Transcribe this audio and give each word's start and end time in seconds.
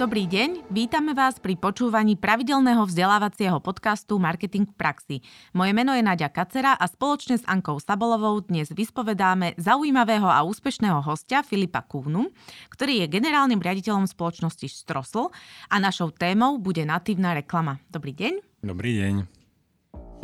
Dobrý 0.00 0.24
deň, 0.24 0.72
vítame 0.72 1.12
vás 1.12 1.36
pri 1.36 1.60
počúvaní 1.60 2.16
pravidelného 2.16 2.88
vzdelávacieho 2.88 3.60
podcastu 3.60 4.16
Marketing 4.16 4.64
v 4.64 4.72
praxi. 4.72 5.16
Moje 5.52 5.76
meno 5.76 5.92
je 5.92 6.00
Nadia 6.00 6.32
Kacera 6.32 6.72
a 6.72 6.88
spoločne 6.88 7.36
s 7.36 7.44
Ankou 7.44 7.76
Sabolovou 7.76 8.40
dnes 8.40 8.72
vyspovedáme 8.72 9.60
zaujímavého 9.60 10.24
a 10.24 10.40
úspešného 10.48 11.04
hostia 11.04 11.44
Filipa 11.44 11.84
Kúvnu, 11.84 12.32
ktorý 12.72 13.04
je 13.04 13.12
generálnym 13.12 13.60
riaditeľom 13.60 14.08
spoločnosti 14.08 14.72
Strosl 14.72 15.28
a 15.68 15.76
našou 15.76 16.16
témou 16.16 16.56
bude 16.56 16.80
natívna 16.88 17.36
reklama. 17.36 17.76
Dobrý 17.92 18.16
deň. 18.16 18.64
Dobrý 18.64 19.04
deň. 19.04 19.14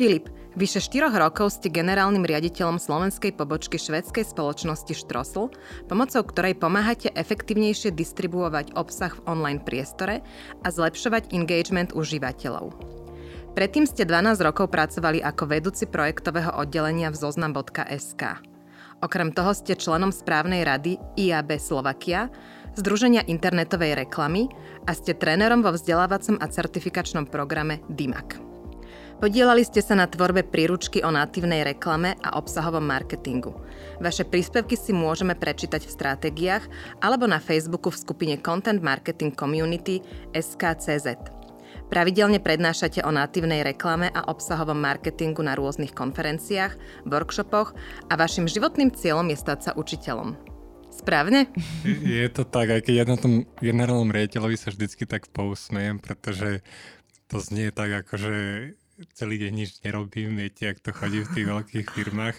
Filip, 0.01 0.25
vyše 0.57 0.81
4 0.81 1.13
rokov 1.13 1.53
ste 1.53 1.69
generálnym 1.69 2.25
riaditeľom 2.25 2.81
slovenskej 2.81 3.37
pobočky 3.37 3.77
švedskej 3.77 4.25
spoločnosti 4.25 4.89
Štrosl, 4.97 5.53
pomocou 5.85 6.21
ktorej 6.25 6.57
pomáhate 6.57 7.13
efektívnejšie 7.13 7.93
distribuovať 7.93 8.73
obsah 8.73 9.13
v 9.13 9.23
online 9.29 9.61
priestore 9.61 10.25
a 10.65 10.67
zlepšovať 10.73 11.29
engagement 11.31 11.93
užívateľov. 11.93 12.73
Predtým 13.53 13.85
ste 13.85 14.09
12 14.09 14.41
rokov 14.41 14.73
pracovali 14.73 15.21
ako 15.21 15.43
vedúci 15.45 15.85
projektového 15.85 16.57
oddelenia 16.57 17.13
v 17.13 17.17
zoznam.sk. 17.21 18.41
Okrem 18.97 19.29
toho 19.29 19.53
ste 19.53 19.77
členom 19.77 20.09
správnej 20.09 20.65
rady 20.65 20.97
IAB 21.21 21.61
Slovakia, 21.61 22.33
Združenia 22.77 23.25
internetovej 23.25 23.97
reklamy 23.97 24.53
a 24.85 24.93
ste 24.93 25.17
trénerom 25.17 25.65
vo 25.65 25.73
vzdelávacom 25.73 26.37
a 26.37 26.45
certifikačnom 26.45 27.25
programe 27.25 27.81
DIMAC. 27.89 28.56
Podielali 29.17 29.65
ste 29.65 29.81
sa 29.81 29.97
na 29.97 30.05
tvorbe 30.05 30.45
príručky 30.45 31.01
o 31.01 31.09
natívnej 31.09 31.65
reklame 31.65 32.13
a 32.21 32.37
obsahovom 32.37 32.85
marketingu. 32.85 33.49
Vaše 33.97 34.21
príspevky 34.21 34.77
si 34.77 34.93
môžeme 34.93 35.33
prečítať 35.33 35.89
v 35.89 35.95
stratégiách 35.97 36.69
alebo 37.01 37.25
na 37.25 37.41
Facebooku 37.41 37.89
v 37.89 37.97
skupine 37.97 38.35
Content 38.37 38.77
Marketing 38.77 39.33
Community 39.33 40.05
SKCZ. 40.37 41.33
Pravidelne 41.89 42.37
prednášate 42.37 43.01
o 43.01 43.09
natívnej 43.09 43.65
reklame 43.65 44.13
a 44.13 44.29
obsahovom 44.29 44.77
marketingu 44.77 45.41
na 45.41 45.57
rôznych 45.57 45.97
konferenciách, 45.97 46.77
workshopoch 47.09 47.73
a 48.11 48.13
vašim 48.13 48.45
životným 48.45 48.93
cieľom 48.93 49.33
je 49.33 49.37
stať 49.41 49.59
sa 49.65 49.71
učiteľom. 49.73 50.37
Správne? 50.93 51.49
Je 52.05 52.29
to 52.29 52.45
tak, 52.45 52.69
aj 52.69 52.85
keď 52.85 52.93
ja 53.01 53.05
na 53.09 53.17
tom 53.17 53.49
generálnom 53.57 54.13
riaditeľovi 54.13 54.61
sa 54.61 54.69
vždycky 54.69 55.09
tak 55.09 55.25
pousmejem, 55.33 55.97
pretože 55.97 56.61
to 57.33 57.41
znie 57.41 57.73
tak 57.73 58.05
ako, 58.05 58.13
že 58.17 58.35
celý 59.13 59.37
deň 59.37 59.51
nič 59.53 59.71
nerobím, 59.85 60.37
viete, 60.37 60.65
ak 60.73 60.81
to 60.81 60.89
chodí 60.89 61.21
v 61.21 61.31
tých 61.33 61.47
veľkých 61.47 61.87
firmách. 61.93 62.35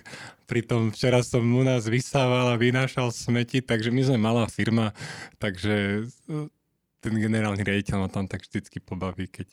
Pritom 0.50 0.90
včera 0.90 1.22
som 1.22 1.46
u 1.46 1.62
nás 1.62 1.86
vysával 1.86 2.54
a 2.54 2.60
vynášal 2.60 3.14
smeti, 3.14 3.62
takže 3.62 3.94
my 3.94 4.02
sme 4.02 4.18
malá 4.18 4.44
firma, 4.50 4.90
takže 5.38 6.06
e, 6.26 6.50
ten 6.98 7.14
generálny 7.14 7.62
riaditeľ 7.62 7.96
ma 8.02 8.08
tam 8.10 8.26
tak 8.26 8.42
vždycky 8.42 8.82
pobaví, 8.82 9.30
keď 9.30 9.46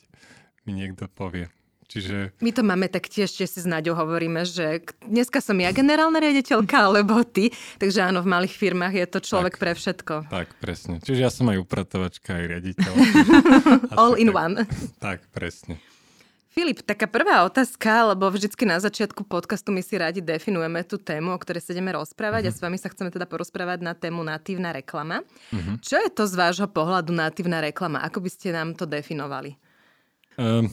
mi 0.66 0.74
niekto 0.74 1.06
povie. 1.06 1.46
Čiže... 1.86 2.34
My 2.42 2.50
to 2.50 2.66
máme 2.66 2.90
tak 2.90 3.06
tiež, 3.06 3.30
že 3.30 3.46
si 3.46 3.62
s 3.62 3.66
Naďou 3.66 3.94
hovoríme, 3.94 4.42
že 4.42 4.82
dneska 5.06 5.38
som 5.38 5.54
ja 5.62 5.70
generálna 5.70 6.18
riaditeľka, 6.18 6.90
alebo 6.90 7.22
ty. 7.22 7.54
Takže 7.78 8.10
áno, 8.10 8.26
v 8.26 8.34
malých 8.34 8.58
firmách 8.58 8.94
je 8.98 9.06
to 9.06 9.18
človek 9.22 9.54
tak, 9.54 9.62
pre 9.62 9.72
všetko. 9.78 10.14
Tak, 10.26 10.48
presne. 10.58 10.98
Čiže 10.98 11.20
ja 11.22 11.30
som 11.30 11.46
aj 11.46 11.62
upratovačka, 11.62 12.42
aj 12.42 12.44
riaditeľ. 12.50 12.92
All 14.02 14.18
in 14.18 14.34
tak, 14.34 14.42
one. 14.42 14.54
Tak, 14.98 15.18
presne. 15.30 15.78
Filip, 16.56 16.80
taká 16.80 17.04
prvá 17.04 17.44
otázka, 17.44 18.16
lebo 18.16 18.32
vždycky 18.32 18.64
na 18.64 18.80
začiatku 18.80 19.28
podcastu 19.28 19.76
my 19.76 19.84
si 19.84 20.00
radi 20.00 20.24
definujeme 20.24 20.80
tú 20.88 20.96
tému, 20.96 21.36
o 21.36 21.36
ktorej 21.36 21.60
sa 21.60 21.76
ideme 21.76 21.92
rozprávať 21.92 22.48
uh-huh. 22.48 22.48
a 22.48 22.52
mhm. 22.56 22.56
s 22.56 22.64
vami 22.64 22.78
sa 22.80 22.88
chceme 22.88 23.12
teda 23.12 23.28
porozprávať 23.28 23.84
na 23.84 23.92
tému 23.92 24.24
natívna 24.24 24.72
reklama. 24.72 25.20
Uh-huh. 25.52 25.76
Čo 25.84 26.00
je 26.00 26.08
to 26.08 26.24
z 26.24 26.32
vášho 26.32 26.64
pohľadu 26.72 27.12
natívna 27.12 27.60
reklama? 27.60 28.00
Ako 28.08 28.24
by 28.24 28.30
ste 28.32 28.56
nám 28.56 28.72
to 28.72 28.88
definovali? 28.88 29.60
Um, 30.40 30.72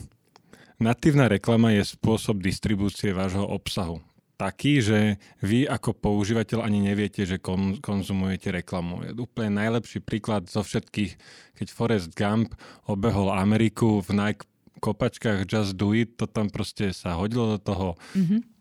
natívna 0.80 1.28
reklama 1.28 1.76
je 1.76 1.84
spôsob 1.84 2.40
distribúcie 2.40 3.12
vášho 3.12 3.44
obsahu 3.44 4.00
taký, 4.34 4.82
že 4.82 5.22
vy 5.46 5.62
ako 5.68 5.94
používateľ 5.94 6.66
ani 6.66 6.82
neviete, 6.82 7.22
že 7.22 7.38
kon, 7.38 7.78
konzumujete 7.78 8.50
reklamu. 8.50 9.06
Je 9.06 9.14
úplne 9.14 9.62
najlepší 9.62 10.02
príklad 10.02 10.50
zo 10.50 10.66
všetkých, 10.66 11.12
keď 11.54 11.66
Forrest 11.70 12.10
Gump 12.18 12.50
obehol 12.90 13.30
Ameriku 13.30 14.02
v 14.02 14.10
Nike 14.10 14.44
kopačkách 14.80 15.46
Just 15.46 15.76
Do 15.78 15.92
It, 15.92 16.16
to 16.16 16.26
tam 16.26 16.50
proste 16.50 16.90
sa 16.94 17.18
hodilo 17.18 17.54
do 17.54 17.58
toho. 17.58 17.88
Mm-hmm 18.14 18.53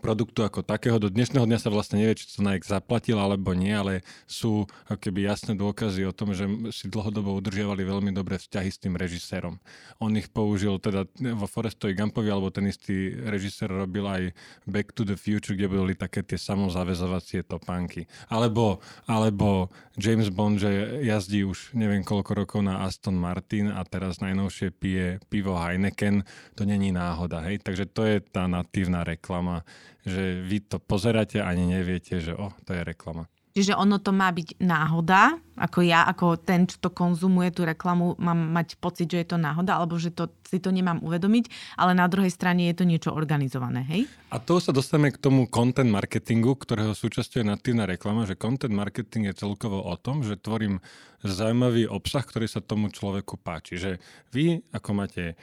produktu 0.00 0.40
ako 0.40 0.64
takého. 0.64 0.96
Do 0.96 1.12
dnešného 1.12 1.44
dňa 1.44 1.60
sa 1.60 1.68
vlastne 1.68 2.00
nevie, 2.00 2.16
či 2.16 2.26
to 2.32 2.40
Nike 2.40 2.64
zaplatil 2.64 3.20
alebo 3.20 3.52
nie, 3.52 3.70
ale 3.70 4.00
sú 4.24 4.64
keby 4.88 5.28
jasné 5.28 5.52
dôkazy 5.54 6.08
o 6.08 6.16
tom, 6.16 6.32
že 6.32 6.48
si 6.72 6.88
dlhodobo 6.88 7.36
udržiavali 7.36 7.84
veľmi 7.84 8.10
dobré 8.16 8.40
vzťahy 8.40 8.70
s 8.72 8.80
tým 8.80 8.96
režisérom. 8.96 9.60
On 10.00 10.08
ich 10.16 10.32
použil 10.32 10.80
teda 10.80 11.04
vo 11.36 11.44
Forestovi 11.44 11.92
Gumpovi, 11.92 12.32
alebo 12.32 12.48
ten 12.48 12.64
istý 12.66 13.12
režisér 13.12 13.68
robil 13.68 14.08
aj 14.08 14.22
Back 14.64 14.96
to 14.96 15.04
the 15.04 15.20
Future, 15.20 15.52
kde 15.52 15.68
boli 15.68 15.92
také 15.92 16.24
tie 16.24 16.40
samozavezovacie 16.40 17.44
topánky. 17.44 18.08
Alebo, 18.32 18.80
alebo 19.04 19.68
James 20.00 20.32
Bond, 20.32 20.56
že 20.56 21.04
jazdí 21.04 21.44
už 21.44 21.76
neviem 21.76 22.00
koľko 22.00 22.32
rokov 22.32 22.60
na 22.64 22.88
Aston 22.88 23.20
Martin 23.20 23.68
a 23.68 23.84
teraz 23.84 24.24
najnovšie 24.24 24.72
pije 24.72 25.20
pivo 25.28 25.60
Heineken, 25.60 26.24
to 26.56 26.64
není 26.64 26.88
náhoda, 26.88 27.44
hej? 27.44 27.60
Takže 27.60 27.84
to 27.92 28.08
je 28.08 28.16
tá 28.24 28.48
natívna 28.48 29.04
reklama 29.04 29.66
že 30.04 30.40
vy 30.40 30.64
to 30.64 30.76
pozeráte 30.80 31.40
a 31.40 31.48
ani 31.48 31.68
neviete, 31.68 32.20
že 32.20 32.32
oh, 32.36 32.52
to 32.64 32.72
je 32.72 32.82
reklama. 32.84 33.28
Čiže 33.50 33.74
ono 33.74 33.98
to 33.98 34.14
má 34.14 34.30
byť 34.30 34.62
náhoda, 34.62 35.34
ako 35.58 35.82
ja, 35.82 36.06
ako 36.06 36.38
ten, 36.38 36.70
čo 36.70 36.78
to 36.78 36.94
konzumuje, 36.94 37.50
tú 37.50 37.66
reklamu, 37.66 38.14
mám 38.22 38.38
mať 38.54 38.78
pocit, 38.78 39.10
že 39.10 39.26
je 39.26 39.28
to 39.34 39.42
náhoda, 39.42 39.74
alebo 39.74 39.98
že 39.98 40.14
to, 40.14 40.30
si 40.46 40.62
to 40.62 40.70
nemám 40.70 41.02
uvedomiť, 41.02 41.74
ale 41.74 41.98
na 41.98 42.06
druhej 42.06 42.30
strane 42.30 42.70
je 42.70 42.78
to 42.78 42.86
niečo 42.86 43.10
organizované, 43.10 43.82
hej? 43.90 44.06
A 44.30 44.38
to 44.38 44.62
sa 44.62 44.70
dostaneme 44.70 45.10
k 45.10 45.18
tomu 45.18 45.50
content 45.50 45.90
marketingu, 45.90 46.54
ktorého 46.54 46.94
súčasťou 46.94 47.42
je 47.42 47.50
natívna 47.50 47.90
reklama, 47.90 48.22
že 48.22 48.38
content 48.38 48.70
marketing 48.70 49.34
je 49.34 49.42
celkovo 49.42 49.82
o 49.82 49.98
tom, 49.98 50.22
že 50.22 50.38
tvorím 50.38 50.78
zaujímavý 51.26 51.90
obsah, 51.90 52.22
ktorý 52.22 52.46
sa 52.46 52.62
tomu 52.62 52.86
človeku 52.94 53.34
páči. 53.34 53.82
Že 53.82 53.90
vy, 54.30 54.62
ako 54.70 54.90
máte 54.94 55.34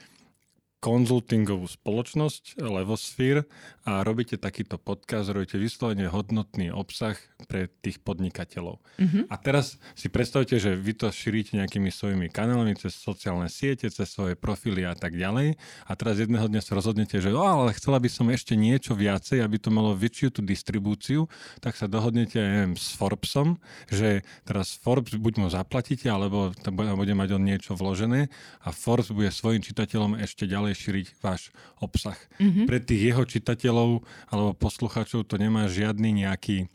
konzultingovú 0.88 1.68
spoločnosť 1.68 2.64
Levosphere 2.64 3.44
a 3.84 4.08
robíte 4.08 4.40
takýto 4.40 4.80
podcast, 4.80 5.28
robíte 5.36 5.59
vyslovene 5.59 6.08
hodnotný 6.08 6.72
obsah 6.72 7.20
pre 7.52 7.68
tých 7.84 8.00
podnikateľov. 8.00 8.80
Mm-hmm. 8.96 9.24
A 9.28 9.36
teraz 9.36 9.75
si 10.00 10.08
predstavte, 10.08 10.56
že 10.56 10.80
vy 10.80 10.96
to 10.96 11.12
šírite 11.12 11.59
nejakými 11.59 11.92
svojimi 11.92 12.31
kanálmi 12.31 12.72
cez 12.80 12.96
sociálne 12.96 13.52
siete, 13.52 13.92
cez 13.92 14.08
svoje 14.08 14.40
profily 14.40 14.88
a 14.88 14.96
tak 14.96 15.20
ďalej. 15.20 15.59
A 15.88 15.92
teraz 16.00 16.24
jedného 16.24 16.48
dňa 16.48 16.64
sa 16.64 16.80
rozhodnete, 16.80 17.19
že 17.19 17.36
oh, 17.36 17.68
ale 17.68 17.75
chcela 17.75 18.00
by 18.00 18.08
som 18.08 18.31
ešte 18.31 18.56
niečo 18.56 18.96
viacej, 18.96 19.44
aby 19.44 19.59
to 19.59 19.68
malo 19.68 19.92
väčšiu 19.92 20.40
tú 20.40 20.42
distribúciu, 20.44 21.28
tak 21.59 21.75
sa 21.75 21.92
dohodnete 21.92 22.40
neviem, 22.40 22.80
s 22.80 22.96
Forbesom, 22.96 23.59
že 23.92 24.24
teraz 24.48 24.72
Forbes 24.80 25.19
buď 25.19 25.34
mu 25.44 25.48
zaplatíte, 25.52 26.08
alebo 26.08 26.56
to 26.56 26.72
bude 26.72 27.12
mať 27.12 27.30
on 27.36 27.44
niečo 27.44 27.75
vložené 27.75 28.31
a 28.64 28.72
Forbes 28.72 29.12
bude 29.12 29.36
svojim 29.36 29.59
čitateľom 29.59 30.16
ešte 30.24 30.48
ďalej 30.48 30.76
ďalej 30.77 30.83
šíriť 30.85 31.07
váš 31.25 31.49
obsah. 31.81 32.17
Mm-hmm. 32.38 32.65
Pre 32.69 32.79
tých 32.79 33.01
jeho 33.11 33.23
čitateľov 33.25 33.89
alebo 34.29 34.51
poslucháčov 34.53 35.25
to 35.25 35.41
nemá 35.41 35.65
žiadny 35.65 36.13
nejaký 36.13 36.69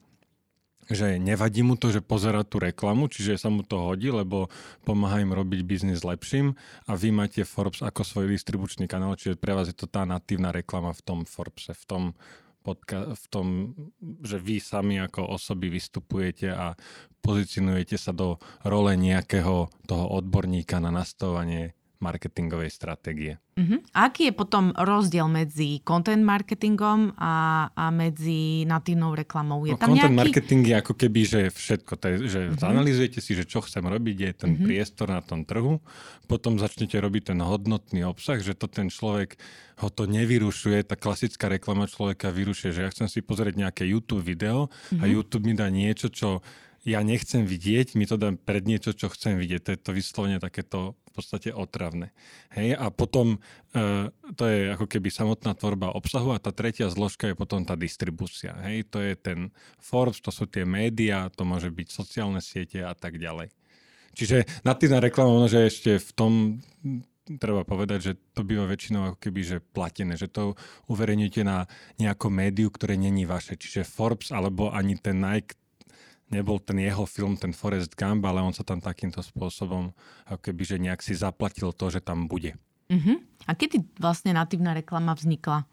že 0.91 1.15
nevadí 1.15 1.63
mu 1.63 1.79
to, 1.79 1.95
že 1.95 2.03
pozera 2.03 2.43
tú 2.43 2.59
reklamu, 2.59 3.07
čiže 3.07 3.39
sa 3.39 3.49
mu 3.49 3.63
to 3.63 3.79
hodí, 3.79 4.11
lebo 4.11 4.51
pomáha 4.83 5.23
im 5.23 5.31
robiť 5.31 5.63
biznis 5.63 6.03
lepším 6.03 6.59
a 6.91 6.99
vy 6.99 7.15
máte 7.15 7.47
Forbes 7.47 7.87
ako 7.87 8.03
svoj 8.03 8.27
distribučný 8.27 8.91
kanál, 8.91 9.15
čiže 9.15 9.39
pre 9.39 9.55
vás 9.55 9.71
je 9.71 9.79
to 9.79 9.87
tá 9.87 10.03
natívna 10.03 10.51
reklama 10.51 10.91
v 10.91 11.01
tom 11.07 11.19
Forbese, 11.23 11.73
v 11.79 11.85
tom, 11.87 12.03
podka- 12.67 13.15
v 13.15 13.25
tom, 13.31 13.47
že 14.27 14.43
vy 14.43 14.59
sami 14.59 14.99
ako 14.99 15.39
osoby 15.39 15.71
vystupujete 15.71 16.51
a 16.51 16.75
pozicionujete 17.23 17.95
sa 17.95 18.11
do 18.11 18.43
role 18.67 18.93
nejakého 18.99 19.71
toho 19.87 20.05
odborníka 20.19 20.83
na 20.83 20.91
nastavovanie 20.91 21.79
marketingovej 22.03 22.75
stratégie. 22.75 23.39
Uh-huh. 23.55 23.79
Aký 23.95 24.29
je 24.29 24.35
potom 24.35 24.75
rozdiel 24.75 25.31
medzi 25.31 25.79
content 25.87 26.21
marketingom 26.25 27.15
a, 27.15 27.69
a 27.71 27.85
medzi 27.95 28.67
natívnou 28.67 29.15
reklamou? 29.15 29.63
Je 29.63 29.77
no, 29.77 29.81
tam 29.81 29.95
content 29.95 30.11
nejaký... 30.11 30.19
marketing 30.19 30.63
je 30.67 30.75
ako 30.83 30.95
keby, 30.99 31.21
že 31.23 31.41
všetko, 31.55 31.93
to 31.95 32.05
je, 32.11 32.17
že 32.27 32.41
uh-huh. 32.49 32.59
zanalizujete 32.59 33.21
si, 33.23 33.39
že 33.39 33.47
čo 33.47 33.63
chcem 33.63 33.85
robiť, 33.87 34.17
je 34.19 34.31
ten 34.35 34.53
uh-huh. 34.57 34.67
priestor 34.67 35.15
na 35.15 35.23
tom 35.23 35.47
trhu, 35.47 35.79
potom 36.27 36.59
začnete 36.59 36.99
robiť 36.99 37.31
ten 37.31 37.39
hodnotný 37.39 38.03
obsah, 38.03 38.43
že 38.43 38.59
to 38.59 38.67
ten 38.67 38.91
človek 38.91 39.39
ho 39.79 39.89
to 39.93 40.11
nevyrušuje, 40.11 40.83
tá 40.89 40.99
klasická 40.99 41.47
reklama 41.47 41.87
človeka 41.87 42.35
vyrušuje, 42.35 42.71
že 42.75 42.83
ja 42.83 42.91
chcem 42.91 43.07
si 43.07 43.23
pozrieť 43.23 43.55
nejaké 43.55 43.87
YouTube 43.87 44.27
video 44.27 44.67
uh-huh. 44.67 45.01
a 45.01 45.05
YouTube 45.07 45.47
mi 45.47 45.55
dá 45.55 45.71
niečo, 45.71 46.11
čo 46.11 46.43
ja 46.83 47.01
nechcem 47.07 47.47
vidieť, 47.47 47.95
mi 47.95 48.11
to 48.11 48.19
dám 48.19 48.35
pred 48.35 48.67
niečo, 48.67 48.91
čo 48.91 49.07
chcem 49.11 49.39
vidieť. 49.39 49.61
To 49.63 49.71
je 49.75 49.79
to 49.79 49.91
vyslovene 49.95 50.39
takéto 50.43 50.99
v 51.13 51.21
podstate 51.21 51.53
otravné. 51.53 52.11
Hej? 52.57 52.75
A 52.75 52.89
potom 52.89 53.37
e, 53.77 54.09
to 54.35 54.45
je 54.49 54.73
ako 54.73 54.89
keby 54.89 55.13
samotná 55.13 55.53
tvorba 55.53 55.93
obsahu 55.93 56.33
a 56.33 56.41
tá 56.41 56.51
tretia 56.51 56.89
zložka 56.89 57.29
je 57.29 57.37
potom 57.37 57.63
tá 57.63 57.77
distribúcia. 57.77 58.57
Hej? 58.65 58.89
To 58.91 58.99
je 58.99 59.13
ten 59.15 59.39
Forbes, 59.77 60.25
to 60.25 60.33
sú 60.33 60.49
tie 60.49 60.65
médiá, 60.65 61.29
to 61.29 61.45
môže 61.45 61.69
byť 61.69 61.89
sociálne 61.93 62.41
siete 62.41 62.81
a 62.81 62.97
tak 62.97 63.21
ďalej. 63.21 63.53
Čiže 64.17 64.65
natívna 64.65 65.05
reklama, 65.05 65.47
že 65.47 65.69
ešte 65.69 66.01
v 66.01 66.11
tom 66.17 66.33
treba 67.39 67.63
povedať, 67.63 67.99
že 68.03 68.13
to 68.35 68.43
býva 68.43 68.67
väčšinou 68.67 69.15
ako 69.15 69.19
keby 69.23 69.41
že 69.47 69.57
platené, 69.63 70.19
že 70.19 70.27
to 70.27 70.59
uverejňujete 70.91 71.43
na 71.47 71.71
nejakom 72.03 72.35
médiu, 72.35 72.69
ktoré 72.69 72.99
není 72.99 73.25
vaše. 73.29 73.55
Čiže 73.55 73.87
Forbes 73.87 74.35
alebo 74.35 74.75
ani 74.75 74.99
ten 74.99 75.23
Nike 75.23 75.62
nebol 76.33 76.59
ten 76.59 76.81
jeho 76.81 77.05
film, 77.05 77.37
ten 77.37 77.53
Forest 77.53 77.95
Gump, 77.95 78.25
ale 78.25 78.41
on 78.41 78.57
sa 78.57 78.65
tam 78.65 78.81
takýmto 78.81 79.21
spôsobom 79.21 79.93
ako 80.27 80.41
keby 80.41 80.63
že 80.65 80.77
nejak 80.81 81.05
si 81.05 81.13
zaplatil 81.13 81.71
to, 81.77 81.93
že 81.93 82.01
tam 82.01 82.27
bude. 82.27 82.57
Uh-huh. 82.89 83.21
A 83.47 83.53
kedy 83.53 83.85
vlastne 84.01 84.33
natívna 84.33 84.73
reklama 84.73 85.13
vznikla? 85.13 85.69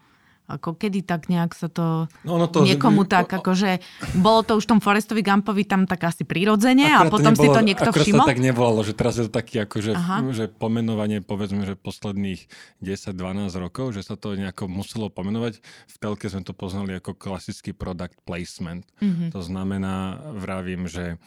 Ako 0.58 0.74
kedy 0.74 1.06
tak 1.06 1.30
nejak 1.30 1.54
sa 1.54 1.70
to, 1.70 2.10
no, 2.26 2.34
no 2.34 2.50
to 2.50 2.66
niekomu 2.66 3.06
že... 3.06 3.10
tak, 3.10 3.28
akože 3.30 3.70
bolo 4.18 4.42
to 4.42 4.58
už 4.58 4.66
tom 4.66 4.82
Forestovi 4.82 5.22
Gumpovi 5.22 5.62
tam 5.62 5.86
tak 5.86 6.02
asi 6.10 6.26
prirodzene 6.26 6.90
a 6.90 7.06
potom 7.06 7.32
nebolo, 7.34 7.44
si 7.44 7.48
to 7.54 7.60
niekto 7.62 7.90
všimol? 7.94 8.26
to 8.26 8.32
tak 8.34 8.42
nevolalo, 8.42 8.80
že 8.82 8.92
teraz 8.98 9.14
je 9.16 9.30
to 9.30 9.32
taký 9.32 9.62
akože, 9.62 9.92
že 10.34 10.44
pomenovanie 10.50 11.22
povedzme, 11.22 11.62
že 11.62 11.78
posledných 11.78 12.50
10-12 12.82 13.54
rokov, 13.54 13.94
že 13.94 14.02
sa 14.02 14.18
to 14.18 14.34
nejako 14.34 14.66
muselo 14.66 15.06
pomenovať. 15.12 15.62
V 15.62 15.96
telke 16.02 16.26
sme 16.26 16.42
to 16.42 16.56
poznali 16.56 16.96
ako 16.98 17.14
klasický 17.14 17.70
product 17.70 18.18
placement. 18.26 18.88
Mm-hmm. 18.98 19.30
To 19.30 19.40
znamená, 19.44 20.18
vravím, 20.34 20.90
že 20.90 21.20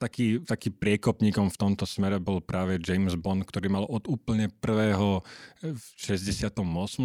taký, 0.00 0.42
taký 0.42 0.72
priekopníkom 0.72 1.52
v 1.52 1.60
tomto 1.60 1.84
smere 1.84 2.16
bol 2.22 2.40
práve 2.40 2.80
James 2.80 3.14
Bond, 3.14 3.44
ktorý 3.44 3.68
mal 3.68 3.84
od 3.84 4.08
úplne 4.08 4.48
prvého 4.60 5.22
v 5.62 5.84
68. 5.98 6.54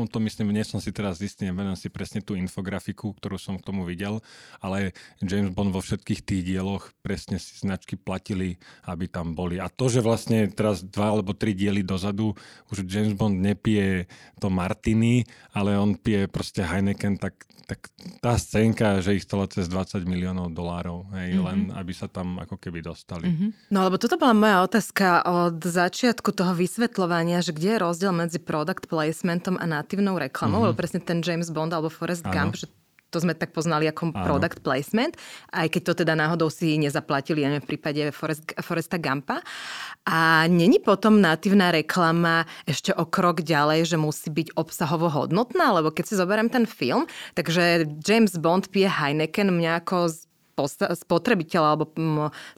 To 0.10 0.18
myslím, 0.22 0.54
nie 0.54 0.64
som 0.64 0.78
si 0.78 0.94
teraz 0.94 1.18
istý, 1.20 1.50
neviem 1.50 1.76
si 1.76 1.90
presne 1.90 2.22
tú 2.22 2.38
infografiku, 2.38 3.12
ktorú 3.18 3.42
som 3.42 3.58
k 3.58 3.66
tomu 3.66 3.84
videl, 3.84 4.22
ale 4.62 4.94
James 5.20 5.52
Bond 5.52 5.74
vo 5.74 5.82
všetkých 5.82 6.22
tých 6.22 6.42
dieloch 6.46 6.94
presne 7.02 7.42
si 7.42 7.58
značky 7.58 7.98
platili, 7.98 8.62
aby 8.86 9.10
tam 9.10 9.34
boli. 9.34 9.58
A 9.58 9.68
to, 9.68 9.90
že 9.90 10.06
vlastne 10.06 10.48
teraz 10.54 10.86
dva 10.86 11.18
alebo 11.18 11.34
tri 11.34 11.58
diely 11.58 11.82
dozadu 11.82 12.38
už 12.70 12.86
James 12.86 13.18
Bond 13.18 13.42
nepije 13.42 14.06
to 14.38 14.48
Martini, 14.54 15.26
ale 15.52 15.76
on 15.76 15.98
pije 15.98 16.30
proste 16.30 16.62
Heineken, 16.62 17.18
tak, 17.18 17.34
tak 17.66 17.90
tá 18.20 18.38
scénka, 18.38 19.02
že 19.02 19.18
ich 19.18 19.26
stalo 19.26 19.48
cez 19.50 19.66
20 19.72 20.06
miliónov 20.06 20.54
dolárov, 20.54 21.10
hej, 21.18 21.38
mm-hmm. 21.38 21.48
len 21.48 21.60
aby 21.74 21.94
sa 21.96 22.06
tam 22.14 22.38
ako 22.38 22.62
keby 22.62 22.86
dostali. 22.86 23.26
Mm-hmm. 23.26 23.74
No 23.74 23.90
lebo 23.90 23.98
toto 23.98 24.22
bola 24.22 24.38
moja 24.38 24.58
otázka 24.62 25.26
od 25.26 25.58
začiatku 25.58 26.30
toho 26.30 26.54
vysvetľovania, 26.54 27.42
že 27.42 27.58
kde 27.58 27.76
je 27.76 27.84
rozdiel 27.84 28.14
medzi 28.14 28.38
product 28.38 28.86
placementom 28.86 29.58
a 29.58 29.66
natívnou 29.66 30.22
reklamou, 30.22 30.62
mm-hmm. 30.62 30.70
lebo 30.70 30.78
presne 30.78 31.02
ten 31.02 31.26
James 31.26 31.50
Bond 31.50 31.74
alebo 31.74 31.90
Forrest 31.90 32.30
ano. 32.30 32.34
Gump, 32.38 32.54
že 32.62 32.70
to 33.14 33.22
sme 33.22 33.38
tak 33.38 33.54
poznali 33.54 33.86
ako 33.86 34.10
Áno. 34.10 34.26
product 34.26 34.66
placement, 34.66 35.14
aj 35.54 35.70
keď 35.70 35.82
to 35.86 35.94
teda 36.02 36.18
náhodou 36.18 36.50
si 36.50 36.82
nezaplatili 36.82 37.46
aj 37.46 37.62
v 37.62 37.70
prípade 37.70 38.02
Forest, 38.10 38.58
Foresta 38.66 38.98
Gampa. 38.98 39.46
A 40.10 40.50
není 40.50 40.82
potom 40.82 41.22
natívna 41.22 41.70
reklama 41.70 42.50
ešte 42.66 42.90
o 42.98 43.06
krok 43.06 43.46
ďalej, 43.46 43.94
že 43.94 43.98
musí 44.02 44.34
byť 44.34 44.58
obsahovo 44.58 45.14
hodnotná, 45.14 45.78
lebo 45.78 45.94
keď 45.94 46.10
si 46.10 46.18
zoberiem 46.18 46.50
ten 46.50 46.66
film, 46.66 47.06
takže 47.38 47.86
James 48.02 48.34
Bond 48.42 48.74
pije 48.74 48.90
Heineken 48.90 49.54
mňa 49.54 49.86
ako 49.86 50.10
spotrebiteľa 50.94 51.68
alebo 51.74 51.86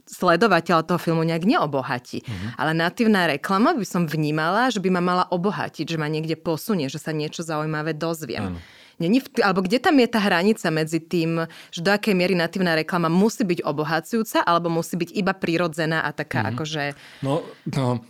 sledovateľa 0.04 0.84
toho 0.84 1.00
filmu 1.00 1.24
nejak 1.24 1.48
neobohatí. 1.48 2.20
Uh-huh. 2.22 2.48
Ale 2.60 2.76
natívna 2.76 3.24
reklama 3.26 3.72
by 3.72 3.86
som 3.88 4.04
vnímala, 4.04 4.68
že 4.68 4.84
by 4.84 4.92
ma 4.92 5.02
mala 5.02 5.24
obohatiť, 5.32 5.88
že 5.88 5.96
ma 5.96 6.06
niekde 6.06 6.36
posunie, 6.36 6.92
že 6.92 7.00
sa 7.00 7.16
niečo 7.16 7.40
zaujímavé 7.40 7.96
dozviem. 7.96 8.56
Uh-huh. 8.56 8.84
Není 8.96 9.20
alebo 9.44 9.60
kde 9.60 9.76
tam 9.76 10.00
je 10.00 10.08
tá 10.08 10.20
hranica 10.24 10.72
medzi 10.72 11.04
tým, 11.04 11.44
že 11.68 11.84
do 11.84 11.92
akej 11.92 12.16
miery 12.16 12.32
natívna 12.32 12.72
reklama 12.72 13.12
musí 13.12 13.44
byť 13.44 13.60
obohacujúca, 13.60 14.40
alebo 14.40 14.72
musí 14.72 14.96
byť 14.96 15.12
iba 15.12 15.36
prirodzená 15.36 16.00
a 16.00 16.16
taká 16.16 16.40
mm. 16.40 16.48
akože... 16.56 16.82
No, 17.20 17.44
no, 17.76 18.00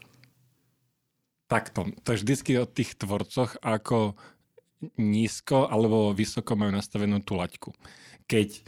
takto. 1.50 1.90
To 2.06 2.08
je 2.14 2.22
vždycky 2.22 2.62
o 2.62 2.70
tých 2.70 2.94
tvorcoch, 2.94 3.58
ako 3.66 4.14
nízko 4.94 5.66
alebo 5.66 6.14
vysoko 6.14 6.54
majú 6.54 6.70
nastavenú 6.70 7.18
tú 7.24 7.34
laťku. 7.34 7.74
Keď 8.30 8.62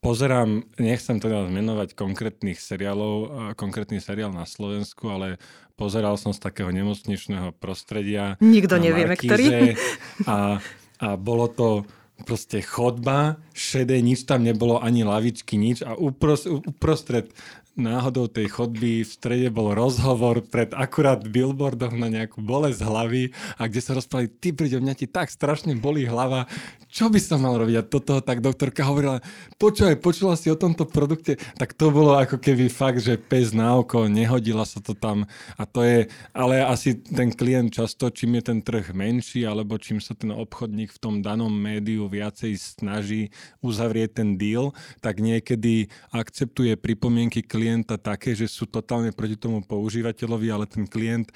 pozerám, 0.00 0.64
nechcem 0.80 1.20
teda 1.20 1.48
menovať 1.48 1.96
konkrétnych 1.96 2.60
seriálov, 2.60 3.14
konkrétny 3.54 4.00
seriál 4.00 4.32
na 4.32 4.48
Slovensku, 4.48 5.08
ale 5.08 5.36
pozeral 5.76 6.16
som 6.20 6.32
z 6.36 6.40
takého 6.40 6.68
nemocničného 6.72 7.56
prostredia. 7.56 8.40
Nikto 8.40 8.76
nevieme, 8.76 9.16
ktorý. 9.16 9.76
A 10.28 10.60
a 11.00 11.16
bolo 11.16 11.48
to 11.48 11.88
proste 12.28 12.60
chodba, 12.60 13.40
šedé, 13.56 14.04
nič 14.04 14.28
tam 14.28 14.44
nebolo, 14.44 14.76
ani 14.76 15.00
lavičky, 15.08 15.56
nič 15.56 15.80
a 15.80 15.96
uprostred 15.96 17.32
náhodou 17.78 18.26
tej 18.26 18.50
chodby 18.50 19.06
v 19.06 19.10
strede 19.10 19.48
bol 19.48 19.72
rozhovor 19.72 20.42
pred 20.42 20.74
akurát 20.76 21.22
billboardom 21.22 21.96
na 21.96 22.10
nejakú 22.10 22.42
bolesť 22.42 22.82
hlavy 22.82 23.32
a 23.56 23.66
kde 23.70 23.80
sa 23.80 23.96
rozprávali, 23.96 24.28
ty 24.28 24.50
príde, 24.50 24.82
mňa 24.82 24.94
ti 24.94 25.06
tak 25.06 25.30
strašne 25.30 25.78
bolí 25.78 26.04
hlava, 26.04 26.50
čo 26.90 27.06
by 27.06 27.22
som 27.22 27.46
mal 27.46 27.54
robiť? 27.54 27.76
A 27.78 27.86
toto 27.86 28.18
tak 28.18 28.42
doktorka 28.42 28.82
hovorila, 28.82 29.22
počúvaj, 29.56 30.02
počula 30.02 30.34
si 30.34 30.50
o 30.50 30.58
tomto 30.58 30.82
produkte, 30.84 31.38
tak 31.56 31.72
to 31.78 31.94
bolo 31.94 32.18
ako 32.18 32.42
keby 32.42 32.66
fakt, 32.66 33.00
že 33.00 33.14
pes 33.14 33.54
na 33.54 33.78
oko, 33.78 34.10
nehodila 34.10 34.66
sa 34.66 34.82
to 34.82 34.92
tam 34.92 35.30
a 35.54 35.62
to 35.64 35.86
je, 35.86 35.98
ale 36.34 36.66
asi 36.66 36.98
ten 36.98 37.30
klient 37.30 37.70
často, 37.70 38.10
čím 38.10 38.42
je 38.42 38.50
ten 38.50 38.58
trh 38.60 38.90
menší, 38.90 39.46
alebo 39.46 39.78
čím 39.78 40.02
sa 40.02 40.18
ten 40.18 40.34
obchodník 40.34 40.90
v 40.90 41.02
tom 41.02 41.14
danom 41.22 41.50
médiu 41.50 42.10
viacej 42.10 42.58
snaží 42.58 43.30
uzavrieť 43.62 44.20
ten 44.20 44.34
deal, 44.34 44.74
tak 44.98 45.22
niekedy 45.22 45.86
akceptuje 46.10 46.74
pripomienky 46.74 47.46
klienta 47.46 47.69
klienta 47.70 47.94
také, 47.94 48.34
že 48.34 48.50
sú 48.50 48.66
totálne 48.66 49.14
proti 49.14 49.38
tomu 49.38 49.62
používateľovi, 49.62 50.50
ale 50.50 50.66
ten 50.66 50.90
klient 50.90 51.30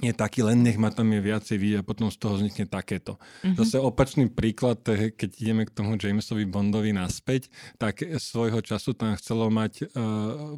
je 0.00 0.10
taký, 0.10 0.40
len 0.40 0.64
nech 0.64 0.80
ma 0.80 0.88
tam 0.88 1.12
je 1.12 1.20
viacej 1.20 1.56
vidieť 1.60 1.78
a 1.84 1.86
potom 1.86 2.08
z 2.08 2.16
toho 2.16 2.40
vznikne 2.40 2.64
takéto. 2.64 3.20
Mm-hmm. 3.44 3.60
Zase 3.60 3.76
opačný 3.76 4.32
príklad, 4.32 4.80
keď 4.88 5.30
ideme 5.36 5.68
k 5.68 5.74
tomu 5.76 6.00
Jamesovi 6.00 6.48
Bondovi 6.48 6.96
naspäť, 6.96 7.52
tak 7.76 8.00
svojho 8.00 8.64
času 8.64 8.96
tam 8.96 9.12
chcelo 9.20 9.52
mať 9.52 9.86
uh, 9.92 10.56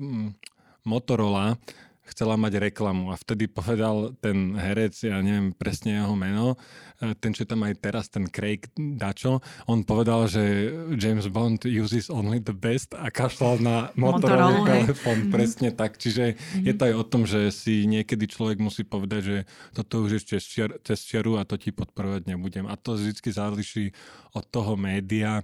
Motorola 0.87 1.59
chcela 2.07 2.39
mať 2.39 2.71
reklamu 2.71 3.11
a 3.11 3.19
vtedy 3.19 3.51
povedal 3.51 4.15
ten 4.23 4.55
herec, 4.55 4.95
ja 5.03 5.19
neviem 5.19 5.51
presne 5.51 5.99
jeho 5.99 6.15
meno, 6.15 6.55
e, 7.03 7.13
ten, 7.19 7.35
čo 7.35 7.43
tam 7.45 7.67
aj 7.67 7.75
teraz, 7.83 8.07
ten 8.07 8.31
Craig 8.31 8.71
Dačo, 8.75 9.43
on 9.67 9.83
povedal, 9.83 10.31
že 10.31 10.71
James 10.95 11.27
Bond 11.27 11.67
uses 11.67 12.07
only 12.09 12.39
the 12.39 12.55
best 12.55 12.95
a 12.95 13.11
kašľal 13.11 13.59
na 13.59 13.77
Motorola 13.99 14.63
telefón, 14.65 15.27
mm-hmm. 15.27 15.35
presne 15.35 15.69
tak. 15.75 15.99
Čiže 15.99 16.35
mm-hmm. 16.35 16.65
je 16.67 16.73
to 16.75 16.83
aj 16.87 16.95
o 16.95 17.05
tom, 17.05 17.23
že 17.27 17.51
si 17.51 17.85
niekedy 17.91 18.31
človek 18.31 18.63
musí 18.63 18.87
povedať, 18.87 19.21
že 19.23 19.37
toto 19.75 20.07
už 20.07 20.23
je 20.23 20.39
cez 20.83 21.01
čiaru 21.03 21.39
a 21.41 21.49
to 21.49 21.59
ti 21.59 21.75
podporovať 21.75 22.31
nebudem. 22.31 22.71
A 22.71 22.79
to 22.79 22.95
vždy 22.95 23.31
záleží 23.31 23.91
od 24.33 24.47
toho 24.47 24.79
média, 24.79 25.43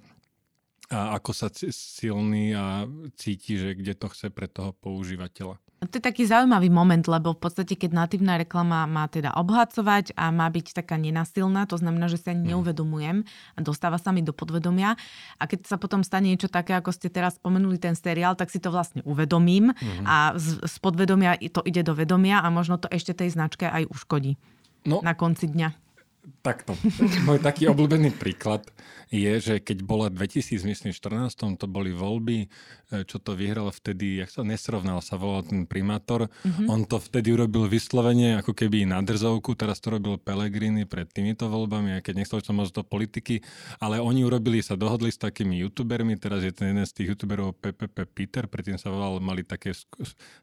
a 0.92 1.16
ako 1.16 1.32
sa 1.32 1.48
silný 1.72 2.52
a 2.52 2.84
cíti, 3.16 3.56
že 3.56 3.72
kde 3.72 3.96
to 3.96 4.12
chce 4.12 4.28
pre 4.28 4.44
toho 4.44 4.76
používateľa. 4.76 5.56
To 5.82 5.98
je 5.98 6.04
taký 6.04 6.22
zaujímavý 6.30 6.70
moment, 6.70 7.02
lebo 7.02 7.34
v 7.34 7.42
podstate, 7.42 7.74
keď 7.74 7.90
natívna 8.06 8.38
reklama 8.38 8.86
má 8.86 9.10
teda 9.10 9.34
obhacovať 9.34 10.14
a 10.14 10.30
má 10.30 10.46
byť 10.46 10.78
taká 10.78 10.94
nenasilná, 10.94 11.66
to 11.66 11.74
znamená, 11.74 12.06
že 12.06 12.22
sa 12.22 12.30
ani 12.30 12.46
mhm. 12.46 12.50
neuvedomujem 12.54 13.16
a 13.26 13.58
dostáva 13.58 13.98
sa 13.98 14.14
mi 14.14 14.22
do 14.22 14.30
podvedomia. 14.30 14.94
A 15.42 15.50
keď 15.50 15.66
sa 15.66 15.76
potom 15.82 16.06
stane 16.06 16.30
niečo 16.30 16.46
také, 16.46 16.78
ako 16.78 16.94
ste 16.94 17.10
teraz 17.10 17.42
spomenuli 17.42 17.82
ten 17.82 17.98
seriál, 17.98 18.38
tak 18.38 18.54
si 18.54 18.62
to 18.62 18.70
vlastne 18.70 19.02
uvedomím 19.02 19.74
mm. 19.74 20.06
a 20.06 20.38
z, 20.38 20.62
z 20.62 20.76
podvedomia 20.78 21.34
to 21.50 21.60
ide 21.66 21.82
do 21.82 21.98
vedomia 21.98 22.38
a 22.40 22.48
možno 22.48 22.78
to 22.78 22.86
ešte 22.86 23.12
tej 23.12 23.34
značke 23.34 23.66
aj 23.66 23.90
uškodí 23.90 24.38
no, 24.86 25.02
na 25.02 25.18
konci 25.18 25.50
dňa. 25.50 25.81
Takto. 26.22 26.78
Môj 27.26 27.42
taký 27.42 27.66
obľúbený 27.66 28.14
príklad 28.14 28.62
je, 29.10 29.42
že 29.42 29.54
keď 29.58 29.82
bola 29.82 30.06
2014, 30.06 30.94
to 31.58 31.66
boli 31.66 31.90
voľby, 31.90 32.46
e, 32.46 33.02
čo 33.02 33.18
to 33.18 33.34
vyhral 33.34 33.74
vtedy, 33.74 34.22
jak 34.22 34.30
sa 34.30 34.46
nesrovnal, 34.46 35.02
sa 35.02 35.18
volal 35.18 35.42
ten 35.42 35.66
primátor. 35.66 36.30
Mm-hmm. 36.46 36.66
On 36.70 36.86
to 36.86 37.02
vtedy 37.02 37.34
urobil 37.34 37.66
vyslovene 37.66 38.38
ako 38.38 38.54
keby 38.54 38.86
na 38.86 39.02
drzovku, 39.02 39.58
teraz 39.58 39.82
to 39.82 39.98
robil 39.98 40.14
Pelegrini 40.14 40.86
pred 40.86 41.10
týmito 41.10 41.50
voľbami, 41.50 41.98
aj 41.98 42.06
keď 42.06 42.14
nechcel 42.14 42.38
som 42.38 42.54
moc 42.54 42.70
do 42.70 42.86
politiky, 42.86 43.42
ale 43.82 43.98
oni 43.98 44.22
urobili, 44.22 44.62
sa 44.62 44.78
dohodli 44.78 45.10
s 45.10 45.18
takými 45.18 45.58
youtubermi, 45.66 46.14
teraz 46.22 46.46
je 46.46 46.54
ten 46.54 46.70
jeden 46.70 46.86
z 46.86 47.02
tých 47.02 47.18
youtuberov 47.18 47.58
PPP 47.58 47.98
Peter, 48.14 48.46
predtým 48.46 48.78
sa 48.78 48.94
volal, 48.94 49.18
mali 49.18 49.42
také, 49.42 49.74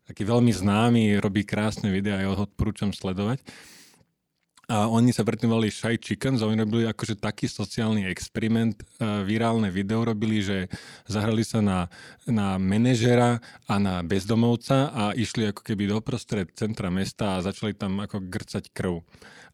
taký 0.04 0.28
veľmi 0.28 0.52
známy, 0.52 1.24
robí 1.24 1.48
krásne 1.48 1.88
videá, 1.88 2.20
ja 2.20 2.36
ho 2.36 2.44
odporúčam 2.44 2.92
sledovať 2.92 3.40
a 4.70 4.86
oni 4.86 5.10
sa 5.10 5.26
predtým 5.26 5.50
volali 5.50 5.74
Shy 5.74 5.98
Chickens 5.98 6.46
a 6.46 6.48
oni 6.48 6.62
robili 6.62 6.86
akože 6.86 7.18
taký 7.18 7.50
sociálny 7.50 8.06
experiment, 8.06 8.78
uh, 9.02 9.26
virálne 9.26 9.74
video 9.74 10.06
robili, 10.06 10.46
že 10.46 10.70
zahrali 11.10 11.42
sa 11.42 11.58
na, 11.58 11.90
na 12.30 12.62
manažera 12.62 13.42
a 13.66 13.76
na 13.82 14.06
bezdomovca 14.06 14.94
a 14.94 15.04
išli 15.18 15.50
ako 15.50 15.66
keby 15.66 15.90
doprostred 15.90 16.54
centra 16.54 16.94
mesta 16.94 17.42
a 17.42 17.44
začali 17.44 17.74
tam 17.74 17.98
ako 17.98 18.30
grcať 18.30 18.70
krv. 18.70 19.02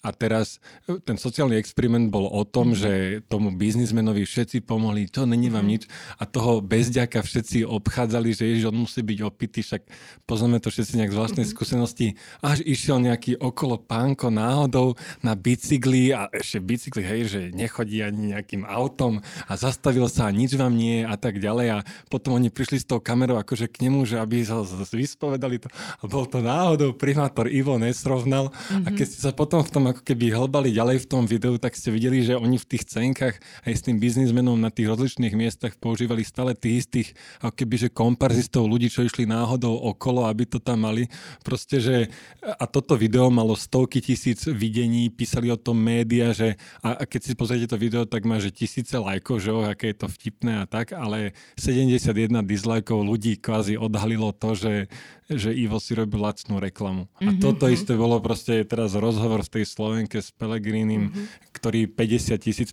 A 0.06 0.14
teraz 0.14 0.62
e, 0.86 1.02
ten 1.02 1.18
sociálny 1.18 1.58
experiment 1.58 2.14
bol 2.14 2.30
o 2.30 2.46
tom, 2.46 2.72
mm. 2.72 2.78
že 2.78 2.92
tomu 3.26 3.50
biznismenovi 3.50 4.22
všetci 4.22 4.62
pomohli, 4.62 5.10
to 5.10 5.26
není 5.26 5.50
vám 5.50 5.66
mm. 5.66 5.72
nič. 5.74 5.84
A 6.22 6.30
toho 6.30 6.62
bezďaka 6.62 7.26
všetci 7.26 7.66
obchádzali, 7.66 8.38
že 8.38 8.46
ježiš, 8.46 8.70
on 8.70 8.86
musí 8.86 9.02
byť 9.02 9.20
opitý, 9.26 9.66
však 9.66 9.82
poznáme 10.30 10.62
to 10.62 10.70
všetci 10.70 11.02
nejak 11.02 11.12
z 11.14 11.18
vlastnej 11.18 11.46
mm. 11.50 11.52
skúsenosti. 11.58 12.08
Až 12.46 12.62
išiel 12.62 13.02
nejaký 13.02 13.42
okolo 13.42 13.82
pánko 13.82 14.30
náhodou 14.30 14.94
na 15.26 15.34
bicykli 15.34 16.14
a 16.14 16.30
ešte 16.30 16.62
bicykli, 16.62 17.02
hej, 17.02 17.22
že 17.26 17.42
nechodí 17.50 18.06
ani 18.06 18.38
nejakým 18.38 18.62
autom 18.70 19.26
a 19.50 19.54
zastavil 19.58 20.06
sa 20.06 20.30
a 20.30 20.36
nič 20.36 20.54
vám 20.54 20.78
nie 20.78 21.02
a 21.02 21.18
tak 21.18 21.42
ďalej. 21.42 21.82
A 21.82 21.86
potom 22.14 22.38
oni 22.38 22.54
prišli 22.54 22.84
s 22.84 22.86
tou 22.86 23.02
kamerou 23.02 23.42
akože 23.42 23.66
k 23.66 23.90
nemu, 23.90 24.06
že 24.06 24.22
aby 24.22 24.46
sa 24.46 24.62
vyspovedali 24.94 25.58
to. 25.58 25.68
A 25.74 26.04
bol 26.06 26.30
to 26.30 26.44
náhodou 26.44 26.94
primátor 26.94 27.50
Ivo 27.50 27.80
Nesrovnal. 27.82 28.52
Mm-hmm. 28.52 28.86
A 28.86 28.88
keď 28.94 29.06
ste 29.08 29.20
sa 29.24 29.32
potom 29.32 29.64
v 29.64 29.72
tom 29.72 29.84
ako 29.96 30.04
keby 30.04 30.36
hlbali 30.36 30.76
ďalej 30.76 31.08
v 31.08 31.10
tom 31.10 31.24
videu, 31.24 31.56
tak 31.56 31.72
ste 31.80 31.88
videli, 31.88 32.20
že 32.20 32.36
oni 32.36 32.60
v 32.60 32.68
tých 32.68 32.84
cenkách 32.84 33.40
aj 33.64 33.74
s 33.80 33.82
tým 33.88 33.96
biznismenom 33.96 34.60
na 34.60 34.68
tých 34.68 34.92
rozličných 34.92 35.32
miestach 35.32 35.80
používali 35.80 36.28
stále 36.28 36.52
tých 36.52 36.84
istých 36.84 37.08
ako 37.40 37.56
keby, 37.56 37.76
že 37.88 37.90
komparzistov, 37.96 38.68
ľudí, 38.68 38.92
čo 38.92 39.08
išli 39.08 39.24
náhodou 39.24 39.72
okolo, 39.96 40.28
aby 40.28 40.44
to 40.44 40.60
tam 40.60 40.84
mali. 40.84 41.08
Proste, 41.48 41.80
že 41.80 41.96
a 42.44 42.68
toto 42.68 43.00
video 43.00 43.32
malo 43.32 43.56
stovky 43.56 44.04
tisíc 44.04 44.44
videní, 44.52 45.08
písali 45.08 45.48
o 45.48 45.56
tom 45.56 45.80
média, 45.80 46.36
že 46.36 46.60
a, 46.84 47.00
a 47.00 47.04
keď 47.08 47.22
si 47.24 47.34
pozriete 47.40 47.72
to 47.72 47.80
video, 47.80 48.04
tak 48.04 48.28
má, 48.28 48.36
že 48.44 48.52
tisíce 48.52 49.00
lajkov, 49.00 49.40
že 49.40 49.56
oh, 49.56 49.64
aké 49.64 49.96
je 49.96 50.04
to 50.04 50.12
vtipné 50.12 50.60
a 50.60 50.66
tak, 50.68 50.92
ale 50.92 51.32
71 51.56 52.44
dislajkov 52.44 53.00
ľudí 53.00 53.40
kvázi 53.40 53.80
odhalilo 53.80 54.36
to, 54.36 54.60
že, 54.60 54.92
že 55.32 55.56
Ivo 55.56 55.80
si 55.80 55.96
robil 55.96 56.20
lacnú 56.20 56.60
reklamu. 56.60 57.08
A 57.24 57.32
mm-hmm. 57.32 57.40
toto 57.40 57.72
isté 57.72 57.96
bolo 57.96 58.20
proste 58.20 58.60
teraz 58.68 58.92
rozhovor 58.92 59.40
v 59.48 59.54
tej 59.62 59.64
Slovenke 59.86 60.22
s 60.22 60.30
Pelegrínim, 60.30 61.10
mm-hmm. 61.10 61.26
ktorý 61.58 61.90
50 61.90 62.46
tisíc... 62.46 62.70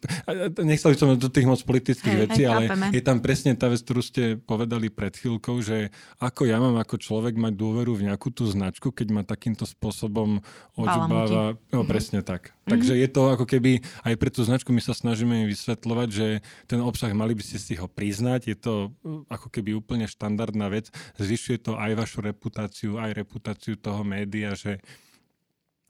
Nechcel 0.61 0.93
som 1.01 1.17
do 1.17 1.31
tých 1.33 1.49
moc 1.49 1.61
politických 1.65 2.17
hey, 2.17 2.23
vecí, 2.29 2.43
ale 2.45 2.69
chápeme. 2.69 2.87
je 2.93 3.03
tam 3.05 3.19
presne 3.25 3.57
tá 3.57 3.73
vec, 3.73 3.81
ktorú 3.81 4.03
ste 4.05 4.37
povedali 4.37 4.93
pred 4.93 5.17
chvíľkou, 5.17 5.65
že 5.65 5.89
ako 6.21 6.45
ja 6.45 6.61
mám 6.61 6.77
ako 6.77 7.01
človek 7.01 7.41
mať 7.41 7.57
dôveru 7.57 7.97
v 7.97 8.13
nejakú 8.13 8.29
tú 8.29 8.45
značku, 8.45 8.93
keď 8.93 9.09
ma 9.09 9.23
takýmto 9.25 9.65
spôsobom 9.65 10.45
odžubáva... 10.77 11.57
No 11.73 11.81
mm-hmm. 11.81 11.89
presne 11.89 12.21
tak. 12.21 12.53
Mm-hmm. 12.53 12.71
Takže 12.77 12.93
je 13.01 13.09
to 13.09 13.23
ako 13.33 13.45
keby 13.49 13.81
aj 14.05 14.15
pre 14.21 14.31
tú 14.31 14.45
značku 14.45 14.71
my 14.77 14.85
sa 14.85 14.93
snažíme 14.93 15.49
vysvetľovať, 15.49 16.09
že 16.13 16.27
ten 16.69 16.81
obsah 16.85 17.11
mali 17.17 17.33
by 17.33 17.43
ste 17.43 17.57
si 17.57 17.75
ho 17.81 17.89
priznať, 17.89 18.53
je 18.53 18.57
to 18.61 18.75
uh, 18.93 19.25
ako 19.33 19.49
keby 19.49 19.73
úplne 19.75 20.05
štandardná 20.05 20.69
vec, 20.69 20.93
zvyšuje 21.17 21.59
to 21.65 21.73
aj 21.81 21.93
vašu 21.97 22.21
rep- 22.21 22.43
reputáciu, 22.43 22.99
aj 22.99 23.15
reputáciu 23.15 23.75
toho 23.79 24.03
média, 24.03 24.51
že 24.59 24.83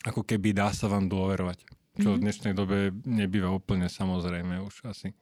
ako 0.03 0.27
keby 0.27 0.55
dá 0.55 0.75
sa 0.75 0.91
vám 0.91 1.07
dôverovať. 1.07 1.63
Čo 1.63 1.69
mm-hmm. 1.69 2.07
v 2.09 2.19
mhm. 2.19 2.23
dnešnej 2.25 2.55
dobe 2.57 2.77
nebýva 3.05 3.53
úplne 3.53 3.87
samozrejme 3.87 4.63
už 4.65 4.89
asi. 4.89 5.13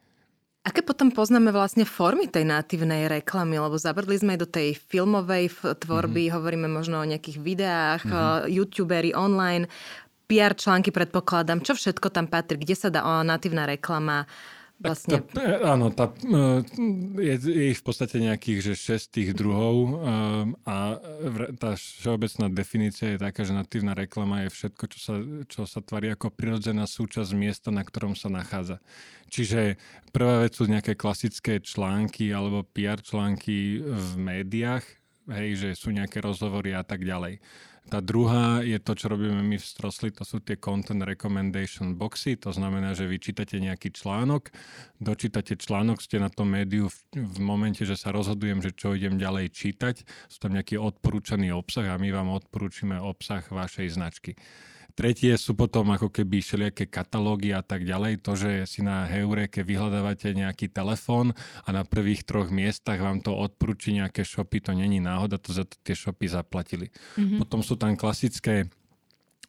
Aké 0.61 0.85
potom 0.85 1.09
poznáme 1.09 1.57
vlastne 1.57 1.89
formy 1.89 2.29
tej 2.29 2.45
natívnej 2.45 3.09
reklamy? 3.09 3.57
Lebo 3.57 3.81
zabrdli 3.81 4.21
sme 4.21 4.37
aj 4.37 4.41
do 4.45 4.49
tej 4.49 4.77
filmovej 4.77 5.57
tvorby, 5.57 6.29
mm-hmm. 6.29 6.37
hovoríme 6.37 6.69
možno 6.69 7.01
o 7.01 7.09
nejakých 7.09 7.39
videách, 7.41 8.05
mm-hmm. 8.05 8.53
youtuberi 8.53 9.17
online, 9.17 9.73
PR 10.29 10.55
články 10.55 10.95
predpokladám. 10.95 11.65
Čo 11.65 11.75
všetko 11.75 12.13
tam 12.13 12.31
patrí? 12.31 12.61
Kde 12.61 12.77
sa 12.77 12.87
dá 12.93 13.03
o 13.03 13.25
natívna 13.27 13.67
reklama 13.67 14.29
vlastne... 14.81 15.21
Tá, 15.21 15.77
áno, 15.77 15.93
tá, 15.93 16.09
e, 16.11 16.65
je, 17.21 17.35
je 17.37 17.65
ich 17.77 17.81
v 17.81 17.85
podstate 17.85 18.17
nejakých, 18.17 18.73
že 18.73 18.73
šestých 18.75 19.37
druhov 19.37 19.75
e, 19.77 19.93
a 20.65 20.77
tá 21.61 21.77
všeobecná 21.77 22.49
definícia 22.49 23.15
je 23.15 23.23
taká, 23.23 23.45
že 23.45 23.53
natívna 23.53 23.93
reklama 23.93 24.49
je 24.49 24.57
všetko, 24.57 24.85
čo 24.91 24.99
sa, 24.99 25.15
čo 25.47 25.61
sa 25.69 25.81
tvarí 25.85 26.11
ako 26.17 26.33
prirodzená 26.33 26.89
súčasť 26.89 27.31
miesta, 27.37 27.69
na 27.69 27.85
ktorom 27.85 28.17
sa 28.17 28.33
nachádza. 28.33 28.81
Čiže 29.31 29.79
prvá 30.11 30.43
vec 30.43 30.59
sú 30.59 30.67
nejaké 30.67 30.99
klasické 30.99 31.63
články 31.63 32.35
alebo 32.35 32.67
PR 32.67 32.99
články 32.99 33.79
v 33.85 34.11
médiách, 34.19 34.83
hej, 35.31 35.49
že 35.55 35.69
sú 35.79 35.95
nejaké 35.95 36.19
rozhovory 36.19 36.75
a 36.75 36.83
tak 36.83 37.07
ďalej. 37.07 37.39
Tá 37.89 37.99
druhá 38.05 38.61
je 38.61 38.77
to, 38.77 38.93
čo 38.93 39.09
robíme 39.09 39.41
my 39.41 39.57
v 39.57 39.67
Strosli, 39.67 40.13
to 40.13 40.23
sú 40.23 40.39
tie 40.45 40.61
content 40.61 41.01
recommendation 41.03 41.97
boxy, 41.97 42.37
to 42.37 42.53
znamená, 42.53 42.93
že 42.93 43.09
vy 43.09 43.17
čítate 43.17 43.57
nejaký 43.57 43.91
článok, 43.91 44.53
dočítate 45.01 45.57
článok, 45.57 45.99
ste 46.05 46.21
na 46.21 46.29
tom 46.29 46.53
médiu 46.53 46.93
v, 46.93 46.99
v 47.17 47.39
momente, 47.41 47.83
že 47.83 47.99
sa 47.99 48.13
rozhodujem, 48.13 48.63
že 48.63 48.77
čo 48.77 48.95
idem 48.95 49.17
ďalej 49.17 49.51
čítať, 49.57 49.97
sú 50.31 50.39
tam 50.39 50.55
nejaký 50.55 50.77
odporúčaný 50.77 51.51
obsah 51.57 51.91
a 51.91 51.99
my 51.99 52.15
vám 52.15 52.31
odporúčime 52.31 53.01
obsah 53.01 53.43
vašej 53.49 53.97
značky. 53.97 54.37
Tretie 55.01 55.33
sú 55.41 55.57
potom 55.57 55.89
ako 55.97 56.13
keby 56.13 56.45
všelijaké 56.45 56.85
katalógy 56.85 57.57
a 57.57 57.65
tak 57.65 57.89
ďalej. 57.89 58.21
To, 58.21 58.37
že 58.37 58.69
si 58.69 58.85
na 58.85 59.09
Heureke 59.09 59.65
vyhľadávate 59.65 60.37
nejaký 60.37 60.69
telefón 60.69 61.33
a 61.65 61.69
na 61.73 61.89
prvých 61.89 62.29
troch 62.29 62.53
miestach 62.53 63.01
vám 63.01 63.25
to 63.25 63.33
odporúči 63.33 63.97
nejaké 63.97 64.29
shopy, 64.29 64.61
to 64.61 64.77
není 64.77 65.01
náhoda, 65.01 65.41
to 65.41 65.57
za 65.57 65.65
to 65.65 65.81
tie 65.81 65.97
shopy 65.97 66.29
zaplatili. 66.29 66.93
Mm-hmm. 67.17 67.41
Potom 67.41 67.65
sú 67.65 67.81
tam 67.81 67.97
klasické 67.97 68.69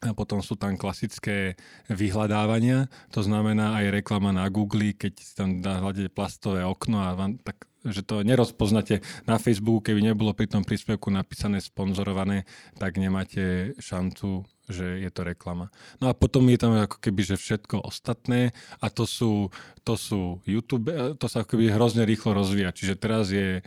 a 0.00 0.16
potom 0.16 0.40
sú 0.40 0.56
tam 0.56 0.80
klasické 0.80 1.60
vyhľadávania, 1.92 2.88
to 3.12 3.20
znamená 3.20 3.76
aj 3.76 4.02
reklama 4.02 4.32
na 4.32 4.48
Google, 4.48 4.96
keď 4.96 5.20
si 5.20 5.36
tam 5.36 5.60
hľadíte 5.60 6.16
plastové 6.16 6.64
okno 6.64 7.04
a 7.04 7.12
vám 7.12 7.36
tak 7.44 7.68
že 7.82 8.06
to 8.06 8.22
nerozpoznáte 8.22 9.02
na 9.26 9.42
Facebooku, 9.42 9.90
keby 9.90 10.06
nebolo 10.06 10.30
pri 10.30 10.46
tom 10.46 10.62
príspevku 10.62 11.10
napísané 11.10 11.58
sponzorované, 11.58 12.46
tak 12.78 12.94
nemáte 12.94 13.74
šancu 13.82 14.46
že 14.70 15.02
je 15.02 15.10
to 15.10 15.26
reklama. 15.26 15.74
No 15.98 16.06
a 16.06 16.14
potom 16.14 16.46
je 16.46 16.58
tam 16.58 16.78
ako 16.78 17.02
keby, 17.02 17.34
že 17.34 17.36
všetko 17.40 17.82
ostatné 17.82 18.54
a 18.78 18.86
to 18.86 19.02
sú, 19.02 19.50
to 19.82 19.98
sú 19.98 20.38
YouTube, 20.46 20.86
to 21.18 21.26
sa 21.26 21.42
ako 21.42 21.58
keby 21.58 21.74
hrozne 21.74 22.06
rýchlo 22.06 22.38
rozvíja. 22.38 22.70
Čiže 22.70 22.94
teraz 22.94 23.34
je 23.34 23.58
e, 23.58 23.62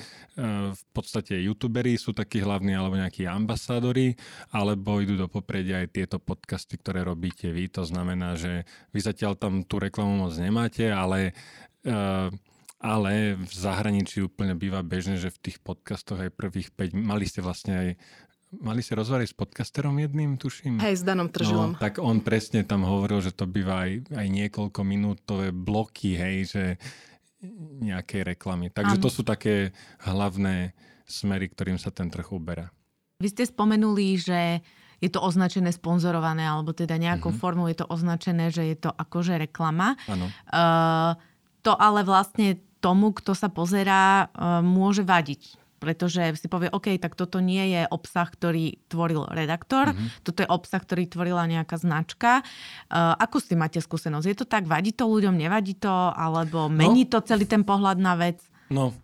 v 0.72 0.84
podstate 0.96 1.36
youtuberi 1.44 2.00
sú 2.00 2.16
takí 2.16 2.40
hlavní 2.40 2.72
alebo 2.72 2.96
nejakí 2.96 3.28
ambasádori, 3.28 4.16
alebo 4.56 5.04
idú 5.04 5.20
do 5.20 5.28
popredia 5.28 5.84
aj 5.84 5.92
tieto 5.92 6.18
podcasty, 6.18 6.80
ktoré 6.80 7.04
robíte 7.04 7.52
vy. 7.52 7.68
To 7.76 7.84
znamená, 7.84 8.40
že 8.40 8.64
vy 8.96 9.00
zatiaľ 9.04 9.36
tam 9.36 9.68
tú 9.68 9.84
reklamu 9.84 10.26
moc 10.26 10.34
nemáte, 10.40 10.88
ale 10.88 11.36
uh, 11.84 12.32
ale 12.86 13.34
v 13.34 13.50
zahraničí 13.50 14.22
úplne 14.22 14.54
býva 14.54 14.86
bežné, 14.86 15.18
že 15.18 15.34
v 15.34 15.50
tých 15.50 15.58
podcastoch 15.58 16.22
aj 16.22 16.30
prvých 16.38 16.70
5, 16.70 16.94
mali 16.94 17.26
ste 17.26 17.42
vlastne 17.42 17.74
aj 17.74 17.90
mali 18.62 18.80
ste 18.84 18.96
rozhovory 18.96 19.26
s 19.26 19.36
podcasterom 19.36 19.96
jedným, 20.00 20.38
tuším. 20.40 20.80
Hej, 20.80 21.02
s 21.02 21.04
Danom 21.04 21.32
Tržilom. 21.32 21.76
No, 21.76 21.82
tak 21.82 21.98
on 22.00 22.22
presne 22.22 22.64
tam 22.64 22.84
hovoril, 22.86 23.24
že 23.24 23.36
to 23.36 23.50
býva 23.50 23.88
aj, 23.88 24.12
aj 24.14 24.28
niekoľko 24.28 24.80
minútové 24.86 25.50
bloky, 25.56 26.16
hej, 26.16 26.38
že 26.52 26.64
nejakej 27.82 28.36
reklamy. 28.36 28.74
Takže 28.74 28.98
ano. 28.98 29.04
to 29.04 29.10
sú 29.12 29.22
také 29.22 29.76
hlavné 30.06 30.74
smery, 31.06 31.50
ktorým 31.52 31.78
sa 31.78 31.94
ten 31.94 32.10
trh 32.10 32.26
uberá. 32.34 32.74
Vy 33.22 33.32
ste 33.32 33.44
spomenuli, 33.46 34.18
že 34.20 34.60
je 35.00 35.10
to 35.12 35.22
označené 35.22 35.70
sponzorované, 35.76 36.48
alebo 36.48 36.72
teda 36.72 36.98
nejakou 36.98 37.30
mm-hmm. 37.32 37.44
formou 37.44 37.68
je 37.70 37.78
to 37.78 37.88
označené, 37.88 38.50
že 38.50 38.64
je 38.66 38.78
to 38.80 38.90
akože 38.92 39.38
reklama. 39.38 40.00
Uh, 40.08 41.14
to 41.62 41.76
ale 41.76 42.02
vlastne 42.02 42.58
tomu, 42.80 43.12
kto 43.14 43.36
sa 43.38 43.52
pozerá, 43.52 44.32
uh, 44.32 44.64
môže 44.66 45.04
vadiť 45.04 45.65
pretože 45.86 46.42
si 46.42 46.50
povie, 46.50 46.74
OK, 46.74 46.98
tak 46.98 47.14
toto 47.14 47.38
nie 47.38 47.78
je 47.78 47.86
obsah, 47.94 48.26
ktorý 48.26 48.82
tvoril 48.90 49.30
redaktor, 49.30 49.94
mm-hmm. 49.94 50.26
toto 50.26 50.42
je 50.42 50.50
obsah, 50.50 50.82
ktorý 50.82 51.06
tvorila 51.06 51.46
nejaká 51.46 51.78
značka. 51.78 52.42
Uh, 52.90 53.14
akú 53.22 53.38
si 53.38 53.54
máte 53.54 53.78
skúsenosť? 53.78 54.26
Je 54.26 54.38
to 54.42 54.50
tak, 54.50 54.66
vadí 54.66 54.90
to 54.90 55.06
ľuďom, 55.06 55.38
nevadí 55.38 55.78
to, 55.78 55.94
alebo 56.18 56.66
mení 56.66 57.06
no, 57.06 57.12
to 57.14 57.18
celý 57.22 57.46
ten 57.46 57.62
pohľad 57.62 58.02
na 58.02 58.18
vec? 58.18 58.42
No, 58.74 58.98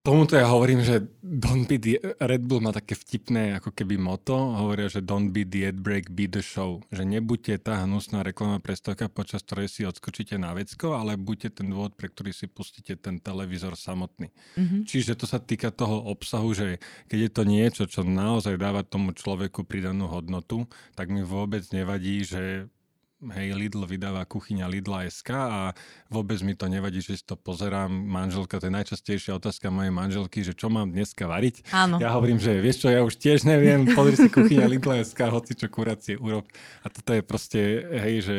Tomuto 0.00 0.32
ja 0.32 0.48
hovorím, 0.48 0.80
že 0.80 1.04
don't 1.20 1.68
be 1.68 1.76
the... 1.76 2.00
Red 2.24 2.48
Bull 2.48 2.64
má 2.64 2.72
také 2.72 2.96
vtipné 2.96 3.60
ako 3.60 3.68
keby 3.76 4.00
moto. 4.00 4.32
Hovoria, 4.32 4.88
že 4.88 5.04
don't 5.04 5.28
be 5.28 5.44
the 5.44 5.68
ad 5.68 5.76
break, 5.76 6.08
be 6.16 6.24
the 6.24 6.40
show. 6.40 6.80
Že 6.88 7.04
nebuďte 7.04 7.68
tá 7.68 7.84
hnusná 7.84 8.24
reklama 8.24 8.64
prestávka, 8.64 9.12
počas 9.12 9.44
ktorej 9.44 9.68
si 9.68 9.84
odskočíte 9.84 10.40
na 10.40 10.56
vecko, 10.56 10.96
ale 10.96 11.20
buďte 11.20 11.60
ten 11.60 11.68
dôvod, 11.68 12.00
pre 12.00 12.08
ktorý 12.08 12.32
si 12.32 12.48
pustíte 12.48 12.96
ten 12.96 13.20
televízor 13.20 13.76
samotný. 13.76 14.32
Mm-hmm. 14.56 14.88
Čiže 14.88 15.20
to 15.20 15.28
sa 15.28 15.36
týka 15.36 15.68
toho 15.68 16.00
obsahu, 16.08 16.48
že 16.56 16.80
keď 17.12 17.18
je 17.20 17.30
to 17.36 17.42
niečo, 17.44 17.82
čo 17.84 18.00
naozaj 18.00 18.56
dáva 18.56 18.80
tomu 18.80 19.12
človeku 19.12 19.68
pridanú 19.68 20.08
hodnotu, 20.08 20.64
tak 20.96 21.12
mi 21.12 21.20
vôbec 21.20 21.60
nevadí, 21.76 22.24
že 22.24 22.72
hej, 23.20 23.52
Lidl 23.52 23.84
vydáva 23.84 24.24
kuchyňa 24.24 24.64
Lidla 24.64 25.04
SK 25.04 25.30
a 25.36 25.60
vôbec 26.08 26.40
mi 26.40 26.56
to 26.56 26.64
nevadí, 26.72 27.04
že 27.04 27.20
si 27.20 27.24
to 27.24 27.36
pozerám. 27.36 27.92
Manželka, 27.92 28.56
to 28.56 28.72
je 28.72 28.74
najčastejšia 28.74 29.36
otázka 29.36 29.68
mojej 29.68 29.92
manželky, 29.92 30.40
že 30.40 30.56
čo 30.56 30.72
mám 30.72 30.88
dneska 30.88 31.28
variť. 31.28 31.68
Áno. 31.70 32.00
Ja 32.00 32.16
hovorím, 32.16 32.40
že 32.40 32.56
vieš 32.64 32.84
čo, 32.84 32.88
ja 32.88 33.04
už 33.04 33.20
tiež 33.20 33.44
neviem, 33.44 33.84
pozri 33.92 34.16
si 34.16 34.32
kuchyňa 34.32 34.64
Lidla 34.64 35.04
SK, 35.04 35.20
hoci 35.28 35.52
čo 35.52 35.68
kuracie 35.68 36.16
urob. 36.16 36.48
A 36.80 36.88
toto 36.88 37.12
je 37.12 37.20
proste, 37.20 37.60
hej, 38.00 38.14
že 38.24 38.36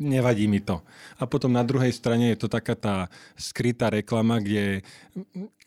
nevadí 0.00 0.48
mi 0.48 0.64
to. 0.64 0.80
A 1.20 1.28
potom 1.28 1.52
na 1.52 1.62
druhej 1.62 1.92
strane 1.92 2.32
je 2.32 2.40
to 2.40 2.48
taká 2.48 2.72
tá 2.72 2.96
skrytá 3.36 3.92
reklama, 3.92 4.40
kde 4.40 4.80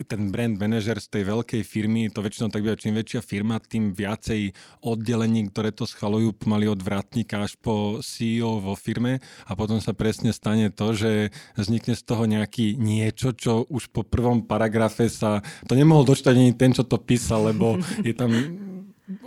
ten 0.09 0.33
brand 0.33 0.57
manažer 0.57 0.97
z 0.97 1.07
tej 1.07 1.23
veľkej 1.29 1.61
firmy, 1.61 2.09
to 2.09 2.25
väčšinou 2.25 2.49
tak 2.49 2.65
býva, 2.65 2.75
čím 2.75 2.97
väčšia 2.97 3.21
firma, 3.21 3.61
tým 3.61 3.93
viacej 3.93 4.57
oddelení, 4.81 5.53
ktoré 5.53 5.69
to 5.69 5.85
schvalujú, 5.85 6.33
mali 6.49 6.65
od 6.65 6.81
vrátnika 6.81 7.45
až 7.45 7.53
po 7.61 8.01
CEO 8.01 8.54
vo 8.59 8.73
firme 8.75 9.23
a 9.47 9.51
potom 9.53 9.79
sa 9.79 9.95
presne 9.95 10.35
stane 10.35 10.71
to, 10.71 10.95
že 10.95 11.11
vznikne 11.55 11.95
z 11.95 12.03
toho 12.03 12.23
nejaký 12.27 12.75
niečo, 12.75 13.31
čo 13.35 13.63
už 13.67 13.91
po 13.91 14.03
prvom 14.03 14.43
paragrafe 14.43 15.07
sa, 15.07 15.41
to 15.65 15.73
nemohol 15.73 16.03
dočítať 16.03 16.35
ani 16.35 16.53
ten, 16.53 16.71
čo 16.75 16.83
to 16.83 16.99
písal, 16.99 17.49
lebo 17.51 17.79
je 18.03 18.13
tam 18.15 18.31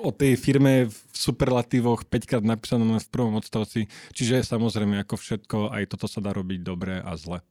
o 0.03 0.11
tej 0.11 0.35
firme 0.35 0.91
v 0.91 0.97
superlatívoch 1.15 2.07
5 2.07 2.31
krát 2.31 2.45
napísané 2.45 2.83
v 2.99 3.13
prvom 3.13 3.39
odstavci. 3.39 3.87
Čiže 4.11 4.43
samozrejme, 4.43 4.99
ako 5.07 5.15
všetko, 5.15 5.59
aj 5.71 5.95
toto 5.95 6.11
sa 6.11 6.19
dá 6.19 6.35
robiť 6.35 6.61
dobre 6.67 6.99
a 6.99 7.15
zle. 7.15 7.43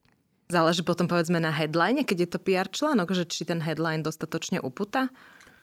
Záleží 0.48 0.79
potom 0.84 1.12
povedzme 1.12 1.43
na 1.43 1.51
headline, 1.51 2.07
keď 2.07 2.17
je 2.24 2.29
to 2.31 2.39
PR 2.39 2.67
článok, 2.72 3.12
že 3.12 3.27
či 3.27 3.43
ten 3.43 3.60
headline 3.60 4.00
dostatočne 4.00 4.63
uputa? 4.63 5.12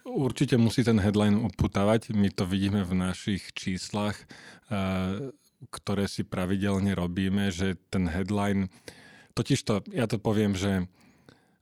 Určite 0.05 0.61
musí 0.61 0.85
ten 0.85 1.01
headline 1.01 1.41
uputávať. 1.41 2.13
My 2.13 2.29
to 2.29 2.45
vidíme 2.45 2.85
v 2.85 2.93
našich 2.93 3.57
číslach 3.57 4.21
ktoré 5.71 6.11
si 6.11 6.27
pravidelne 6.27 6.93
robíme, 6.93 7.53
že 7.55 7.77
ten 7.89 8.09
headline, 8.11 8.73
totiž 9.39 9.59
to, 9.65 9.75
ja 9.93 10.09
to 10.09 10.21
poviem, 10.21 10.57
že 10.57 10.89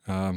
a, 0.08 0.36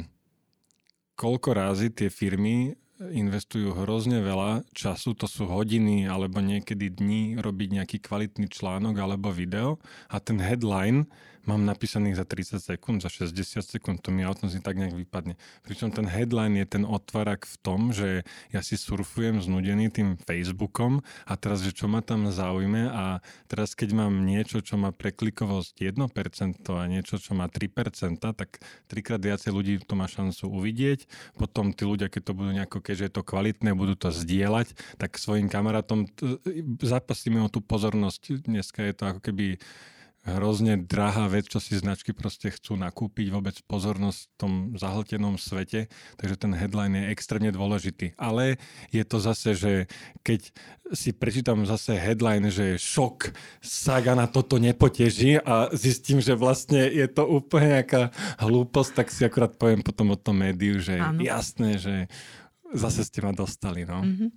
koľko 1.16 1.48
rázy 1.56 1.88
tie 1.90 2.12
firmy 2.12 2.76
investujú 2.96 3.76
hrozne 3.76 4.24
veľa 4.24 4.64
času, 4.72 5.12
to 5.12 5.28
sú 5.28 5.44
hodiny 5.44 6.08
alebo 6.08 6.40
niekedy 6.40 6.88
dní 6.88 7.36
robiť 7.36 7.68
nejaký 7.76 7.98
kvalitný 8.00 8.48
článok 8.48 8.96
alebo 8.96 9.28
video 9.28 9.76
a 10.08 10.16
ten 10.16 10.40
headline 10.40 11.04
mám 11.46 11.62
napísaných 11.62 12.20
za 12.20 12.26
30 12.26 12.58
sekúnd, 12.60 12.98
za 13.00 13.10
60 13.10 13.62
sekúnd, 13.62 14.02
to 14.02 14.10
mi 14.10 14.26
automaticky 14.26 14.62
tak 14.62 14.76
nejak 14.76 14.94
vypadne. 14.94 15.34
Pričom 15.62 15.94
ten 15.94 16.04
headline 16.04 16.58
je 16.58 16.66
ten 16.66 16.84
otvarak 16.84 17.46
v 17.46 17.56
tom, 17.62 17.94
že 17.94 18.26
ja 18.50 18.60
si 18.60 18.74
surfujem 18.74 19.38
znudený 19.38 19.88
tým 19.90 20.18
Facebookom 20.26 21.06
a 21.24 21.34
teraz, 21.38 21.62
že 21.62 21.72
čo 21.72 21.86
ma 21.86 22.02
tam 22.02 22.28
zaujme 22.28 22.90
a 22.90 23.24
teraz 23.46 23.78
keď 23.78 23.94
mám 23.94 24.26
niečo, 24.26 24.60
čo 24.60 24.76
má 24.76 24.90
preklikovosť 24.90 25.86
1% 25.86 26.66
a 26.70 26.84
niečo, 26.90 27.16
čo 27.22 27.32
má 27.38 27.46
3%, 27.46 28.18
tak 28.18 28.60
trikrát 28.90 29.22
viacej 29.22 29.50
ľudí 29.54 29.78
to 29.86 29.94
má 29.94 30.10
šancu 30.10 30.50
uvidieť. 30.50 31.06
Potom 31.38 31.70
tí 31.70 31.86
ľudia, 31.86 32.10
keď 32.10 32.22
to 32.28 32.36
budú 32.36 32.50
nejako, 32.52 32.78
keďže 32.82 33.04
je 33.06 33.12
to 33.14 33.22
kvalitné, 33.22 33.70
budú 33.72 33.94
to 33.94 34.10
zdieľať, 34.10 34.74
tak 34.98 35.14
svojim 35.16 35.46
kamarátom 35.46 36.10
zapasíme 36.82 37.38
o 37.42 37.48
tú 37.48 37.62
pozornosť. 37.62 38.46
Dneska 38.46 38.82
je 38.82 38.94
to 38.94 39.04
ako 39.14 39.20
keby 39.22 39.46
hrozne 40.26 40.74
drahá 40.82 41.30
vec, 41.30 41.46
čo 41.46 41.62
si 41.62 41.78
značky 41.78 42.10
proste 42.10 42.50
chcú 42.50 42.74
nakúpiť, 42.74 43.30
vôbec 43.30 43.56
pozornosť 43.70 44.20
v 44.26 44.34
tom 44.34 44.52
zahltenom 44.74 45.38
svete, 45.38 45.86
takže 46.18 46.36
ten 46.36 46.52
headline 46.52 46.98
je 46.98 47.10
extrémne 47.14 47.54
dôležitý. 47.54 48.18
Ale 48.18 48.58
je 48.90 49.02
to 49.06 49.22
zase, 49.22 49.54
že 49.54 49.72
keď 50.26 50.50
si 50.90 51.14
prečítam 51.14 51.62
zase 51.62 51.94
headline, 51.94 52.50
že 52.50 52.78
šok, 52.78 53.30
saga 53.62 54.18
na 54.18 54.26
toto 54.26 54.58
nepoteží 54.58 55.38
a 55.38 55.70
zistím, 55.74 56.18
že 56.18 56.34
vlastne 56.34 56.90
je 56.90 57.06
to 57.06 57.26
úplne 57.26 57.78
nejaká 57.78 58.10
hlúposť, 58.42 58.90
tak 58.98 59.06
si 59.14 59.22
akurát 59.22 59.54
poviem 59.54 59.82
potom 59.82 60.14
o 60.14 60.18
tom 60.18 60.42
médiu, 60.42 60.82
že 60.82 60.98
ano. 60.98 61.22
jasné, 61.22 61.78
že 61.78 61.94
zase 62.74 63.06
ste 63.06 63.22
ma 63.22 63.30
dostali. 63.30 63.86
No. 63.86 64.02
Mm-hmm. 64.02 64.28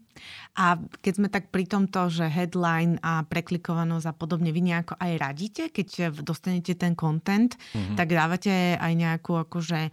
A 0.59 0.77
keď 1.01 1.13
sme 1.15 1.27
tak 1.31 1.50
pri 1.50 1.65
tomto, 1.65 2.12
že 2.12 2.29
headline 2.29 3.01
a 3.01 3.25
preklikovanosť 3.25 4.05
a 4.05 4.13
podobne, 4.13 4.53
vy 4.53 4.62
nejako 4.62 5.00
aj 5.00 5.12
radíte, 5.17 5.63
keď 5.74 6.13
dostanete 6.21 6.77
ten 6.77 6.93
content, 6.93 7.55
mm-hmm. 7.55 7.95
tak 7.98 8.13
dávate 8.13 8.77
aj 8.77 8.93
nejakú 8.93 9.39
akože 9.39 9.89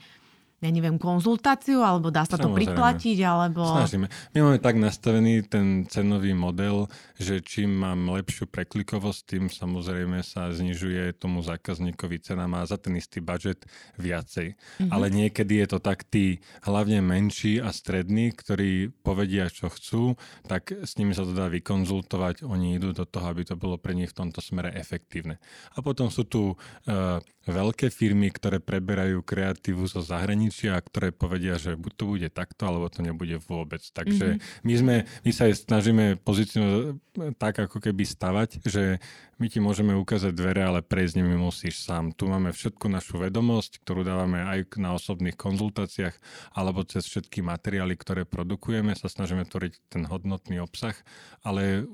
ja 0.57 0.73
neviem, 0.73 0.97
konzultáciu, 0.97 1.85
alebo 1.85 2.09
dá 2.09 2.25
sa 2.25 2.41
to 2.41 2.49
Samozrejme. 2.49 2.73
priplatiť, 2.73 3.19
alebo... 3.29 3.61
Snažíme. 3.77 4.09
My 4.33 4.39
máme 4.41 4.57
tak 4.57 4.81
nastavený 4.81 5.45
ten 5.45 5.85
cenový 5.85 6.33
model, 6.33 6.89
že 7.21 7.45
čím 7.45 7.77
mám 7.77 8.09
lepšiu 8.09 8.49
preklikovosť, 8.49 9.37
tým 9.37 9.45
samozrejme 9.53 10.25
sa 10.25 10.49
znižuje 10.49 11.21
tomu 11.21 11.45
zákazníkovi 11.45 12.25
cena, 12.25 12.49
má 12.49 12.65
za 12.65 12.81
ten 12.81 12.97
istý 12.97 13.21
budget 13.21 13.69
viacej. 14.01 14.57
Mm-hmm. 14.57 14.89
Ale 14.89 15.13
niekedy 15.13 15.61
je 15.61 15.77
to 15.77 15.79
tak 15.85 16.09
tí 16.09 16.41
hlavne 16.65 17.05
menší 17.05 17.61
a 17.61 17.69
strední, 17.69 18.33
ktorí 18.33 18.97
povedia, 19.05 19.53
čo 19.53 19.69
chcú, 19.69 20.17
tak 20.49 20.73
s 20.73 20.97
nimi 20.97 21.13
sa 21.13 21.29
to 21.29 21.37
dá 21.37 21.53
vykonzultovať, 21.53 22.49
oni 22.49 22.81
idú 22.81 22.97
do 22.97 23.05
toho, 23.05 23.29
aby 23.29 23.45
to 23.45 23.61
bolo 23.61 23.77
pre 23.77 23.93
nich 23.93 24.09
v 24.09 24.25
tomto 24.25 24.41
smere 24.41 24.73
efektívne. 24.73 25.37
A 25.77 25.85
potom 25.85 26.09
sú 26.09 26.25
tu 26.25 26.57
uh, 26.57 27.21
veľké 27.45 27.93
firmy, 27.93 28.33
ktoré 28.33 28.57
preberajú 28.57 29.21
kreatívu 29.21 29.85
zo 29.85 30.01
zahraničia 30.01 30.46
a 30.73 30.79
ktoré 30.81 31.11
povedia, 31.15 31.57
že 31.57 31.75
buď 31.75 31.93
to 31.97 32.05
bude 32.07 32.29
takto, 32.33 32.63
alebo 32.69 32.91
to 32.91 33.01
nebude 33.03 33.39
vôbec. 33.47 33.83
Takže 33.83 34.39
mm-hmm. 34.39 34.63
my, 34.67 34.75
sme, 34.75 34.95
my 35.27 35.31
sa 35.35 35.49
aj 35.51 35.55
snažíme 35.67 36.05
pozíciu 36.23 36.97
tak 37.41 37.57
ako 37.57 37.81
keby 37.81 38.05
stavať, 38.05 38.61
že 38.65 39.01
my 39.37 39.47
ti 39.53 39.61
môžeme 39.61 39.93
ukázať 39.97 40.33
dvere, 40.33 40.65
ale 40.65 40.81
prejsť 40.81 41.21
nimi 41.21 41.37
musíš 41.37 41.85
sám. 41.85 42.13
Tu 42.17 42.25
máme 42.25 42.53
všetku 42.53 42.89
našu 42.89 43.21
vedomosť, 43.21 43.85
ktorú 43.85 44.05
dávame 44.05 44.41
aj 44.45 44.81
na 44.81 44.97
osobných 44.97 45.37
konzultáciách 45.37 46.17
alebo 46.57 46.85
cez 46.89 47.05
všetky 47.05 47.45
materiály, 47.45 47.97
ktoré 47.97 48.25
produkujeme, 48.25 48.97
sa 48.97 49.13
snažíme 49.13 49.45
tvoriť 49.45 49.73
ten 49.93 50.09
hodnotný 50.09 50.61
obsah, 50.61 50.97
ale 51.45 51.85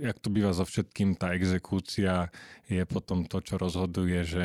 jak 0.00 0.16
to 0.20 0.28
býva 0.32 0.56
so 0.56 0.64
všetkým, 0.64 1.16
tá 1.16 1.36
exekúcia 1.36 2.32
je 2.68 2.84
potom 2.88 3.28
to, 3.28 3.44
čo 3.44 3.60
rozhoduje, 3.60 4.24
že 4.24 4.44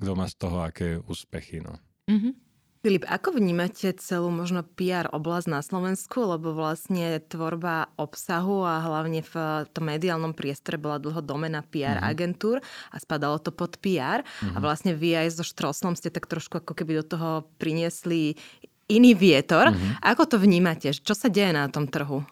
kto 0.00 0.12
má 0.16 0.26
z 0.26 0.36
toho 0.40 0.64
aké 0.64 0.98
úspechy. 1.06 1.62
No. 1.62 1.76
Mm-hmm. 2.10 2.49
Filip, 2.80 3.04
ako 3.04 3.36
vnímate 3.36 3.92
celú 4.00 4.32
možno 4.32 4.64
PR 4.64 5.04
oblasť 5.12 5.52
na 5.52 5.60
Slovensku, 5.60 6.24
lebo 6.24 6.56
vlastne 6.56 7.20
tvorba 7.28 7.92
obsahu 8.00 8.64
a 8.64 8.80
hlavne 8.80 9.20
v 9.20 9.34
tom 9.68 9.84
mediálnom 9.84 10.32
priestore 10.32 10.80
bola 10.80 10.96
dlho 10.96 11.20
domena 11.20 11.60
PR 11.60 12.00
mm-hmm. 12.00 12.08
agentúr 12.08 12.56
a 12.88 12.96
spadalo 12.96 13.36
to 13.36 13.52
pod 13.52 13.76
PR 13.84 14.24
mm-hmm. 14.24 14.56
a 14.56 14.58
mhm. 14.58 14.64
vlastne 14.64 14.92
vy 14.96 15.12
aj 15.12 15.36
so 15.36 15.44
Štroslom 15.44 15.92
ste 15.92 16.08
tak 16.08 16.24
trošku 16.24 16.64
ako 16.64 16.72
keby 16.72 17.04
do 17.04 17.04
toho 17.04 17.30
priniesli 17.60 18.40
iný 18.88 19.12
vietor. 19.12 19.76
Mm-hmm. 19.76 20.00
Ako 20.00 20.24
to 20.24 20.40
vnímate? 20.40 20.88
Čo 20.96 21.12
sa 21.12 21.28
deje 21.28 21.52
na 21.52 21.68
tom 21.68 21.84
trhu? 21.84 22.24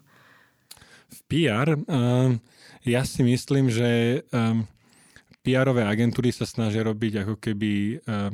V 1.12 1.18
PR 1.28 1.76
uh, 1.76 2.32
ja 2.88 3.04
si 3.04 3.20
myslím, 3.20 3.68
že 3.68 4.24
um, 4.32 4.64
PR-ové 5.44 5.84
agentúry 5.84 6.32
sa 6.32 6.48
snažia 6.48 6.88
robiť 6.88 7.28
ako 7.28 7.34
keby 7.36 8.00
uh, 8.00 8.32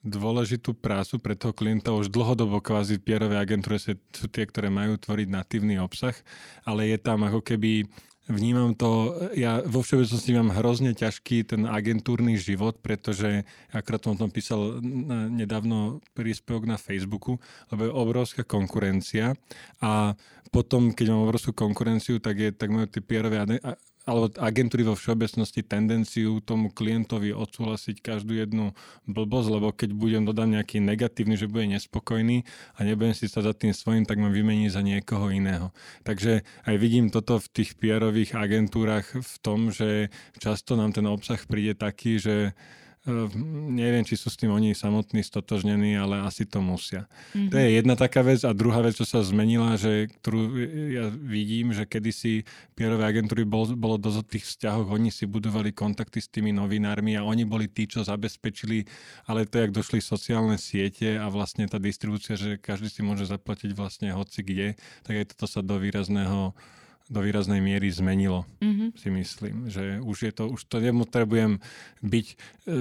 dôležitú 0.00 0.72
prácu 0.72 1.20
pre 1.20 1.36
toho 1.36 1.52
klienta 1.52 1.92
už 1.92 2.08
dlhodobo 2.08 2.64
kvázi 2.64 2.96
pierové 2.96 3.36
agentúre 3.36 3.76
sú 3.76 4.26
tie, 4.32 4.44
ktoré 4.48 4.72
majú 4.72 4.96
tvoriť 4.96 5.28
natívny 5.28 5.76
obsah, 5.76 6.16
ale 6.64 6.88
je 6.88 6.98
tam 7.00 7.24
ako 7.28 7.44
keby 7.44 7.84
Vnímam 8.30 8.78
to, 8.78 9.18
ja 9.34 9.58
vo 9.66 9.82
všeobecnosti 9.82 10.30
mám 10.38 10.54
hrozne 10.54 10.94
ťažký 10.94 11.50
ten 11.50 11.66
agentúrny 11.66 12.38
život, 12.38 12.78
pretože 12.78 13.42
akrát 13.74 14.06
som 14.06 14.14
tom 14.14 14.30
písal 14.30 14.78
nedávno 15.34 15.98
príspevok 16.14 16.62
na 16.62 16.78
Facebooku, 16.78 17.42
lebo 17.74 17.90
je 17.90 17.90
obrovská 17.90 18.46
konkurencia 18.46 19.34
a 19.82 20.14
potom, 20.54 20.94
keď 20.94 21.10
mám 21.10 21.26
obrovskú 21.26 21.50
konkurenciu, 21.50 22.22
tak, 22.22 22.38
je, 22.38 22.50
tak 22.54 22.70
majú 22.70 22.86
tie 22.86 23.02
PR-ové 23.02 23.42
alebo 24.10 24.26
agentúry 24.42 24.82
vo 24.82 24.98
všeobecnosti 24.98 25.62
tendenciu 25.62 26.42
tomu 26.42 26.74
klientovi 26.74 27.30
odsúhlasiť 27.30 28.02
každú 28.02 28.34
jednu 28.34 28.74
blbosť, 29.06 29.48
lebo 29.54 29.70
keď 29.70 29.94
budem 29.94 30.26
dodať 30.26 30.48
nejaký 30.58 30.76
negatívny, 30.82 31.38
že 31.38 31.46
bude 31.46 31.70
nespokojný 31.70 32.42
a 32.74 32.78
nebudem 32.82 33.14
si 33.14 33.30
sa 33.30 33.46
za 33.46 33.54
tým 33.54 33.70
svojím, 33.70 34.02
tak 34.02 34.18
ma 34.18 34.26
vymení 34.26 34.66
za 34.66 34.82
niekoho 34.82 35.30
iného. 35.30 35.70
Takže 36.02 36.42
aj 36.66 36.74
vidím 36.82 37.14
toto 37.14 37.38
v 37.38 37.46
tých 37.54 37.78
pr 37.78 38.02
agentúrach 38.10 39.06
v 39.14 39.34
tom, 39.38 39.70
že 39.70 40.10
často 40.42 40.74
nám 40.74 40.90
ten 40.90 41.06
obsah 41.06 41.38
príde 41.46 41.78
taký, 41.78 42.18
že 42.18 42.58
neviem, 43.08 44.04
či 44.04 44.12
sú 44.12 44.28
s 44.28 44.36
tým 44.36 44.52
oni 44.52 44.76
samotní 44.76 45.24
stotožnení, 45.24 45.96
ale 45.96 46.20
asi 46.20 46.44
to 46.44 46.60
musia. 46.60 47.08
Mm-hmm. 47.32 47.48
To 47.48 47.56
je 47.56 47.68
jedna 47.80 47.94
taká 47.96 48.20
vec 48.20 48.44
a 48.44 48.52
druhá 48.52 48.84
vec, 48.84 48.92
čo 48.92 49.08
sa 49.08 49.24
zmenila, 49.24 49.80
že, 49.80 50.12
ktorú 50.20 50.40
ja 50.92 51.08
vidím, 51.08 51.72
že 51.72 51.88
kedysi 51.88 52.44
PR 52.76 53.00
agentúry 53.00 53.48
bol, 53.48 53.72
bolo 53.72 53.96
dosť 53.96 54.18
o 54.20 54.24
tých 54.24 54.44
vzťahoch, 54.44 54.92
oni 54.92 55.08
si 55.08 55.24
budovali 55.24 55.72
kontakty 55.72 56.20
s 56.20 56.28
tými 56.28 56.52
novinármi 56.52 57.16
a 57.16 57.24
oni 57.24 57.48
boli 57.48 57.72
tí, 57.72 57.88
čo 57.88 58.04
zabezpečili, 58.04 58.84
ale 59.24 59.48
to, 59.48 59.64
jak 59.64 59.72
došli 59.72 60.04
sociálne 60.04 60.60
siete 60.60 61.16
a 61.16 61.24
vlastne 61.32 61.64
tá 61.72 61.80
distribúcia, 61.80 62.36
že 62.36 62.60
každý 62.60 62.92
si 62.92 63.00
môže 63.00 63.24
zaplatiť 63.24 63.72
vlastne 63.72 64.12
hoci 64.12 64.44
kde, 64.44 64.76
tak 65.08 65.14
aj 65.16 65.32
toto 65.32 65.48
sa 65.48 65.64
do 65.64 65.80
výrazného 65.80 66.52
do 67.10 67.26
výraznej 67.26 67.58
miery 67.58 67.90
zmenilo, 67.90 68.46
mm-hmm. 68.62 68.88
si 68.94 69.08
myslím. 69.10 69.54
Že 69.66 69.98
už, 70.06 70.16
je 70.30 70.32
to, 70.32 70.44
už 70.54 70.62
to 70.70 70.78
nepotrebujem 70.78 71.58
byť 72.06 72.26
e, 72.30 72.34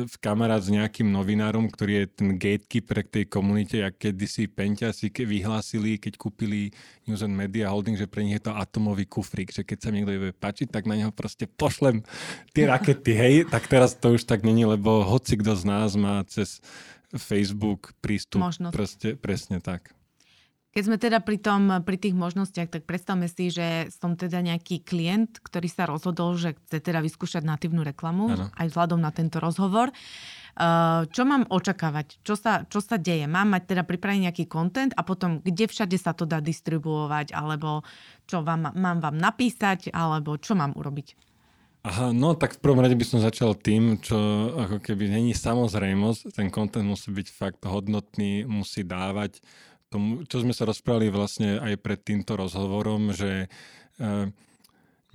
v 0.05 0.15
kamarát 0.21 0.61
s 0.61 0.69
nejakým 0.69 1.09
novinárom, 1.09 1.65
ktorý 1.65 2.05
je 2.05 2.05
ten 2.13 2.29
gatekeeper 2.37 3.01
k 3.01 3.13
tej 3.19 3.25
komunite, 3.25 3.81
jak 3.81 3.97
kedysi 3.97 4.45
Penťasi 4.45 5.09
ke 5.09 5.25
vyhlásili, 5.25 5.97
keď 5.97 6.21
kúpili 6.21 6.69
News 7.09 7.25
and 7.25 7.33
Media 7.33 7.73
Holding, 7.73 7.97
že 7.97 8.05
pre 8.05 8.21
nich 8.21 8.37
je 8.37 8.45
to 8.45 8.53
atomový 8.53 9.09
kufrík, 9.09 9.49
že 9.49 9.65
keď 9.65 9.77
sa 9.81 9.89
niekto 9.89 10.13
bude 10.13 10.37
páčiť, 10.37 10.69
tak 10.69 10.85
na 10.85 10.93
neho 10.93 11.09
proste 11.09 11.49
pošlem 11.49 12.05
tie 12.53 12.69
rakety, 12.69 13.17
hej. 13.17 13.35
Tak 13.49 13.65
teraz 13.65 13.97
to 13.97 14.13
už 14.13 14.29
tak 14.29 14.45
není, 14.45 14.61
lebo 14.61 15.01
hoci 15.01 15.41
kto 15.41 15.57
z 15.57 15.63
nás 15.65 15.97
má 15.97 16.21
cez 16.29 16.61
Facebook 17.17 17.97
prístup. 17.97 18.45
Možnosť. 18.45 18.73
Proste, 18.77 19.07
presne 19.17 19.57
tak. 19.57 19.97
Keď 20.79 20.87
sme 20.87 20.95
teda 20.95 21.19
pri, 21.19 21.35
tom, 21.43 21.83
pri 21.83 21.99
tých 21.99 22.15
možnostiach, 22.15 22.71
tak 22.71 22.87
predstavme 22.87 23.27
si, 23.27 23.51
že 23.51 23.91
som 23.91 24.15
teda 24.15 24.39
nejaký 24.39 24.79
klient, 24.79 25.43
ktorý 25.43 25.67
sa 25.67 25.83
rozhodol, 25.83 26.39
že 26.39 26.55
chce 26.55 26.79
teda 26.79 27.03
vyskúšať 27.03 27.43
natívnu 27.43 27.83
reklamu, 27.83 28.31
ano. 28.31 28.47
aj 28.55 28.71
vzhľadom 28.71 29.03
na 29.03 29.11
tento 29.11 29.43
rozhovor. 29.43 29.91
Uh, 30.55 31.03
čo 31.11 31.27
mám 31.27 31.43
očakávať? 31.51 32.23
Čo 32.23 32.39
sa, 32.39 32.63
čo 32.63 32.79
sa 32.79 32.95
deje? 32.95 33.27
Mám 33.27 33.59
mať 33.59 33.75
teda 33.75 33.83
pripravený 33.83 34.31
nejaký 34.31 34.47
content 34.47 34.95
a 34.95 35.03
potom 35.03 35.43
kde 35.43 35.67
všade 35.67 35.99
sa 35.99 36.15
to 36.15 36.23
dá 36.23 36.39
distribuovať? 36.39 37.35
Alebo 37.35 37.83
čo 38.23 38.39
vám, 38.39 38.71
mám 38.71 39.03
vám 39.03 39.19
napísať? 39.19 39.91
Alebo 39.91 40.39
čo 40.39 40.55
mám 40.55 40.79
urobiť? 40.79 41.27
Aha, 41.83 42.15
no 42.15 42.39
tak 42.39 42.55
v 42.55 42.63
prvom 42.63 42.79
rade 42.79 42.95
by 42.95 43.03
som 43.03 43.19
začal 43.19 43.51
tým, 43.51 43.99
čo 43.99 44.15
ako 44.55 44.79
keby 44.79 45.11
není 45.11 45.35
samozrejmosť. 45.35 46.39
Ten 46.39 46.47
content 46.47 46.87
musí 46.87 47.11
byť 47.11 47.27
fakt 47.35 47.67
hodnotný, 47.67 48.47
musí 48.47 48.87
dávať 48.87 49.43
tomu, 49.89 50.23
čo 50.29 50.45
sme 50.45 50.53
sa 50.53 50.69
rozprávali 50.69 51.09
vlastne 51.09 51.57
aj 51.57 51.73
pred 51.81 51.99
týmto 51.99 52.37
rozhovorom, 52.37 53.11
že 53.11 53.45
e, 53.45 53.47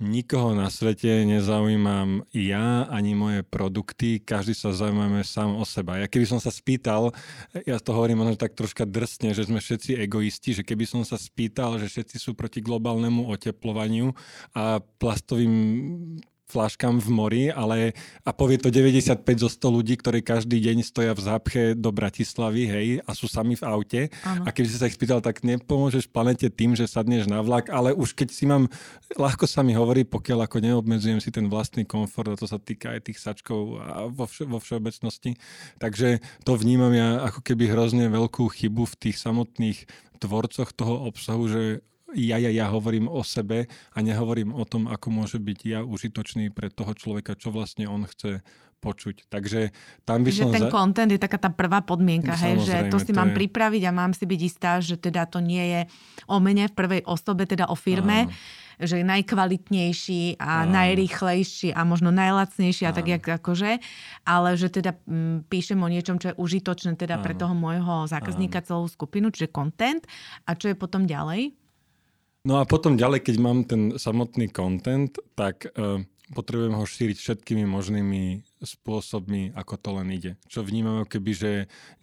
nikoho 0.03 0.51
na 0.51 0.67
svete 0.67 1.23
nezaujímam 1.23 2.27
ja 2.35 2.83
ani 2.91 3.15
moje 3.15 3.47
produkty, 3.47 4.19
každý 4.19 4.51
sa 4.51 4.75
zaujímame 4.75 5.23
sám 5.23 5.55
o 5.55 5.63
seba. 5.63 6.03
Ja 6.03 6.11
keby 6.11 6.27
som 6.27 6.39
sa 6.43 6.51
spýtal, 6.51 7.15
ja 7.63 7.79
to 7.79 7.95
hovorím 7.95 8.19
možno 8.19 8.35
tak 8.35 8.59
troška 8.59 8.83
drsne, 8.83 9.31
že 9.31 9.47
sme 9.47 9.63
všetci 9.63 9.95
egoisti, 9.95 10.51
že 10.51 10.67
keby 10.67 10.83
som 10.83 11.01
sa 11.07 11.15
spýtal, 11.15 11.79
že 11.79 11.87
všetci 11.87 12.19
sú 12.19 12.35
proti 12.35 12.59
globálnemu 12.59 13.31
oteplovaniu 13.31 14.11
a 14.51 14.83
plastovým 14.99 15.55
fláškam 16.45 17.01
v 17.01 17.09
mori, 17.09 17.43
ale 17.49 17.97
a 18.21 18.29
povie 18.29 18.61
to 18.61 18.69
95 18.69 19.25
zo 19.41 19.49
100 19.49 19.75
ľudí, 19.81 19.93
ktorí 19.97 20.21
každý 20.21 20.61
deň 20.61 20.85
stoja 20.85 21.17
v 21.17 21.21
zápche 21.25 21.63
do 21.73 21.89
Bratislavy, 21.89 22.63
hej, 22.69 22.87
a 23.01 23.11
sú 23.17 23.25
sami 23.25 23.57
v 23.57 23.63
aute. 23.65 24.01
Ano. 24.21 24.45
A 24.45 24.53
keď 24.53 24.65
si 24.69 24.75
sa 24.77 24.85
ich 24.85 24.93
spýtal, 24.93 25.25
tak 25.25 25.41
nepomôžeš 25.41 26.05
planete 26.13 26.53
tým, 26.53 26.77
že 26.77 26.85
sadneš 26.85 27.25
na 27.25 27.41
vlak, 27.41 27.73
ale 27.73 27.97
už 27.97 28.13
keď 28.13 28.29
si 28.29 28.45
mám, 28.45 28.69
ľahko 29.17 29.49
sa 29.49 29.65
mi 29.65 29.73
hovorí, 29.73 30.05
pokiaľ 30.05 30.45
ako 30.45 30.57
neobmedzujem 30.61 31.17
si 31.17 31.33
ten 31.33 31.49
vlastný 31.49 31.83
komfort, 31.83 32.29
a 32.29 32.39
to 32.39 32.45
sa 32.45 32.61
týka 32.61 32.93
aj 32.93 33.09
tých 33.09 33.17
sačkov 33.17 33.81
a 33.81 34.05
vo, 34.07 34.29
vše, 34.29 34.45
vo 34.45 34.61
všeobecnosti. 34.61 35.41
Takže 35.81 36.21
to 36.45 36.53
vnímam 36.53 36.93
ja 36.93 37.25
ako 37.25 37.41
keby 37.41 37.73
hrozne 37.73 38.05
veľkú 38.13 38.45
chybu 38.45 38.85
v 38.85 38.95
tých 39.01 39.17
samotných 39.17 39.89
tvorcoch 40.21 40.71
toho 40.71 41.09
obsahu, 41.09 41.49
že 41.49 41.63
ja, 42.15 42.39
ja, 42.39 42.51
ja 42.51 42.65
hovorím 42.71 43.11
o 43.11 43.21
sebe 43.21 43.67
a 43.67 43.97
nehovorím 43.99 44.55
o 44.55 44.63
tom, 44.63 44.87
ako 44.87 45.07
môže 45.11 45.37
byť 45.37 45.59
ja 45.67 45.79
užitočný 45.83 46.49
pre 46.55 46.71
toho 46.71 46.95
človeka, 46.95 47.35
čo 47.35 47.51
vlastne 47.51 47.85
on 47.85 48.07
chce 48.07 48.41
počuť. 48.79 49.25
Takže 49.31 49.73
tam 50.05 50.21
by 50.21 50.29
že 50.29 50.43
som... 50.45 50.53
ten 50.53 50.67
za... 50.67 50.71
content 50.71 51.09
je 51.09 51.19
taká 51.19 51.41
tá 51.41 51.49
prvá 51.49 51.81
podmienka, 51.81 52.37
hej, 52.37 52.61
že 52.61 52.75
to 52.93 53.01
si 53.01 53.11
to 53.11 53.17
mám 53.17 53.33
je... 53.33 53.45
pripraviť 53.45 53.81
a 53.89 53.91
mám 53.91 54.13
si 54.13 54.23
byť 54.29 54.41
istá, 54.45 54.77
že 54.77 54.95
teda 54.99 55.25
to 55.25 55.41
nie 55.41 55.63
je 55.73 55.81
o 56.29 56.37
mene 56.37 56.69
v 56.69 56.73
prvej 56.73 57.01
osobe, 57.03 57.49
teda 57.49 57.67
o 57.67 57.75
firme, 57.75 58.29
Áno 58.29 58.63
že 58.79 59.01
je 59.01 59.05
najkvalitnejší 59.07 60.39
a 60.39 60.67
Áno. 60.67 60.75
najrýchlejší 60.75 61.71
a 61.71 61.87
možno 61.87 62.11
najlacnejší 62.11 62.83
a 62.87 62.91
Áno. 62.91 62.97
tak 62.99 63.05
jak 63.07 63.23
akože, 63.23 63.79
ale 64.27 64.49
že 64.59 64.67
teda 64.67 64.99
mm, 65.07 65.47
píšem 65.47 65.79
o 65.79 65.87
niečom, 65.87 66.19
čo 66.19 66.35
je 66.35 66.39
užitočné 66.39 66.99
teda 66.99 67.19
Áno. 67.19 67.23
pre 67.23 67.33
toho 67.37 67.55
môjho 67.55 68.07
zákazníka 68.11 68.59
Áno. 68.63 68.67
celú 68.67 68.85
skupinu, 68.91 69.31
čiže 69.31 69.51
content 69.51 70.03
a 70.43 70.55
čo 70.59 70.71
je 70.71 70.75
potom 70.75 71.07
ďalej? 71.07 71.55
No 72.45 72.61
a 72.61 72.63
potom 72.69 72.93
ďalej, 72.93 73.25
keď 73.25 73.35
mám 73.41 73.65
ten 73.65 73.97
samotný 73.97 74.53
content, 74.53 75.09
tak 75.33 75.65
uh, 75.65 75.97
potrebujem 76.29 76.77
ho 76.77 76.85
šíriť 76.85 77.17
všetkými 77.17 77.65
možnými 77.65 78.45
spôsobmi, 78.61 79.57
ako 79.57 79.73
to 79.81 79.89
len 79.97 80.13
ide. 80.13 80.37
Čo 80.45 80.61
vnímam 80.61 81.09
keby, 81.09 81.31
že 81.33 81.51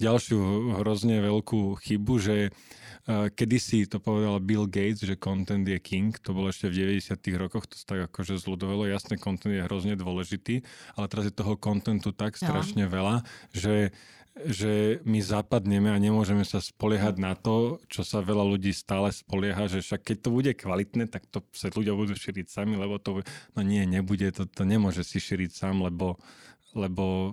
ďalšiu 0.03 0.39
hrozne 0.83 1.23
veľkú 1.23 1.79
chybu, 1.79 2.15
že 2.19 2.51
uh, 2.51 3.31
kedysi 3.31 3.87
to 3.87 4.03
povedal 4.03 4.43
Bill 4.43 4.67
Gates, 4.67 5.07
že 5.07 5.15
content 5.15 5.63
je 5.63 5.79
king, 5.79 6.11
to 6.19 6.35
bolo 6.35 6.51
ešte 6.51 6.67
v 6.75 6.91
90 6.99 7.23
rokoch, 7.39 7.71
to 7.71 7.79
sa 7.79 7.95
tak 7.95 8.11
akože 8.11 8.43
zľudovalo, 8.43 8.91
jasne, 8.91 9.23
content 9.23 9.55
je 9.55 9.63
hrozne 9.63 9.95
dôležitý, 9.95 10.67
ale 10.99 11.07
teraz 11.07 11.31
je 11.31 11.39
toho 11.39 11.55
contentu 11.55 12.11
tak 12.11 12.35
strašne 12.35 12.91
veľa, 12.91 13.23
že 13.55 13.95
že 14.33 15.05
my 15.05 15.21
zapadneme 15.21 15.93
a 15.93 16.01
nemôžeme 16.01 16.41
sa 16.41 16.57
spoliehať 16.57 17.21
na 17.21 17.37
to, 17.37 17.85
čo 17.93 18.01
sa 18.01 18.25
veľa 18.25 18.57
ľudí 18.57 18.73
stále 18.73 19.13
spolieha, 19.13 19.69
že 19.69 19.85
však 19.85 20.01
keď 20.01 20.17
to 20.25 20.31
bude 20.33 20.53
kvalitné, 20.57 21.05
tak 21.13 21.29
to 21.29 21.45
sa 21.53 21.69
ľudia 21.69 21.93
budú 21.93 22.17
šíriť 22.17 22.49
sami, 22.49 22.81
lebo 22.81 22.97
to, 22.97 23.21
no 23.53 23.61
nie, 23.61 23.85
nebude, 23.85 24.33
to, 24.33 24.49
to 24.49 24.65
nemôže 24.65 25.05
si 25.05 25.21
šíriť 25.21 25.53
sám, 25.53 25.85
lebo 25.85 26.17
lebo 26.73 27.05
e, 27.05 27.33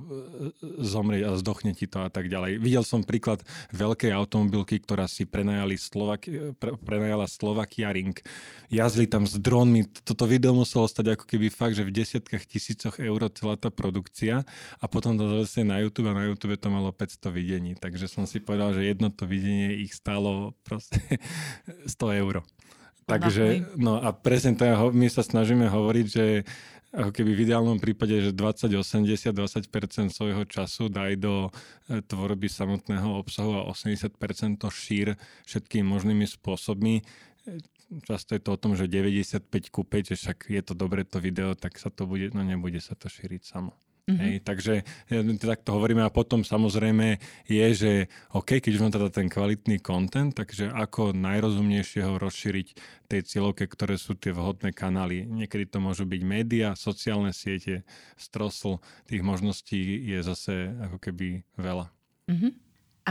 zomrie 0.84 1.23
a 1.23 1.36
zdochne 1.39 1.71
ti 1.75 1.88
to 1.88 2.04
a 2.04 2.10
tak 2.12 2.28
ďalej. 2.28 2.60
Videl 2.60 2.84
som 2.84 3.04
príklad 3.04 3.43
veľkej 3.71 4.12
automobilky, 4.12 4.80
ktorá 4.84 5.08
si 5.08 5.23
prenajali 5.23 5.80
Slovak, 5.80 6.28
pre, 6.60 6.75
prenajala 6.80 7.25
Slovakia 7.25 7.91
Ring. 7.91 8.15
Jazdili 8.67 9.08
tam 9.08 9.23
s 9.23 9.39
dronmi. 9.39 9.88
Toto 10.04 10.28
video 10.28 10.52
muselo 10.52 10.86
stať 10.86 11.15
ako 11.15 11.25
keby 11.25 11.47
fakt, 11.49 11.80
že 11.80 11.88
v 11.88 11.95
desiatkách 11.95 12.43
tisícoch 12.45 12.95
eur 12.99 13.32
celá 13.34 13.56
tá 13.56 13.71
produkcia 13.71 14.43
a 14.78 14.86
potom 14.86 15.15
to 15.15 15.43
zase 15.43 15.63
na 15.63 15.80
YouTube 15.80 16.12
a 16.12 16.17
na 16.17 16.28
YouTube 16.28 16.60
to 16.60 16.67
malo 16.67 16.91
500 16.91 17.32
videní. 17.32 17.73
Takže 17.80 18.12
som 18.12 18.28
si 18.28 18.43
povedal, 18.43 18.75
že 18.75 18.86
jedno 18.86 19.10
to 19.10 19.23
videnie 19.23 19.80
ich 19.80 19.95
stálo 19.95 20.54
proste 20.67 20.99
100 21.88 22.21
eur. 22.21 22.43
Takže, 23.10 23.45
no 23.73 23.97
a 23.97 24.13
presne 24.13 24.54
to 24.54 24.93
my 24.93 25.10
sa 25.10 25.25
snažíme 25.25 25.65
hovoriť, 25.65 26.06
že 26.06 26.25
ako 26.89 27.13
keby 27.13 27.38
v 27.38 27.43
ideálnom 27.45 27.78
prípade, 27.78 28.17
že 28.17 28.32
20-80, 28.34 29.30
20% 29.30 30.10
svojho 30.10 30.43
času 30.49 30.89
daj 30.89 31.21
do 31.21 31.54
e, 31.86 32.02
tvorby 32.02 32.49
samotného 32.49 33.13
obsahu 33.13 33.62
a 33.62 33.69
80% 33.69 34.17
to 34.58 34.69
šír 34.73 35.13
všetkými 35.45 35.86
možnými 35.86 36.25
spôsobmi. 36.25 36.95
E, 36.97 37.04
často 38.10 38.34
je 38.34 38.41
to 38.41 38.58
o 38.58 38.62
tom, 38.62 38.73
že 38.73 38.89
95 38.89 39.45
ku 39.69 39.86
5, 39.86 40.13
že 40.13 40.15
však 40.17 40.38
je 40.49 40.62
to 40.65 40.73
dobre 40.73 41.06
to 41.06 41.21
video, 41.21 41.54
tak 41.54 41.78
sa 41.78 41.93
to 41.93 42.10
bude, 42.10 42.34
no 42.34 42.41
nebude 42.41 42.82
sa 42.82 42.97
to 42.97 43.06
šíriť 43.06 43.41
samo. 43.45 43.78
Mm-hmm. 44.10 44.26
Hej, 44.26 44.36
takže 44.41 44.74
tak 45.38 45.62
to 45.62 45.78
hovoríme 45.78 46.02
a 46.02 46.10
potom 46.10 46.41
samozrejme 46.41 47.22
je, 47.45 47.67
že 47.78 47.91
OK, 48.34 48.58
keď 48.58 48.72
už 48.74 48.82
mám 48.82 48.93
teda 48.98 49.13
ten 49.13 49.30
kvalitný 49.30 49.78
content, 49.86 50.34
takže 50.34 50.74
ako 50.74 51.13
najrozumnejšie 51.13 52.10
ho 52.10 52.17
rozšíriť 52.17 52.67
tej 53.06 53.22
cieľovke, 53.22 53.69
ktoré 53.69 54.02
sú 54.02 54.17
tie 54.17 54.34
vhodné 54.34 54.74
kanály. 54.74 55.30
Niekedy 55.30 55.69
to 55.69 55.78
môžu 55.78 56.10
byť 56.10 56.22
média, 56.26 56.74
sociálne 56.74 57.30
siete, 57.38 57.86
strosl, 58.17 58.82
tých 59.06 59.22
možností 59.22 60.10
je 60.10 60.26
zase 60.26 60.74
ako 60.89 60.98
keby 60.98 61.45
veľa. 61.54 61.93
Mm-hmm. 62.26 62.52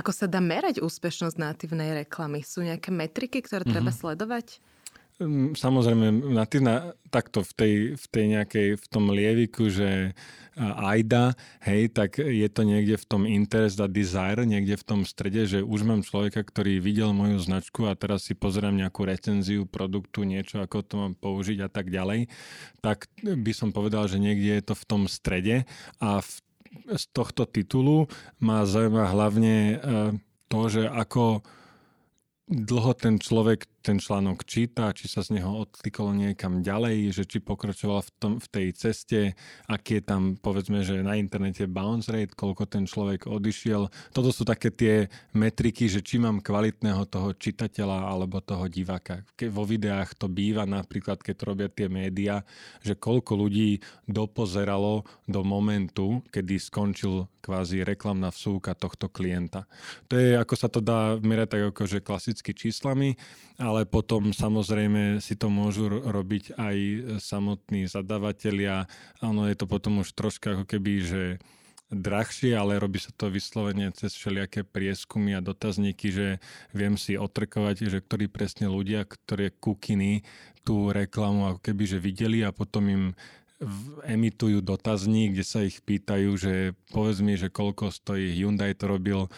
Ako 0.02 0.11
sa 0.11 0.26
dá 0.26 0.42
merať 0.42 0.82
úspešnosť 0.82 1.38
natívnej 1.38 2.06
reklamy? 2.06 2.42
Sú 2.42 2.62
nejaké 2.62 2.90
metriky, 2.90 3.38
ktoré 3.38 3.62
mm-hmm. 3.62 3.74
treba 3.74 3.90
sledovať? 3.94 4.58
Hm, 5.18 5.59
samozrejme, 5.59 6.31
natívna, 6.31 6.94
takto 7.11 7.42
v 7.42 7.52
tej, 7.59 7.74
v 7.98 8.07
tej 8.07 8.24
nejakej, 8.38 8.68
v 8.78 8.87
tom 8.87 9.11
lieviku, 9.11 9.66
že 9.66 10.14
AIDA, 10.59 11.35
hej, 11.66 11.90
tak 11.90 12.18
je 12.18 12.46
to 12.46 12.62
niekde 12.62 12.98
v 12.98 13.07
tom 13.07 13.22
interest 13.26 13.83
a 13.83 13.90
desire, 13.90 14.42
niekde 14.46 14.78
v 14.78 14.87
tom 14.87 15.00
strede, 15.02 15.46
že 15.46 15.59
už 15.62 15.87
mám 15.87 16.07
človeka, 16.07 16.46
ktorý 16.46 16.78
videl 16.78 17.14
moju 17.14 17.38
značku 17.38 17.90
a 17.90 17.98
teraz 17.98 18.31
si 18.31 18.38
pozerám 18.38 18.74
nejakú 18.74 19.07
recenziu 19.07 19.66
produktu, 19.66 20.22
niečo, 20.22 20.62
ako 20.62 20.87
to 20.87 20.94
mám 20.98 21.14
použiť 21.18 21.66
a 21.66 21.70
tak 21.70 21.90
ďalej, 21.90 22.26
tak 22.78 23.11
by 23.22 23.52
som 23.54 23.74
povedal, 23.74 24.11
že 24.11 24.22
niekde 24.22 24.59
je 24.59 24.64
to 24.66 24.74
v 24.74 24.85
tom 24.87 25.02
strede 25.07 25.66
a 26.02 26.22
v, 26.22 26.31
z 26.94 27.04
tohto 27.11 27.46
titulu 27.46 28.07
ma 28.42 28.66
zaujíma 28.66 29.14
hlavne 29.14 29.54
e, 29.54 29.76
to, 30.50 30.61
že 30.66 30.87
ako 30.90 31.42
dlho 32.48 32.92
ten 32.96 33.20
človek 33.20 33.68
ten 33.88 33.96
článok 33.96 34.44
číta, 34.44 34.92
či 34.92 35.09
sa 35.09 35.24
z 35.24 35.40
neho 35.40 35.64
odklikol 35.64 36.12
niekam 36.12 36.61
ďalej, 36.61 37.09
že 37.16 37.24
či 37.24 37.40
pokračoval 37.40 38.05
v, 38.05 38.11
tom, 38.20 38.33
v 38.37 38.46
tej 38.53 38.66
ceste, 38.77 39.33
aký 39.64 39.98
je 39.98 40.03
tam, 40.05 40.37
povedzme, 40.37 40.85
že 40.85 41.01
na 41.01 41.16
internete 41.16 41.64
bounce 41.64 42.12
rate, 42.12 42.37
koľko 42.37 42.68
ten 42.68 42.85
človek 42.85 43.24
odišiel. 43.24 43.88
Toto 44.12 44.29
sú 44.29 44.44
také 44.44 44.68
tie 44.68 45.09
metriky, 45.33 45.88
že 45.88 46.05
či 46.05 46.20
mám 46.20 46.44
kvalitného 46.44 47.09
toho 47.09 47.33
čitateľa 47.33 48.12
alebo 48.12 48.44
toho 48.44 48.68
diváka. 48.68 49.24
Ke, 49.33 49.48
vo 49.48 49.64
videách 49.64 50.20
to 50.20 50.29
býva 50.29 50.68
napríklad, 50.68 51.24
keď 51.24 51.35
to 51.40 51.48
robia 51.48 51.68
tie 51.72 51.88
médiá, 51.88 52.44
že 52.85 52.92
koľko 52.92 53.40
ľudí 53.40 53.81
dopozeralo 54.05 55.09
do 55.24 55.40
momentu, 55.40 56.20
kedy 56.29 56.61
skončil 56.61 57.24
kvázi 57.48 57.81
reklamná 57.81 58.29
vsúka 58.29 58.77
tohto 58.77 59.09
klienta. 59.09 59.64
To 60.12 60.20
je, 60.20 60.37
ako 60.37 60.55
sa 60.59 60.68
to 60.68 60.85
dá 60.85 61.16
merať 61.16 61.57
tak 61.57 61.62
akože 61.72 62.05
klasicky 62.05 62.53
číslami, 62.53 63.16
ale 63.57 63.77
ale 63.78 63.86
potom 63.86 64.34
samozrejme 64.34 65.22
si 65.22 65.38
to 65.38 65.46
môžu 65.46 65.86
robiť 65.86 66.58
aj 66.58 66.76
samotní 67.22 67.86
zadavatelia. 67.86 68.90
Ono 69.22 69.46
je 69.46 69.54
to 69.54 69.70
potom 69.70 70.02
už 70.02 70.18
troška 70.18 70.58
ako 70.58 70.66
keby, 70.66 70.92
že 70.98 71.22
drahšie, 71.94 72.58
ale 72.58 72.82
robí 72.82 72.98
sa 72.98 73.14
to 73.14 73.30
vyslovene 73.30 73.94
cez 73.94 74.18
všelijaké 74.18 74.66
prieskumy 74.66 75.38
a 75.38 75.44
dotazníky, 75.46 76.10
že 76.10 76.42
viem 76.74 76.98
si 76.98 77.14
otrkovať, 77.14 77.86
že 77.86 78.02
ktorí 78.02 78.26
presne 78.26 78.66
ľudia, 78.66 79.06
ktoré 79.06 79.54
kukiny 79.54 80.26
tú 80.66 80.90
reklamu 80.90 81.54
ako 81.54 81.60
keby 81.62 81.84
že 81.86 82.02
videli 82.02 82.42
a 82.42 82.50
potom 82.50 82.84
im 82.90 83.04
emitujú 84.06 84.62
dotazník, 84.62 85.34
kde 85.34 85.44
sa 85.44 85.66
ich 85.66 85.82
pýtajú, 85.82 86.30
že 86.38 86.78
povedz 86.94 87.18
mi, 87.18 87.34
že 87.34 87.50
koľko 87.50 87.90
stojí 87.90 88.30
Hyundai 88.38 88.70
to 88.70 88.86
robil 88.86 89.26
e, 89.26 89.30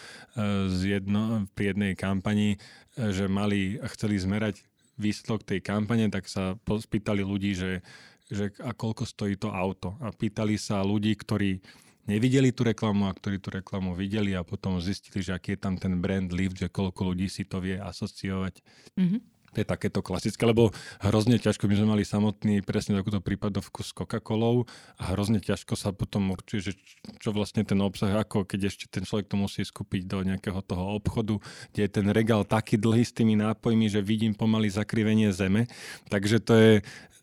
z 0.69 0.97
jedno, 0.97 1.49
pri 1.57 1.73
jednej 1.73 1.97
kampani, 1.97 2.61
že 2.97 3.25
mali 3.31 3.79
a 3.79 3.87
chceli 3.91 4.19
zmerať 4.19 4.63
výsledok 4.99 5.47
tej 5.47 5.59
kampane, 5.63 6.11
tak 6.11 6.27
sa 6.27 6.57
spýtali 6.65 7.23
ľudí, 7.23 7.55
že, 7.55 7.81
že 8.27 8.51
a 8.61 8.75
koľko 8.75 9.07
stojí 9.07 9.39
to 9.39 9.49
auto. 9.49 9.97
A 10.03 10.11
pýtali 10.13 10.59
sa 10.59 10.83
ľudí, 10.83 11.15
ktorí 11.15 11.63
nevideli 12.05 12.51
tú 12.51 12.67
reklamu 12.67 13.07
a 13.07 13.15
ktorí 13.15 13.39
tú 13.39 13.53
reklamu 13.53 13.95
videli 13.95 14.35
a 14.35 14.45
potom 14.45 14.77
zistili, 14.81 15.23
že 15.23 15.33
aký 15.33 15.55
je 15.55 15.63
tam 15.63 15.75
ten 15.79 15.97
brand 15.97 16.29
lift, 16.29 16.59
že 16.59 16.69
koľko 16.69 17.13
ľudí 17.13 17.31
si 17.31 17.47
to 17.47 17.61
vie 17.61 17.77
asociovať. 17.79 18.59
Mm-hmm. 18.97 19.21
To 19.51 19.57
je 19.59 19.67
takéto 19.67 19.99
klasické, 19.99 20.47
lebo 20.47 20.71
hrozne 21.03 21.35
ťažko, 21.35 21.67
my 21.67 21.75
sme 21.75 21.87
mali 21.97 22.03
samotný 22.07 22.63
presne 22.63 22.95
takúto 22.95 23.19
prípadovku 23.19 23.83
s 23.83 23.91
Coca-Colou 23.91 24.63
a 24.95 25.11
hrozne 25.11 25.43
ťažko 25.43 25.75
sa 25.75 25.91
potom 25.91 26.31
určuje, 26.31 26.71
že 26.71 26.73
čo 27.19 27.35
vlastne 27.35 27.67
ten 27.67 27.79
obsah, 27.83 28.15
ako 28.15 28.47
keď 28.47 28.71
ešte 28.71 28.87
ten 28.87 29.03
človek 29.03 29.27
to 29.27 29.35
musí 29.35 29.67
skúpiť 29.67 30.07
do 30.07 30.23
nejakého 30.23 30.63
toho 30.63 30.95
obchodu, 30.95 31.35
kde 31.75 31.81
je 31.83 31.91
ten 31.91 32.07
regál 32.15 32.47
taký 32.47 32.79
dlhý 32.79 33.03
s 33.03 33.11
tými 33.11 33.35
nápojmi, 33.35 33.91
že 33.91 33.99
vidím 33.99 34.31
pomaly 34.31 34.71
zakrivenie 34.71 35.35
zeme. 35.35 35.67
Takže 36.07 36.37
to 36.39 36.53
je, 36.55 36.71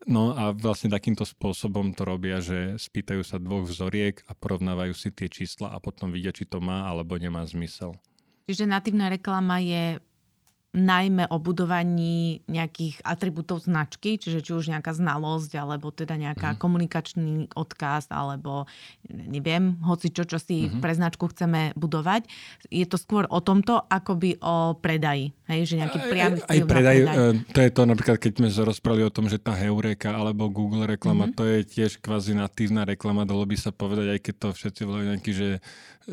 No 0.09 0.33
a 0.33 0.57
vlastne 0.57 0.89
takýmto 0.89 1.29
spôsobom 1.29 1.93
to 1.93 2.07
robia, 2.09 2.41
že 2.41 2.81
spýtajú 2.81 3.21
sa 3.21 3.37
dvoch 3.37 3.69
vzoriek 3.69 4.25
a 4.25 4.33
porovnávajú 4.33 4.97
si 4.97 5.13
tie 5.13 5.29
čísla 5.29 5.75
a 5.75 5.83
potom 5.83 6.09
vidia, 6.09 6.33
či 6.33 6.49
to 6.49 6.65
má 6.65 6.89
alebo 6.89 7.21
nemá 7.21 7.45
zmysel. 7.45 7.93
Čiže 8.49 8.65
natívna 8.65 9.13
reklama 9.13 9.61
je 9.61 10.01
najmä 10.77 11.25
o 11.33 11.41
budovaní 11.41 12.45
nejakých 12.45 13.01
atribútov 13.01 13.65
značky, 13.65 14.21
čiže 14.21 14.45
či 14.45 14.53
už 14.53 14.69
nejaká 14.69 14.93
znalosť, 14.93 15.57
alebo 15.57 15.89
teda 15.89 16.21
nejaká 16.21 16.53
mm-hmm. 16.53 16.63
komunikačný 16.63 17.33
odkaz, 17.57 18.13
alebo 18.13 18.69
neviem, 19.09 19.81
hoci 19.81 20.13
čo, 20.13 20.29
čo 20.29 20.37
si 20.37 20.69
mm-hmm. 20.69 20.81
pre 20.85 20.93
značku 20.93 21.25
chceme 21.33 21.73
budovať. 21.73 22.29
Je 22.69 22.85
to 22.85 23.01
skôr 23.01 23.25
o 23.33 23.41
tomto, 23.41 23.81
by 23.89 24.31
o 24.45 24.77
predaji. 24.77 25.38
Hej, 25.49 25.73
že 25.73 25.75
nejaký 25.81 25.99
priamy 26.13 26.39
aj, 26.45 26.49
aj 26.53 26.61
predaj, 26.69 26.99
predaj. 27.09 27.17
E, 27.17 27.53
to 27.57 27.59
je 27.65 27.71
to 27.73 27.83
napríklad, 27.89 28.17
keď 28.21 28.33
sme 28.37 28.49
sa 28.53 28.63
rozprávali 28.69 29.09
o 29.09 29.15
tom, 29.15 29.33
že 29.33 29.41
tá 29.41 29.57
Heureka 29.57 30.13
alebo 30.13 30.53
Google 30.53 30.85
reklama, 30.85 31.25
mm-hmm. 31.25 31.39
to 31.41 31.45
je 31.49 31.59
tiež 31.65 32.05
kvázi 32.05 32.37
natívna 32.37 32.85
reklama, 32.85 33.25
dalo 33.25 33.49
by 33.49 33.57
sa 33.57 33.73
povedať, 33.73 34.13
aj 34.13 34.21
keď 34.21 34.35
to 34.37 34.49
všetci 34.53 34.81
volajú 34.85 35.05
nejaký, 35.09 35.33
že 35.33 35.49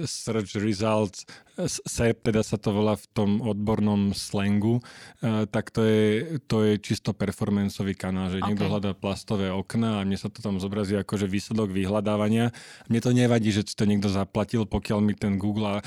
search 0.04 0.60
results, 0.60 1.24
SERP, 1.64 2.28
teda 2.28 2.44
sa 2.44 2.60
to 2.60 2.76
volá 2.76 3.00
v 3.00 3.08
tom 3.16 3.40
odbornom 3.40 4.12
slangu, 4.12 4.84
uh, 5.24 5.48
tak 5.48 5.72
to 5.72 5.88
je, 5.88 6.36
to 6.52 6.68
je 6.68 6.74
čisto 6.84 7.16
performanceový 7.16 7.96
kanál, 7.96 8.28
že 8.28 8.44
okay. 8.44 8.52
niekto 8.52 8.68
hľadá 8.68 8.92
plastové 8.92 9.48
okna 9.48 10.04
a 10.04 10.06
mne 10.06 10.20
sa 10.20 10.28
to 10.28 10.44
tam 10.44 10.60
zobrazí 10.60 11.00
ako 11.00 11.16
že 11.16 11.32
výsledok 11.32 11.72
vyhľadávania. 11.72 12.52
Mne 12.92 13.00
to 13.00 13.12
nevadí, 13.16 13.56
že 13.56 13.64
si 13.64 13.72
to 13.72 13.88
niekto 13.88 14.12
zaplatil, 14.12 14.68
pokiaľ 14.68 15.00
mi 15.00 15.16
ten 15.16 15.40
Google, 15.40 15.80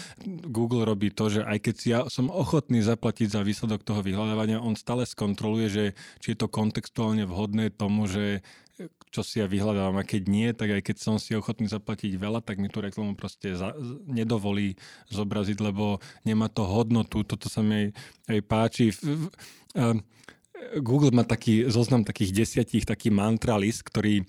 Google 0.49 0.89
robí 0.89 1.13
to, 1.13 1.29
že 1.29 1.45
aj 1.45 1.59
keď 1.61 1.75
si 1.77 1.87
ja 1.93 2.01
som 2.09 2.33
ochotný 2.33 2.81
zaplatiť 2.81 3.29
za 3.29 3.38
výsledok 3.43 3.83
toho 3.83 4.01
vyhľadávania, 4.03 4.63
on 4.63 4.79
stále 4.79 5.05
skontroluje, 5.05 5.67
že 5.69 5.85
či 6.23 6.35
je 6.35 6.39
to 6.39 6.49
kontextuálne 6.51 7.27
vhodné 7.27 7.75
tomu, 7.75 8.07
že 8.07 8.45
čo 9.11 9.27
si 9.27 9.43
ja 9.43 9.51
vyhľadávam. 9.51 9.99
A 9.99 10.07
keď 10.07 10.23
nie, 10.31 10.49
tak 10.55 10.71
aj 10.71 10.83
keď 10.87 10.97
som 11.03 11.17
si 11.19 11.35
ochotný 11.35 11.67
zaplatiť 11.67 12.15
veľa, 12.15 12.45
tak 12.45 12.63
mi 12.63 12.71
tú 12.71 12.79
reklamu 12.79 13.19
proste 13.19 13.59
za, 13.59 13.75
nedovolí 14.07 14.79
zobraziť, 15.11 15.59
lebo 15.59 15.99
nemá 16.23 16.47
to 16.47 16.63
hodnotu. 16.63 17.27
Toto 17.27 17.51
sa 17.51 17.65
mi 17.65 17.75
aj, 17.75 17.87
aj 18.31 18.41
páči. 18.47 18.85
Google 20.79 21.11
má 21.11 21.27
taký 21.27 21.67
zoznam 21.67 22.07
takých 22.07 22.45
desiatich, 22.45 22.87
taký 22.87 23.11
mantra 23.11 23.59
list, 23.59 23.83
ktorý 23.83 24.23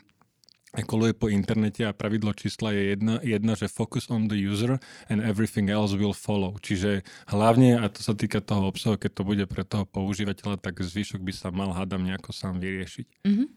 koluje 0.85 1.17
po 1.17 1.29
internete 1.33 1.81
a 1.81 1.95
pravidlo 1.95 2.33
čísla 2.37 2.71
je 2.77 2.93
jedna, 2.93 3.15
jedna, 3.25 3.53
že 3.57 3.65
focus 3.71 4.09
on 4.13 4.29
the 4.29 4.37
user 4.37 4.77
and 5.09 5.21
everything 5.25 5.69
else 5.73 5.97
will 5.97 6.13
follow. 6.13 6.57
Čiže 6.61 7.01
hlavne, 7.29 7.81
a 7.81 7.89
to 7.89 8.05
sa 8.05 8.13
týka 8.13 8.37
toho 8.41 8.69
obsahu, 8.69 8.97
keď 9.01 9.11
to 9.17 9.23
bude 9.25 9.45
pre 9.49 9.65
toho 9.65 9.89
používateľa, 9.89 10.61
tak 10.61 10.77
zvyšok 10.77 11.25
by 11.25 11.33
sa 11.33 11.49
mal, 11.49 11.73
hádam, 11.73 12.05
nejako 12.05 12.29
sám 12.29 12.61
vyriešiť. 12.61 13.25
Mm-hmm. 13.25 13.47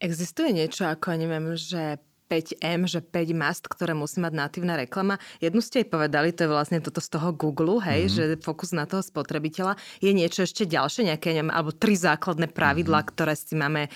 Existuje 0.00 0.50
niečo 0.52 0.88
ako, 0.88 1.16
neviem, 1.16 1.56
že 1.56 2.00
5M, 2.30 2.86
že 2.86 3.02
5 3.02 3.34
mast, 3.34 3.66
ktoré 3.66 3.90
musí 3.90 4.22
mať 4.22 4.32
natívna 4.38 4.78
reklama. 4.78 5.18
Jednu 5.42 5.58
ste 5.58 5.82
aj 5.82 5.90
povedali, 5.90 6.30
to 6.30 6.46
je 6.46 6.54
vlastne 6.54 6.78
toto 6.78 7.02
z 7.02 7.10
toho 7.10 7.34
Google, 7.34 7.82
hej, 7.82 8.06
mm-hmm. 8.06 8.38
že 8.38 8.44
fokus 8.44 8.70
na 8.70 8.86
toho 8.86 9.02
spotrebiteľa. 9.02 9.74
Je 9.98 10.14
niečo 10.14 10.46
ešte 10.46 10.62
ďalšie, 10.62 11.10
nejaké, 11.10 11.34
neviem, 11.34 11.50
alebo 11.50 11.74
tri 11.74 11.98
základné 11.98 12.54
pravidlá, 12.54 13.02
mm-hmm. 13.02 13.12
ktoré 13.18 13.34
si 13.34 13.58
máme 13.58 13.90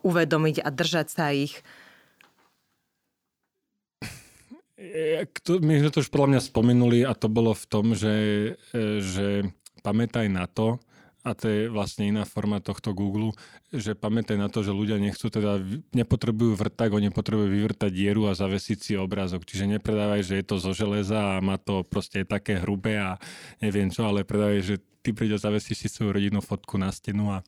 uvedomiť 0.00 0.64
a 0.64 0.68
držať 0.72 1.06
sa 1.12 1.28
ich? 1.36 1.60
My 4.74 5.74
sme 5.78 5.90
to 5.94 6.02
už 6.02 6.10
podľa 6.10 6.34
mňa 6.34 6.40
spomenuli 6.42 6.98
a 7.06 7.14
to 7.14 7.30
bolo 7.30 7.54
v 7.54 7.64
tom, 7.70 7.94
že, 7.94 8.14
e, 8.74 8.98
že 8.98 9.46
pamätaj 9.86 10.26
na 10.26 10.50
to, 10.50 10.82
a 11.24 11.32
to 11.32 11.48
je 11.48 11.60
vlastne 11.72 12.04
iná 12.04 12.28
forma 12.28 12.60
tohto 12.60 12.92
Google, 12.92 13.32
že 13.72 13.96
pamätaj 13.96 14.36
na 14.36 14.52
to, 14.52 14.60
že 14.60 14.76
ľudia 14.76 15.00
nechcú 15.00 15.32
teda, 15.32 15.56
nepotrebujú 15.96 16.52
vrták, 16.52 16.92
oni 16.92 17.08
potrebujú 17.08 17.48
vyvrtať 17.48 17.90
dieru 17.96 18.28
a 18.28 18.36
zavesiť 18.36 18.78
si 18.78 18.92
obrázok. 18.92 19.48
Čiže 19.48 19.80
nepredávaj, 19.80 20.20
že 20.20 20.36
je 20.36 20.44
to 20.44 20.60
zo 20.60 20.76
železa 20.76 21.16
a 21.16 21.40
má 21.40 21.56
to 21.56 21.80
proste 21.80 22.28
také 22.28 22.60
hrubé 22.60 23.00
a 23.00 23.16
neviem 23.64 23.88
čo, 23.88 24.04
ale 24.04 24.20
predávaj, 24.28 24.60
že 24.60 24.76
ty 25.00 25.16
príde 25.16 25.40
a 25.40 25.60
si 25.60 25.88
svoju 25.88 26.12
rodinnú 26.12 26.44
fotku 26.44 26.76
na 26.76 26.92
stenu 26.92 27.32
a 27.32 27.40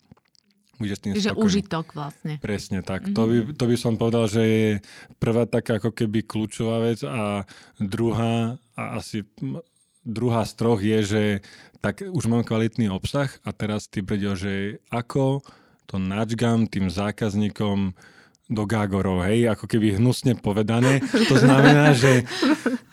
budeš 0.77 0.99
tým 1.01 1.13
Čiže 1.17 1.37
užitok 1.37 1.97
vlastne. 1.97 2.37
Presne 2.41 2.81
tak. 2.85 3.09
Mm-hmm. 3.09 3.17
To, 3.17 3.23
by, 3.27 3.37
to 3.57 3.65
by 3.69 3.77
som 3.77 3.95
povedal, 3.97 4.25
že 4.29 4.43
je 4.43 4.69
prvá 5.17 5.49
taká 5.49 5.81
ako 5.81 5.93
keby 5.93 6.25
kľúčová 6.25 6.85
vec 6.85 7.01
a 7.05 7.45
druhá 7.81 8.61
a 8.77 8.83
asi 9.01 9.25
druhá 10.07 10.47
z 10.47 10.53
troch 10.55 10.81
je, 10.81 10.99
že 11.03 11.23
tak 11.83 12.05
už 12.07 12.31
mám 12.31 12.47
kvalitný 12.47 12.93
obsah 12.93 13.29
a 13.43 13.51
teraz 13.51 13.91
ty 13.91 14.05
brdel, 14.05 14.39
že 14.39 14.79
ako 14.93 15.43
to 15.87 15.97
načgam 15.99 16.67
tým 16.67 16.91
zákazníkom 16.91 17.95
do 18.47 18.63
Gágorov, 18.63 19.27
hej, 19.27 19.51
ako 19.51 19.67
keby 19.67 19.99
hnusne 19.99 20.39
povedané. 20.39 21.03
To 21.03 21.35
znamená, 21.35 21.91
že 21.99 22.23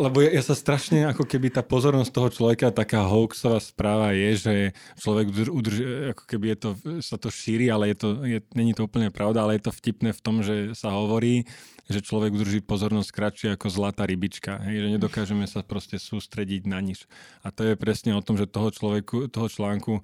lebo 0.00 0.24
ja, 0.24 0.32
ja 0.32 0.42
sa 0.42 0.56
strašne, 0.56 1.04
ako 1.04 1.28
keby 1.28 1.52
tá 1.52 1.60
pozornosť 1.60 2.10
toho 2.10 2.28
človeka, 2.32 2.72
taká 2.72 3.04
hoaxová 3.04 3.60
správa 3.60 4.16
je, 4.16 4.30
že 4.40 4.54
človek 4.96 5.52
udrž, 5.52 5.76
ako 6.16 6.24
keby 6.24 6.56
je 6.56 6.58
to, 6.58 6.70
sa 7.04 7.20
to 7.20 7.28
šíri, 7.28 7.68
ale 7.68 7.92
je 7.92 7.96
to, 8.00 8.08
je, 8.24 8.38
není 8.56 8.72
to 8.72 8.88
úplne 8.88 9.12
pravda, 9.12 9.44
ale 9.44 9.60
je 9.60 9.68
to 9.68 9.76
vtipné 9.76 10.16
v 10.16 10.24
tom, 10.24 10.40
že 10.40 10.72
sa 10.72 10.88
hovorí, 10.96 11.44
že 11.90 12.06
človek 12.06 12.30
udrží 12.30 12.62
pozornosť 12.62 13.10
kratšie 13.10 13.48
ako 13.58 13.66
zlatá 13.66 14.06
rybička. 14.06 14.62
Hej, 14.62 14.86
že 14.86 14.88
nedokážeme 14.94 15.44
sa 15.50 15.66
proste 15.66 15.98
sústrediť 15.98 16.70
na 16.70 16.78
nič. 16.78 17.10
A 17.42 17.50
to 17.50 17.66
je 17.66 17.74
presne 17.74 18.14
o 18.14 18.22
tom, 18.22 18.38
že 18.38 18.46
toho 18.46 18.70
človeku, 18.70 19.26
toho 19.26 19.50
článku, 19.50 19.98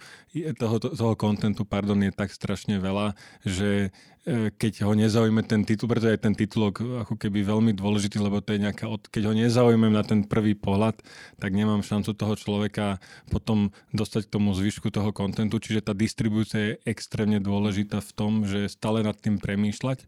toho, 0.59 0.77
toho 0.83 1.14
kontentu, 1.14 1.62
pardon, 1.62 2.03
je 2.03 2.11
tak 2.11 2.35
strašne 2.35 2.83
veľa, 2.83 3.14
že 3.46 3.94
e, 4.27 4.51
keď 4.51 4.83
ho 4.83 4.99
nezaujme 4.99 5.46
ten 5.46 5.62
titul, 5.62 5.87
preto 5.87 6.11
je 6.11 6.18
ten 6.18 6.35
titulok 6.35 7.07
ako 7.07 7.14
keby 7.14 7.46
veľmi 7.46 7.70
dôležitý, 7.79 8.18
lebo 8.18 8.42
to 8.42 8.59
je 8.59 8.66
nejaká, 8.66 8.90
keď 9.14 9.22
ho 9.31 9.35
nezaujmem 9.38 9.94
na 9.94 10.03
ten 10.03 10.27
prvý 10.27 10.59
pohľad, 10.59 10.99
tak 11.38 11.55
nemám 11.55 11.87
šancu 11.87 12.18
toho 12.18 12.35
človeka 12.35 12.99
potom 13.31 13.70
dostať 13.94 14.27
k 14.27 14.33
tomu 14.35 14.51
zvyšku 14.59 14.90
toho 14.90 15.14
kontentu, 15.14 15.62
čiže 15.62 15.87
tá 15.87 15.94
distribúcia 15.94 16.75
je 16.75 16.79
extrémne 16.83 17.38
dôležitá 17.38 18.03
v 18.03 18.11
tom, 18.11 18.33
že 18.42 18.66
stále 18.66 19.07
nad 19.07 19.14
tým 19.14 19.38
premýšľať 19.38 20.03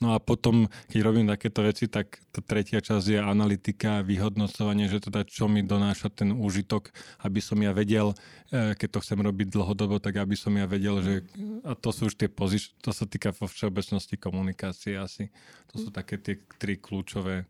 No 0.00 0.16
a 0.16 0.18
potom, 0.18 0.64
keď 0.88 1.00
robím 1.04 1.28
takéto 1.28 1.60
veci, 1.60 1.84
tak 1.84 2.24
tá 2.32 2.40
tretia 2.40 2.80
časť 2.80 3.04
je 3.04 3.20
analytika, 3.20 4.00
vyhodnocovanie, 4.00 4.88
že 4.88 5.04
teda 5.04 5.28
čo 5.28 5.44
mi 5.44 5.60
donáša 5.60 6.08
ten 6.08 6.32
úžitok, 6.32 6.88
aby 7.20 7.40
som 7.44 7.60
ja 7.60 7.76
vedel, 7.76 8.16
e, 8.48 8.72
keď 8.80 8.96
to 8.96 9.02
chcem 9.04 9.20
robiť 9.20 9.52
dlhodobo, 9.52 10.00
tak 10.00 10.16
aby 10.16 10.32
som 10.40 10.56
ja 10.56 10.64
vedel, 10.64 11.04
že 11.04 11.14
a 11.68 11.76
to 11.76 11.92
sú 11.92 12.08
už 12.08 12.16
tie 12.16 12.32
pozič, 12.32 12.72
to 12.80 12.96
sa 12.96 13.04
týka 13.04 13.36
vo 13.36 13.44
všeobecnosti 13.44 14.16
komunikácie 14.16 14.96
asi. 14.96 15.28
To 15.68 15.76
sú 15.76 15.92
také 15.92 16.16
tie 16.16 16.40
tri 16.56 16.80
kľúčové 16.80 17.44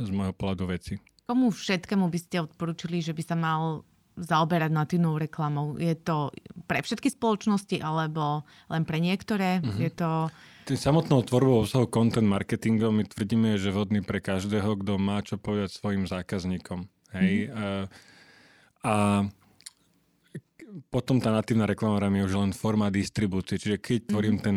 z 0.00 0.08
môjho 0.08 0.32
pohľadu 0.32 0.72
veci. 0.72 0.96
Komu 1.28 1.52
všetkému 1.52 2.08
by 2.08 2.18
ste 2.18 2.48
odporučili, 2.48 3.04
že 3.04 3.12
by 3.12 3.22
sa 3.28 3.36
mal 3.36 3.84
zaoberať 4.16 4.72
natívnou 4.72 5.20
reklamou? 5.20 5.76
Je 5.76 5.92
to 6.00 6.32
pre 6.64 6.80
všetky 6.80 7.12
spoločnosti 7.12 7.76
alebo 7.84 8.48
len 8.72 8.88
pre 8.88 9.04
niektoré? 9.04 9.60
Mm-hmm. 9.60 9.80
Je 9.84 9.90
to 9.92 10.10
tým 10.62 10.78
samotnou 10.78 11.26
tvorbou 11.26 11.66
obsahu 11.66 11.90
content 11.90 12.26
marketingom 12.26 12.94
my 12.94 13.04
tvrdíme, 13.06 13.58
že 13.58 13.74
vhodný 13.74 14.00
pre 14.02 14.22
každého, 14.22 14.78
kto 14.78 14.98
má 14.98 15.18
čo 15.20 15.36
povedať 15.38 15.74
svojim 15.74 16.06
zákazníkom. 16.06 16.86
Hej? 17.12 17.50
Mm. 17.50 17.52
A, 17.52 17.66
a 18.82 18.94
potom 20.88 21.20
tá 21.20 21.28
natívna 21.28 21.68
reklama 21.68 22.00
je 22.00 22.24
už 22.24 22.34
len 22.38 22.52
forma 22.56 22.88
distribúcie. 22.88 23.60
Čiže 23.60 23.76
keď 23.76 23.98
Mhm. 24.00 24.08
tvorím 24.08 24.36
ten, 24.40 24.56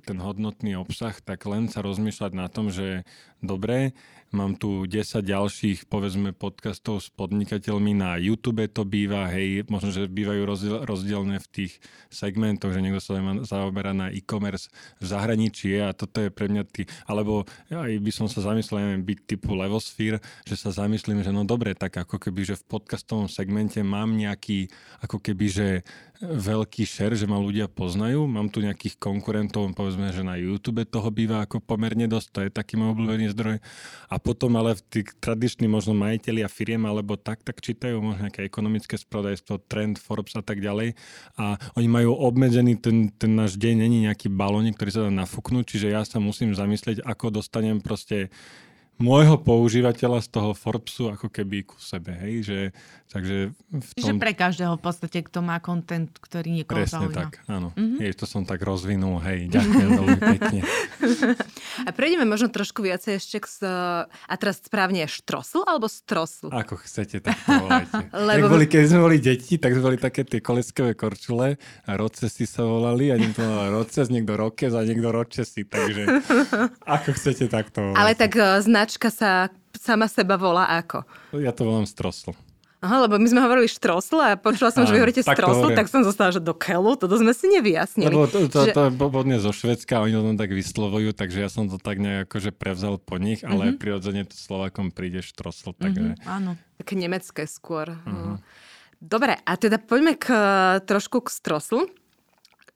ten 0.00 0.18
hodnotný 0.22 0.80
obsah, 0.80 1.12
tak 1.20 1.44
len 1.44 1.68
sa 1.68 1.84
rozmýšľať 1.84 2.32
na 2.32 2.48
tom, 2.48 2.72
že 2.72 3.04
dobre, 3.44 3.92
mám 4.34 4.58
tu 4.58 4.84
10 4.84 5.22
ďalších, 5.22 5.86
povedzme, 5.86 6.34
podcastov 6.34 6.98
s 6.98 7.08
podnikateľmi. 7.14 7.94
Na 7.94 8.18
YouTube 8.18 8.66
to 8.66 8.82
býva, 8.82 9.30
hej, 9.30 9.62
možno, 9.70 9.94
že 9.94 10.10
bývajú 10.10 10.42
rozdiel, 10.42 10.76
rozdielne 10.82 11.38
v 11.38 11.48
tých 11.48 11.72
segmentoch, 12.10 12.74
že 12.74 12.82
niekto 12.82 12.98
sa 12.98 13.22
zaoberá 13.46 13.94
na 13.94 14.10
e-commerce 14.10 14.68
v 14.98 15.06
zahraničí 15.06 15.78
a 15.78 15.94
toto 15.94 16.18
je 16.18 16.34
pre 16.34 16.50
mňa 16.50 16.62
tý, 16.66 16.90
alebo 17.06 17.46
aj 17.70 17.94
by 18.02 18.10
som 18.10 18.26
sa 18.26 18.42
zamyslel, 18.42 18.82
neviem, 18.82 19.06
byť 19.06 19.18
typu 19.24 19.54
Levosphere, 19.54 20.18
že 20.42 20.58
sa 20.58 20.74
zamyslím, 20.74 21.22
že 21.22 21.30
no 21.30 21.46
dobre, 21.46 21.78
tak 21.78 21.94
ako 21.94 22.18
keby, 22.18 22.42
že 22.42 22.58
v 22.58 22.66
podcastovom 22.74 23.30
segmente 23.30 23.78
mám 23.86 24.18
nejaký, 24.18 24.66
ako 24.98 25.22
keby, 25.22 25.46
že 25.46 25.68
veľký 26.22 26.86
share, 26.86 27.18
že 27.18 27.26
ma 27.26 27.42
ľudia 27.42 27.66
poznajú. 27.66 28.30
Mám 28.30 28.54
tu 28.54 28.62
nejakých 28.62 29.02
konkurentov, 29.02 29.66
povedzme, 29.74 30.14
že 30.14 30.22
na 30.22 30.38
YouTube 30.38 30.86
toho 30.86 31.10
býva 31.10 31.42
ako 31.42 31.58
pomerne 31.58 32.06
dosť, 32.06 32.28
to 32.30 32.40
je 32.46 32.50
taký 32.54 32.78
môj 32.78 32.94
obľúbený 32.94 33.34
zdroj. 33.34 33.58
A 34.06 34.14
potom 34.22 34.54
ale 34.54 34.78
v 34.78 34.82
tých 34.86 35.08
tradiční 35.18 35.66
možno 35.66 35.92
majiteľi 35.98 36.46
a 36.46 36.52
firiem 36.52 36.86
alebo 36.86 37.18
tak, 37.18 37.42
tak 37.42 37.58
čítajú 37.58 37.98
možno 37.98 38.30
nejaké 38.30 38.46
ekonomické 38.46 38.94
spravodajstvo, 38.94 39.66
trend, 39.66 39.98
Forbes 39.98 40.38
a 40.38 40.44
tak 40.46 40.62
ďalej. 40.62 40.94
A 41.34 41.58
oni 41.74 41.88
majú 41.90 42.14
obmedzený 42.14 42.78
ten, 42.78 43.10
ten 43.10 43.34
náš 43.34 43.58
deň, 43.58 43.74
není 43.82 44.06
nejaký 44.06 44.30
balónik, 44.30 44.78
ktorý 44.78 44.90
sa 44.94 45.02
dá 45.06 45.12
nafúknuť, 45.12 45.64
čiže 45.66 45.90
ja 45.90 46.06
sa 46.06 46.22
musím 46.22 46.54
zamyslieť, 46.54 47.02
ako 47.02 47.42
dostanem 47.42 47.82
proste 47.82 48.30
môjho 48.96 49.36
používateľa 49.36 50.22
z 50.22 50.28
toho 50.30 50.50
Forbesu 50.52 51.10
ako 51.10 51.26
keby 51.26 51.66
ku 51.66 51.76
sebe, 51.76 52.14
hej, 52.14 52.34
že 52.46 52.58
takže 53.10 53.50
v 53.70 53.88
tom... 53.90 53.98
Čiže 53.98 54.12
pre 54.18 54.32
každého 54.32 54.74
v 54.74 54.82
podstate, 54.82 55.18
kto 55.22 55.38
má 55.38 55.58
content, 55.58 56.10
ktorý 56.14 56.62
niekoho 56.62 56.82
Presne 56.82 57.06
zaujíma. 57.06 57.18
tak, 57.20 57.32
áno. 57.46 57.70
Mm-hmm. 57.74 57.98
Je, 58.02 58.10
to 58.14 58.26
som 58.26 58.42
tak 58.42 58.58
rozvinul, 58.62 59.22
hej, 59.22 59.50
ďakujem 59.50 59.88
veľmi 59.94 60.20
pekne. 60.34 60.60
A 61.86 61.90
prejdeme 61.90 62.22
možno 62.24 62.48
trošku 62.48 62.82
viacej 62.82 63.18
ešte 63.18 63.38
k... 63.38 63.46
s- 63.46 63.66
A 64.06 64.34
teraz 64.34 64.62
správne 64.62 65.06
štrosl 65.06 65.62
alebo 65.62 65.86
strosl? 65.86 66.50
Ako 66.50 66.78
chcete, 66.80 67.18
tak 67.18 67.34
to 67.34 67.50
volajte. 67.50 67.98
Lebo- 68.30 68.50
boli, 68.50 68.66
keď 68.66 68.82
sme 68.86 69.00
boli 69.02 69.18
deti, 69.18 69.58
tak 69.58 69.74
sme 69.74 69.82
boli 69.84 69.98
také 69.98 70.22
tie 70.22 70.38
koleskové 70.38 70.94
korčule 70.94 71.58
a 71.84 71.90
rocesy 71.94 72.46
sa 72.46 72.62
volali 72.62 73.10
a 73.10 73.18
niekto 73.18 73.42
volal 73.42 73.74
roces, 73.74 74.06
niekto 74.06 74.34
rokes 74.34 74.70
a 74.70 74.82
niekto 74.82 75.10
ročesy, 75.10 75.66
takže 75.66 76.02
ako 76.98 77.08
chcete, 77.14 77.46
tak 77.46 77.70
to 77.70 77.82
volajte. 77.84 78.00
Ale 78.00 78.12
tak 78.14 78.32
e, 78.34 78.42
značka 78.84 79.08
sa 79.08 79.48
sama 79.72 80.04
seba 80.12 80.36
volá 80.36 80.68
ako? 80.76 81.08
Ja 81.40 81.56
to 81.56 81.64
volám 81.64 81.88
strosl. 81.88 82.36
Aha, 82.84 83.08
lebo 83.08 83.16
my 83.16 83.24
sme 83.24 83.40
hovorili 83.40 83.64
štrosl 83.64 84.20
a 84.20 84.36
počula 84.36 84.68
som, 84.68 84.84
že 84.84 84.92
vy 84.92 85.00
hovoríte 85.00 85.24
tak 85.24 85.40
strosl, 85.40 85.72
tak 85.72 85.88
som 85.88 86.04
zostala, 86.04 86.36
že 86.36 86.44
do 86.44 86.52
keľu, 86.52 87.00
toto 87.00 87.16
sme 87.16 87.32
si 87.32 87.48
nevyjasnili. 87.48 88.12
Lebo 88.12 88.28
to, 88.28 88.44
to, 88.52 88.68
Čiže- 88.68 88.76
to 88.76 88.82
je 88.84 88.92
pôvodne 88.92 89.40
zo 89.40 89.56
Švedska, 89.56 90.04
oni 90.04 90.12
to 90.12 90.20
tam 90.20 90.36
tak 90.36 90.52
vyslovujú, 90.52 91.16
takže 91.16 91.38
ja 91.40 91.48
som 91.48 91.72
to 91.72 91.80
tak 91.80 91.96
nejak 91.96 92.28
akože 92.28 92.52
prevzal 92.52 93.00
po 93.00 93.16
nich, 93.16 93.40
ale 93.40 93.72
mm-hmm. 93.72 93.80
prirodzene 93.80 94.28
to 94.28 94.36
Slovakom 94.36 94.92
príde 94.92 95.24
štrosl, 95.24 95.72
takže... 95.72 96.20
Mhm, 96.20 96.28
áno. 96.28 96.60
Také 96.76 96.92
nemecké 97.00 97.48
skôr. 97.48 97.96
Mhm. 98.04 98.04
Uh-huh. 98.04 98.36
Dobre, 99.00 99.40
a 99.40 99.52
teda 99.56 99.80
poďme 99.80 100.20
k, 100.20 100.28
trošku 100.84 101.24
k 101.24 101.32
stroslu. 101.32 101.88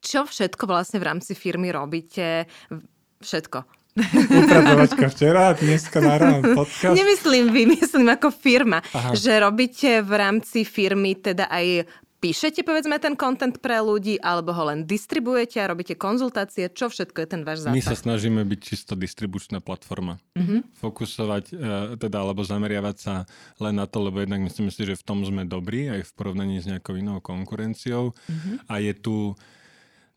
Čo 0.00 0.24
všetko 0.24 0.64
vlastne 0.64 1.04
v 1.04 1.08
rámci 1.08 1.36
firmy 1.36 1.68
robíte? 1.68 2.48
Všetko. 3.20 3.77
Upratovačka 4.42 5.06
včera, 5.10 5.52
dneska 5.58 5.98
na 5.98 6.14
ráno 6.18 6.40
podcast. 6.54 6.94
Nemyslím 6.94 7.46
vy, 7.50 7.62
myslím 7.74 8.06
ako 8.14 8.30
firma. 8.30 8.78
Aha. 8.94 9.14
Že 9.18 9.32
robíte 9.42 9.90
v 10.06 10.12
rámci 10.14 10.62
firmy 10.62 11.18
teda 11.18 11.50
aj 11.50 11.88
píšete 12.18 12.66
povedzme 12.66 12.98
ten 12.98 13.14
content 13.14 13.54
pre 13.62 13.78
ľudí, 13.78 14.18
alebo 14.18 14.50
ho 14.50 14.62
len 14.70 14.82
distribuujete 14.82 15.62
a 15.62 15.70
robíte 15.70 15.94
konzultácie. 15.94 16.66
Čo 16.70 16.90
všetko 16.90 17.18
je 17.22 17.28
ten 17.30 17.42
váš 17.46 17.66
My 17.70 17.78
sa 17.78 17.94
zásah? 17.94 18.10
snažíme 18.10 18.42
byť 18.42 18.60
čisto 18.60 18.98
distribučná 18.98 19.62
platforma. 19.62 20.18
Mm-hmm. 20.34 20.82
Fokusovať, 20.82 21.44
e, 21.54 21.56
teda, 21.98 22.16
alebo 22.22 22.42
zameriavať 22.42 22.96
sa 22.98 23.14
len 23.62 23.78
na 23.78 23.86
to, 23.86 24.02
lebo 24.02 24.18
jednak 24.22 24.42
myslím 24.50 24.68
si, 24.74 24.82
že 24.82 24.98
v 24.98 25.06
tom 25.06 25.22
sme 25.22 25.46
dobrí, 25.46 25.86
aj 25.86 26.10
v 26.10 26.12
porovnaní 26.18 26.58
s 26.58 26.66
nejakou 26.66 26.98
inou 26.98 27.22
konkurenciou. 27.22 28.10
Mm-hmm. 28.10 28.54
A 28.66 28.74
je 28.82 28.92
tu, 28.98 29.38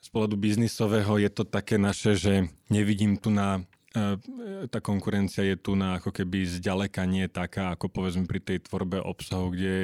z 0.02 0.08
pohľadu 0.10 0.36
biznisového, 0.36 1.22
je 1.22 1.30
to 1.30 1.46
také 1.46 1.78
naše, 1.78 2.18
že 2.18 2.34
nevidím 2.74 3.22
tu 3.22 3.30
na 3.30 3.62
e, 3.94 4.18
tá 4.66 4.82
konkurencia 4.82 5.46
je 5.46 5.58
tu 5.62 5.78
na 5.78 6.02
ako 6.02 6.10
keby 6.10 6.50
zďaleka 6.50 7.06
nie 7.06 7.30
taká, 7.30 7.78
ako 7.78 7.86
povedzme 7.94 8.26
pri 8.26 8.42
tej 8.42 8.66
tvorbe 8.66 8.98
obsahu, 8.98 9.54
kde, 9.54 9.78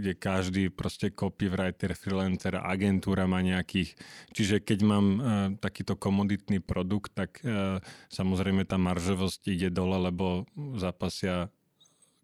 kde 0.00 0.12
každý 0.16 0.64
proste 0.72 1.12
copywriter, 1.12 1.92
freelancer, 1.92 2.56
agentúra 2.56 3.28
má 3.28 3.44
nejakých. 3.44 3.92
Čiže 4.32 4.64
keď 4.64 4.78
mám 4.88 5.06
e, 5.06 5.20
takýto 5.60 6.00
komoditný 6.00 6.64
produkt, 6.64 7.12
tak 7.12 7.44
e, 7.44 7.84
samozrejme 8.08 8.64
tá 8.64 8.80
maržovosť 8.80 9.52
ide 9.52 9.68
dole, 9.68 10.00
lebo 10.00 10.48
zapasia 10.80 11.52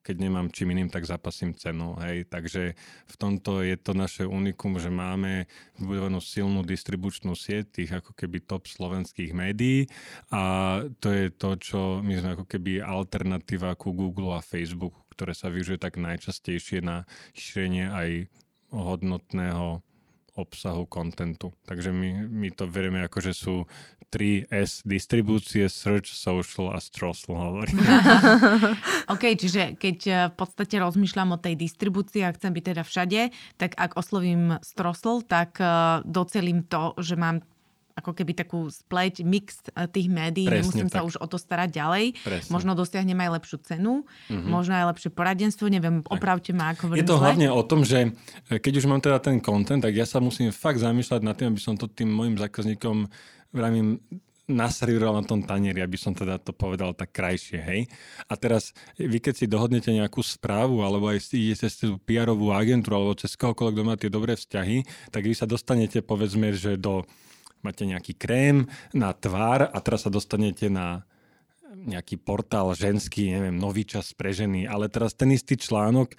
keď 0.05 0.17
nemám 0.21 0.53
čím 0.53 0.77
iným, 0.77 0.93
tak 0.93 1.09
zapasím 1.09 1.57
cenu. 1.57 1.97
Hej. 2.05 2.29
Takže 2.29 2.77
v 3.09 3.14
tomto 3.17 3.64
je 3.64 3.81
to 3.81 3.97
naše 3.97 4.29
unikum, 4.29 4.77
že 4.77 4.93
máme 4.93 5.49
vybudovanú 5.81 6.21
silnú 6.21 6.61
distribučnú 6.61 7.33
sieť 7.33 7.81
tých 7.81 7.90
ako 8.05 8.12
keby 8.12 8.45
top 8.45 8.69
slovenských 8.69 9.33
médií 9.33 9.88
a 10.29 10.85
to 11.01 11.09
je 11.09 11.33
to, 11.33 11.51
čo 11.57 11.81
my 12.05 12.12
sme 12.21 12.31
ako 12.37 12.45
keby 12.45 12.85
alternatíva 12.85 13.73
ku 13.81 13.97
Google 13.97 14.37
a 14.37 14.45
Facebooku, 14.45 15.01
ktoré 15.17 15.33
sa 15.33 15.49
využije 15.49 15.81
tak 15.81 15.97
najčastejšie 15.97 16.85
na 16.85 17.09
šírenie 17.33 17.88
aj 17.88 18.09
hodnotného 18.69 19.81
obsahu, 20.35 20.87
kontentu. 20.90 21.55
Takže 21.64 21.94
my, 21.94 22.27
my 22.27 22.49
to 22.51 22.66
verieme 22.66 23.07
ako, 23.07 23.18
že 23.23 23.33
sú 23.33 23.55
3S 24.14 24.87
distribúcie, 24.87 25.66
search, 25.66 26.14
social 26.14 26.70
a 26.70 26.79
strosl 26.79 27.35
hovorím. 27.35 27.83
OK, 29.14 29.35
čiže 29.35 29.75
keď 29.75 29.99
eh, 30.07 30.14
v 30.31 30.35
podstate 30.38 30.79
rozmýšľam 30.79 31.35
o 31.35 31.42
tej 31.42 31.59
distribúcii 31.59 32.23
a 32.23 32.35
chcem 32.35 32.55
byť 32.55 32.64
teda 32.75 32.83
všade, 32.87 33.20
tak 33.59 33.75
ak 33.75 33.99
oslovím 33.99 34.62
Strosl, 34.62 35.27
tak 35.27 35.59
eh, 35.59 35.66
docelím 36.07 36.62
to, 36.66 36.94
že 37.03 37.18
mám 37.18 37.42
ako 37.94 38.11
keby 38.11 38.35
takú 38.35 38.66
spleť, 38.66 39.22
mix 39.22 39.62
eh, 39.70 39.87
tých 39.87 40.11
médií, 40.11 40.50
Presne 40.50 40.66
nemusím 40.66 40.88
sa 40.90 41.00
tak. 41.02 41.09
už 41.09 41.14
o 41.22 41.26
to 41.30 41.38
starať 41.38 41.70
ďalej. 41.70 42.04
Presne. 42.26 42.50
Možno 42.50 42.74
dosiahnem 42.74 43.18
aj 43.22 43.30
lepšiu 43.40 43.59
cenu, 43.62 44.02
mm-hmm. 44.02 44.50
možno 44.50 44.74
aj 44.74 44.87
lepšie 44.94 45.11
poradenstvo, 45.14 45.70
neviem, 45.70 46.02
opravte 46.11 46.50
ma, 46.50 46.74
ako 46.74 46.98
Je 46.98 47.07
to 47.07 47.16
zle. 47.16 47.22
hlavne 47.30 47.48
o 47.54 47.62
tom, 47.62 47.87
že 47.87 48.11
e, 48.50 48.59
keď 48.59 48.83
už 48.83 48.87
mám 48.90 48.98
teda 48.98 49.22
ten 49.22 49.38
content, 49.38 49.80
tak 49.80 49.94
ja 49.94 50.04
sa 50.04 50.18
musím 50.18 50.50
fakt 50.50 50.83
zamýšľať 50.83 51.20
nad 51.22 51.38
tým, 51.38 51.54
aby 51.54 51.62
som 51.62 51.78
to 51.78 51.87
tým 51.87 52.11
mojim 52.11 52.35
zákazníkom 52.35 53.07
vravím, 53.54 54.02
naservíroval 54.44 55.24
na 55.24 55.24
tom 55.24 55.40
tanieri, 55.40 55.80
aby 55.80 55.96
som 55.96 56.12
teda 56.12 56.37
to 56.37 56.52
povedal 56.52 56.92
tak 56.92 57.16
krajšie, 57.16 57.64
hej. 57.64 57.80
A 58.28 58.37
teraz 58.37 58.76
vy 59.00 59.16
keď 59.16 59.35
si 59.40 59.46
dohodnete 59.48 59.88
nejakú 59.88 60.20
správu, 60.20 60.85
alebo 60.85 61.09
aj 61.09 61.33
si 61.33 61.48
idete 61.48 61.64
cez 61.64 61.80
tú 61.80 61.96
PR-ovú 62.04 62.52
agentúru, 62.52 63.00
alebo 63.00 63.16
cez 63.16 63.40
kohokoľvek, 63.40 63.72
kto 63.72 63.85
má 63.88 63.94
tie 63.96 64.12
dobré 64.12 64.37
vzťahy, 64.37 64.85
tak 65.09 65.24
vy 65.24 65.33
sa 65.33 65.48
dostanete, 65.48 66.04
povedzme, 66.04 66.52
že 66.52 66.76
do 66.76 67.09
máte 67.64 67.88
nejaký 67.88 68.14
krém 68.14 68.68
na 68.92 69.11
tvár 69.16 69.72
a 69.72 69.79
teraz 69.81 70.07
sa 70.07 70.12
dostanete 70.12 70.68
na 70.68 71.09
nejaký 71.74 72.16
portál 72.16 72.72
ženský, 72.72 73.35
neviem, 73.35 73.59
nový 73.59 73.85
čas 73.85 74.14
pre 74.16 74.33
ženy, 74.33 74.64
ale 74.64 74.88
teraz 74.88 75.12
ten 75.12 75.29
istý 75.35 75.59
článok 75.59 76.14
e, 76.14 76.16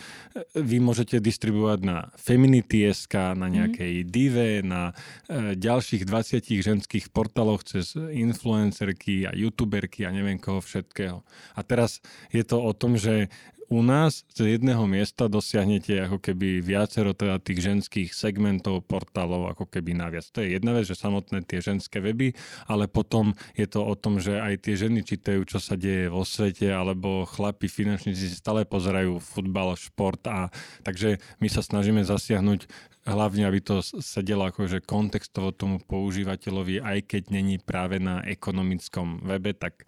vy 0.59 0.77
môžete 0.83 1.17
distribuovať 1.17 1.79
na 1.81 1.97
Feminity.sk, 2.19 3.33
na 3.33 3.47
nejakej 3.49 4.05
mm. 4.05 4.07
Dive, 4.11 4.49
na 4.61 4.91
e, 5.25 5.57
ďalších 5.57 6.05
20 6.05 6.45
ženských 6.45 7.05
portáloch 7.09 7.65
cez 7.65 7.95
influencerky 7.95 9.25
a 9.25 9.31
youtuberky 9.33 10.05
a 10.05 10.13
neviem 10.13 10.37
koho 10.37 10.61
všetkého. 10.61 11.25
A 11.57 11.61
teraz 11.65 12.03
je 12.29 12.43
to 12.45 12.61
o 12.61 12.71
tom, 12.75 12.99
že 12.99 13.33
u 13.69 13.81
nás 13.81 14.23
z 14.33 14.57
jedného 14.57 14.85
miesta 14.85 15.25
dosiahnete 15.25 15.97
ako 16.05 16.21
keby 16.21 16.61
viacero 16.61 17.17
teda 17.17 17.41
tých 17.41 17.65
ženských 17.65 18.09
segmentov, 18.13 18.85
portálov 18.85 19.51
ako 19.51 19.65
keby 19.65 19.97
naviac. 19.97 20.25
To 20.33 20.45
je 20.45 20.57
jedna 20.57 20.77
vec, 20.77 20.85
že 20.85 20.97
samotné 20.97 21.41
tie 21.43 21.61
ženské 21.61 21.97
weby, 22.01 22.37
ale 22.69 22.85
potom 22.85 23.33
je 23.57 23.65
to 23.65 23.81
o 23.81 23.93
tom, 23.97 24.21
že 24.21 24.37
aj 24.37 24.65
tie 24.65 24.77
ženy 24.77 25.01
čítajú, 25.01 25.41
čo 25.49 25.57
sa 25.57 25.73
deje 25.73 26.13
vo 26.13 26.21
svete, 26.21 26.69
alebo 26.69 27.25
chlapi 27.25 27.65
finančníci 27.65 28.37
stále 28.37 28.63
pozerajú 28.67 29.17
futbal, 29.17 29.73
šport 29.75 30.21
a 30.29 30.53
takže 30.85 31.17
my 31.41 31.47
sa 31.49 31.65
snažíme 31.65 32.05
zasiahnuť 32.05 32.69
hlavne, 33.05 33.45
aby 33.45 33.61
to 33.61 33.85
sedelo 33.85 34.49
akože 34.49 34.81
kontextovo 34.81 35.53
tomu 35.53 35.77
používateľovi, 35.77 36.81
aj 36.81 36.99
keď 37.05 37.23
není 37.29 37.61
práve 37.61 38.01
na 38.01 38.25
ekonomickom 38.25 39.21
webe, 39.21 39.53
tak 39.53 39.85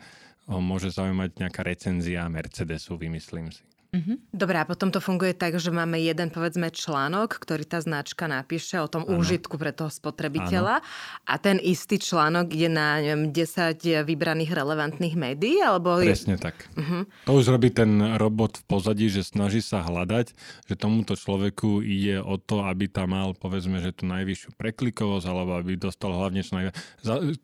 môže 0.48 0.96
zaujímať 0.96 1.44
nejaká 1.44 1.62
recenzia 1.68 2.24
Mercedesu, 2.32 2.96
vymyslím 2.96 3.52
si. 3.52 3.64
Mm-hmm. 3.96 4.36
Dobre, 4.36 4.58
a 4.60 4.68
potom 4.68 4.92
to 4.92 5.00
funguje 5.00 5.32
tak, 5.32 5.56
že 5.58 5.72
máme 5.72 5.96
jeden, 5.98 6.28
povedzme, 6.28 6.68
článok, 6.68 7.40
ktorý 7.40 7.64
tá 7.64 7.80
značka 7.80 8.28
napíše 8.28 8.84
o 8.84 8.92
tom 8.92 9.08
ano. 9.08 9.20
úžitku 9.20 9.56
pre 9.56 9.72
toho 9.72 9.88
spotrebiteľa 9.88 10.84
ano. 10.84 10.88
a 11.24 11.34
ten 11.40 11.56
istý 11.58 11.96
článok 11.96 12.52
ide 12.52 12.68
na, 12.68 13.00
neviem, 13.00 13.32
10 13.32 14.04
vybraných 14.04 14.52
relevantných 14.52 15.16
médií, 15.16 15.64
alebo... 15.64 16.04
Presne 16.04 16.36
je... 16.36 16.44
tak. 16.44 16.68
Uh-huh. 16.76 17.08
To 17.26 17.40
už 17.40 17.48
robí 17.48 17.72
ten 17.72 17.96
robot 18.20 18.60
v 18.60 18.64
pozadí, 18.68 19.08
že 19.08 19.24
snaží 19.24 19.64
sa 19.64 19.80
hľadať, 19.80 20.36
že 20.68 20.76
tomuto 20.76 21.16
človeku 21.16 21.80
ide 21.80 22.20
o 22.20 22.36
to, 22.36 22.68
aby 22.68 22.92
tam 22.92 23.16
mal, 23.16 23.32
povedzme, 23.40 23.80
že 23.80 23.96
tú 23.96 24.04
najvyššiu 24.04 24.60
preklikovosť, 24.60 25.26
alebo 25.32 25.64
aby 25.64 25.80
dostal 25.80 26.12
hlavne 26.12 26.44
čo 26.44 26.60
najviac. 26.60 26.76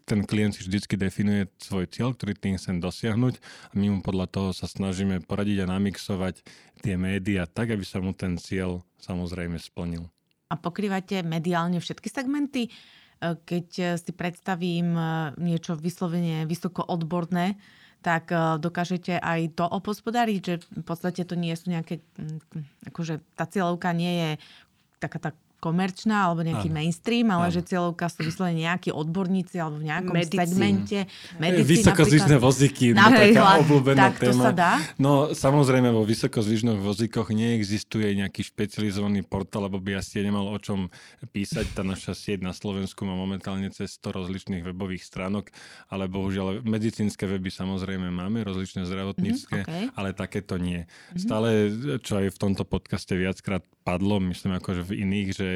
Ten 0.03 0.27
klient 0.27 0.59
si 0.59 0.67
vždycky 0.67 0.99
definuje 0.99 1.47
svoj 1.61 1.87
cieľ, 1.87 2.11
ktorý 2.11 2.35
tým 2.35 2.55
chce 2.59 2.75
dosiahnuť 2.83 3.35
a 3.71 3.73
my 3.79 3.85
mu 3.89 3.99
podľa 4.03 4.27
toho 4.27 4.49
sa 4.51 4.67
snažíme 4.67 5.23
poradiť 5.23 5.63
a 5.63 5.71
namixovať 5.71 6.32
pokrývať 6.33 6.81
tie 6.83 6.95
médiá 6.99 7.43
tak, 7.47 7.71
aby 7.71 7.85
sa 7.85 8.03
mu 8.03 8.11
ten 8.11 8.35
cieľ 8.35 8.83
samozrejme 8.99 9.55
splnil. 9.55 10.09
A 10.51 10.55
pokrývate 10.59 11.23
mediálne 11.23 11.79
všetky 11.79 12.11
segmenty? 12.11 12.67
E, 12.67 12.71
keď 13.41 13.97
si 13.97 14.11
predstavím 14.11 14.93
e, 14.93 15.03
niečo 15.39 15.79
vyslovene 15.79 16.43
vysoko 16.45 16.83
odborné, 16.83 17.57
tak 18.03 18.35
e, 18.35 18.59
dokážete 18.59 19.17
aj 19.17 19.55
to 19.55 19.65
opospodariť, 19.65 20.41
že 20.43 20.55
v 20.59 20.83
podstate 20.83 21.23
to 21.23 21.39
nie 21.39 21.55
sú 21.55 21.71
nejaké, 21.71 22.03
akože 22.85 23.23
tá 23.33 23.47
cieľovka 23.47 23.95
nie 23.95 24.13
je 24.13 24.29
taká 24.99 25.19
tá 25.19 25.31
komerčná 25.63 26.27
alebo 26.27 26.43
nejaký 26.43 26.67
ano. 26.67 26.75
mainstream, 26.83 27.31
ale 27.31 27.47
ano. 27.47 27.55
že 27.55 27.61
cieľovka 27.63 28.11
sú 28.11 28.27
vyslovene 28.27 28.67
nejakí 28.67 28.91
odborníci 28.91 29.55
alebo 29.55 29.79
v 29.79 29.87
nejakom 29.87 30.11
Medicín. 30.11 30.39
segmente. 30.43 30.99
Medicín, 31.39 31.79
Vysokozvyšné 31.79 32.35
vozíky, 32.35 32.91
no, 32.91 33.07
taká 33.07 33.63
obľúbená 33.63 34.11
tak 34.11 34.27
téma. 34.27 34.43
To 34.43 34.43
sa 34.43 34.51
dá? 34.51 34.71
No 34.99 35.31
samozrejme 35.31 35.87
vo 35.95 36.03
vysokozvyšných 36.03 36.83
vozíkoch 36.83 37.31
neexistuje 37.31 38.11
nejaký 38.19 38.43
špecializovaný 38.43 39.23
portál, 39.23 39.71
lebo 39.71 39.79
by 39.79 40.03
asi 40.03 40.19
nemal 40.19 40.51
o 40.51 40.59
čom 40.59 40.91
písať. 41.31 41.71
Tá 41.71 41.87
naša 41.87 42.11
sieť 42.11 42.43
na 42.43 42.51
Slovensku 42.51 43.07
má 43.07 43.15
momentálne 43.15 43.71
cez 43.71 43.95
100 44.03 44.19
rozličných 44.19 44.67
webových 44.67 45.07
stránok, 45.07 45.53
ale 45.87 46.11
bohužiaľ 46.11 46.65
medicínske 46.67 47.23
weby 47.23 47.53
samozrejme 47.53 48.11
máme, 48.11 48.43
rozličné 48.43 48.83
zdravotnícke, 48.83 49.63
mm-hmm, 49.63 49.87
okay. 49.87 49.95
ale 49.95 50.11
takéto 50.11 50.59
nie. 50.59 50.83
Mm-hmm. 50.83 51.21
Stále, 51.21 51.49
čo 52.03 52.19
aj 52.19 52.33
v 52.33 52.41
tomto 52.41 52.67
podcaste 52.67 53.13
viackrát 53.15 53.63
padlo, 53.83 54.17
myslím 54.31 54.57
akože 54.57 54.81
v 54.87 54.91
iných, 55.05 55.29
že 55.35 55.47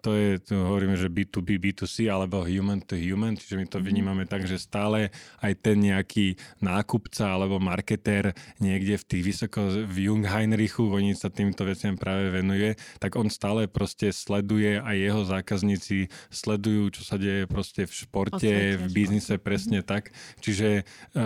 to 0.00 0.14
je, 0.14 0.38
tu 0.38 0.54
hovoríme, 0.54 0.94
že 0.94 1.10
B2B, 1.10 1.58
B2C 1.58 2.06
alebo 2.06 2.46
human 2.46 2.80
to 2.80 2.94
human, 2.94 3.34
čiže 3.34 3.58
my 3.58 3.66
to 3.66 3.78
mhm. 3.82 3.84
vnímame 3.84 4.24
tak, 4.24 4.46
že 4.46 4.56
stále 4.56 5.10
aj 5.42 5.52
ten 5.58 5.76
nejaký 5.78 6.38
nákupca 6.62 7.34
alebo 7.34 7.58
marketér 7.58 8.32
niekde 8.62 8.96
v 8.98 9.04
tých 9.04 9.22
vysoko, 9.22 9.60
v 9.84 10.08
Jungheinrichu, 10.08 10.86
oni 10.86 11.12
sa 11.18 11.28
týmto 11.28 11.66
veciam 11.66 11.98
práve 11.98 12.30
venuje, 12.30 12.78
tak 13.02 13.18
on 13.18 13.28
stále 13.28 13.66
proste 13.66 14.14
sleduje 14.14 14.78
aj 14.78 14.96
jeho 14.96 15.22
zákazníci 15.26 15.96
sledujú, 16.30 16.94
čo 16.94 17.02
sa 17.02 17.18
deje 17.18 17.50
proste 17.50 17.84
v 17.84 17.92
športe, 17.92 18.52
v 18.78 18.84
biznise, 18.94 19.36
presne 19.38 19.82
mhm. 19.82 19.86
tak. 19.86 20.14
Čiže 20.38 20.68
e, 20.70 20.82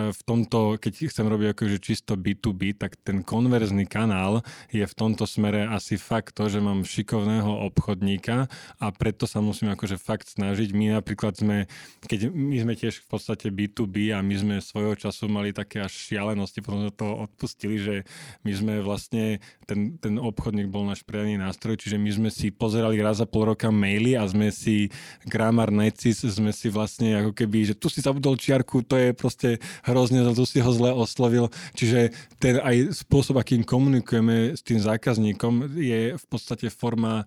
v 0.09 0.21
tomto, 0.25 0.81
keď 0.81 1.13
chcem 1.13 1.25
robiť 1.29 1.47
akože 1.53 1.77
čisto 1.77 2.17
B2B, 2.17 2.75
tak 2.77 2.97
ten 3.01 3.21
konverzný 3.21 3.85
kanál 3.85 4.41
je 4.73 4.83
v 4.83 4.93
tomto 4.97 5.29
smere 5.29 5.69
asi 5.69 5.99
fakt 5.99 6.33
to, 6.33 6.49
že 6.49 6.63
mám 6.63 6.81
šikovného 6.87 7.67
obchodníka 7.69 8.12
a 8.19 8.85
preto 8.91 9.25
sa 9.25 9.39
musíme 9.39 9.73
akože 9.73 9.95
fakt 9.95 10.29
snažiť. 10.29 10.75
My 10.75 10.99
napríklad 10.99 11.39
sme, 11.39 11.65
keď 12.05 12.29
my 12.29 12.57
sme 12.61 12.73
tiež 12.75 13.01
v 13.01 13.07
podstate 13.07 13.47
B2B 13.49 14.11
a 14.11 14.19
my 14.19 14.35
sme 14.35 14.55
svojho 14.59 14.99
času 14.99 15.31
mali 15.31 15.55
také 15.55 15.79
až 15.79 15.93
šialenosti, 15.93 16.59
potom 16.59 16.83
sme 16.83 16.93
to 16.93 17.07
odpustili, 17.07 17.75
že 17.79 17.95
my 18.43 18.51
sme 18.51 18.73
vlastne, 18.83 19.39
ten, 19.65 19.95
ten 19.97 20.19
obchodník 20.19 20.67
bol 20.67 20.83
náš 20.83 21.01
priamy 21.07 21.39
nástroj, 21.39 21.79
čiže 21.79 21.97
my 21.97 22.11
sme 22.11 22.29
si 22.29 22.51
pozerali 22.53 22.99
raz 22.99 23.23
za 23.23 23.27
pol 23.29 23.53
roka 23.53 23.71
maily 23.71 24.19
a 24.19 24.27
sme 24.27 24.51
si 24.51 24.91
Grammar 25.23 25.71
Necis 25.71 26.25
sme 26.25 26.51
si 26.51 26.67
vlastne 26.67 27.21
ako 27.23 27.31
keby, 27.31 27.73
že 27.73 27.75
tu 27.77 27.87
si 27.87 28.01
zabudol 28.01 28.35
čiarku, 28.35 28.83
to 28.83 28.97
je 28.97 29.09
proste 29.13 29.49
hrozne, 29.85 30.25
tu 30.33 30.45
si 30.47 30.59
ho 30.59 30.71
zle 30.73 30.91
oslovil. 30.91 31.47
Čiže 31.77 32.11
ten 32.41 32.59
aj 32.59 33.03
spôsob, 33.05 33.37
akým 33.39 33.61
komunikujeme 33.63 34.57
s 34.57 34.61
tým 34.65 34.81
zákazníkom 34.81 35.77
je 35.77 36.15
v 36.17 36.25
podstate 36.27 36.67
forma 36.73 37.23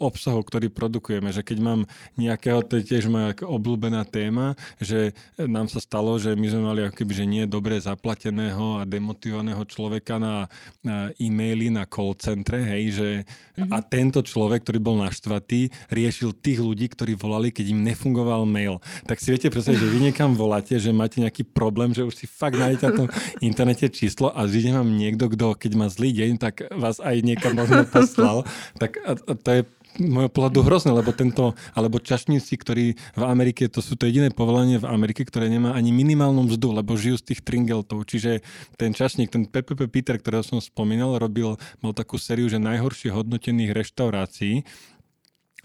obsahu, 0.00 0.40
ktorý 0.40 0.72
produkujeme. 0.72 1.28
Že 1.30 1.44
keď 1.44 1.58
mám 1.60 1.80
nejakého, 2.16 2.64
to 2.64 2.80
je 2.80 2.96
tiež 2.96 3.12
moja 3.12 3.36
obľúbená 3.44 4.08
téma, 4.08 4.56
že 4.80 5.12
nám 5.36 5.68
sa 5.68 5.78
stalo, 5.78 6.16
že 6.16 6.32
my 6.32 6.46
sme 6.48 6.62
mali 6.64 6.80
akoby, 6.88 7.12
že 7.12 7.26
nie 7.28 7.44
dobre 7.44 7.76
zaplateného 7.76 8.80
a 8.80 8.88
demotivovaného 8.88 9.62
človeka 9.68 10.16
na, 10.16 10.48
na 10.80 11.12
e-maily 11.20 11.68
na 11.68 11.84
call 11.84 12.16
centre, 12.16 12.64
hej, 12.64 12.84
že 12.96 13.08
mm-hmm. 13.22 13.70
a 13.70 13.78
tento 13.84 14.24
človek, 14.24 14.64
ktorý 14.64 14.78
bol 14.80 14.96
naštvatý, 14.98 15.68
riešil 15.92 16.32
tých 16.32 16.64
ľudí, 16.64 16.88
ktorí 16.88 17.14
volali, 17.14 17.52
keď 17.52 17.76
im 17.76 17.84
nefungoval 17.84 18.48
mail. 18.48 18.80
Tak 19.04 19.20
si 19.20 19.30
viete 19.30 19.52
predstaviť, 19.52 19.78
že 19.78 19.92
vy 19.92 19.98
niekam 20.10 20.32
voláte, 20.32 20.74
že 20.80 20.90
máte 20.90 21.20
nejaký 21.20 21.44
problém, 21.44 21.92
že 21.92 22.08
už 22.08 22.16
si 22.16 22.24
fakt 22.24 22.56
nájdete 22.56 22.84
na 22.88 22.92
tom 22.96 23.08
internete 23.44 23.92
číslo 23.92 24.32
a 24.32 24.48
zvíde 24.48 24.72
vám 24.72 24.88
niekto, 24.96 25.28
kto 25.28 25.52
keď 25.58 25.72
má 25.76 25.86
zlý 25.92 26.16
deň, 26.16 26.30
tak 26.40 26.64
vás 26.72 27.02
aj 27.02 27.20
niekam 27.20 27.52
možno 27.52 27.84
poslal. 27.84 28.48
Tak 28.78 28.96
a, 29.04 29.12
a 29.18 29.32
to 29.36 29.50
je 29.50 29.62
môjho 29.98 30.30
pohľadu 30.30 30.62
hrozné, 30.62 30.94
lebo 30.94 31.10
tento, 31.10 31.58
alebo 31.74 31.98
čašníci, 31.98 32.54
ktorí 32.54 32.86
v 32.94 33.22
Amerike, 33.24 33.66
to 33.66 33.82
sú 33.82 33.98
to 33.98 34.06
jediné 34.06 34.30
povolanie 34.30 34.78
v 34.78 34.86
Amerike, 34.86 35.26
ktoré 35.26 35.50
nemá 35.50 35.74
ani 35.74 35.90
minimálnu 35.90 36.46
mzdu, 36.46 36.70
lebo 36.70 36.94
žijú 36.94 37.18
z 37.18 37.34
tých 37.34 37.40
tringeltov. 37.42 38.06
Čiže 38.06 38.44
ten 38.78 38.94
čašník, 38.94 39.32
ten 39.32 39.48
PPP 39.50 39.90
Peter, 39.90 40.14
ktorého 40.20 40.46
som 40.46 40.62
spomínal, 40.62 41.18
robil, 41.18 41.58
mal 41.82 41.92
takú 41.96 42.20
sériu, 42.20 42.46
že 42.46 42.62
najhoršie 42.62 43.10
hodnotených 43.10 43.74
reštaurácií 43.74 44.62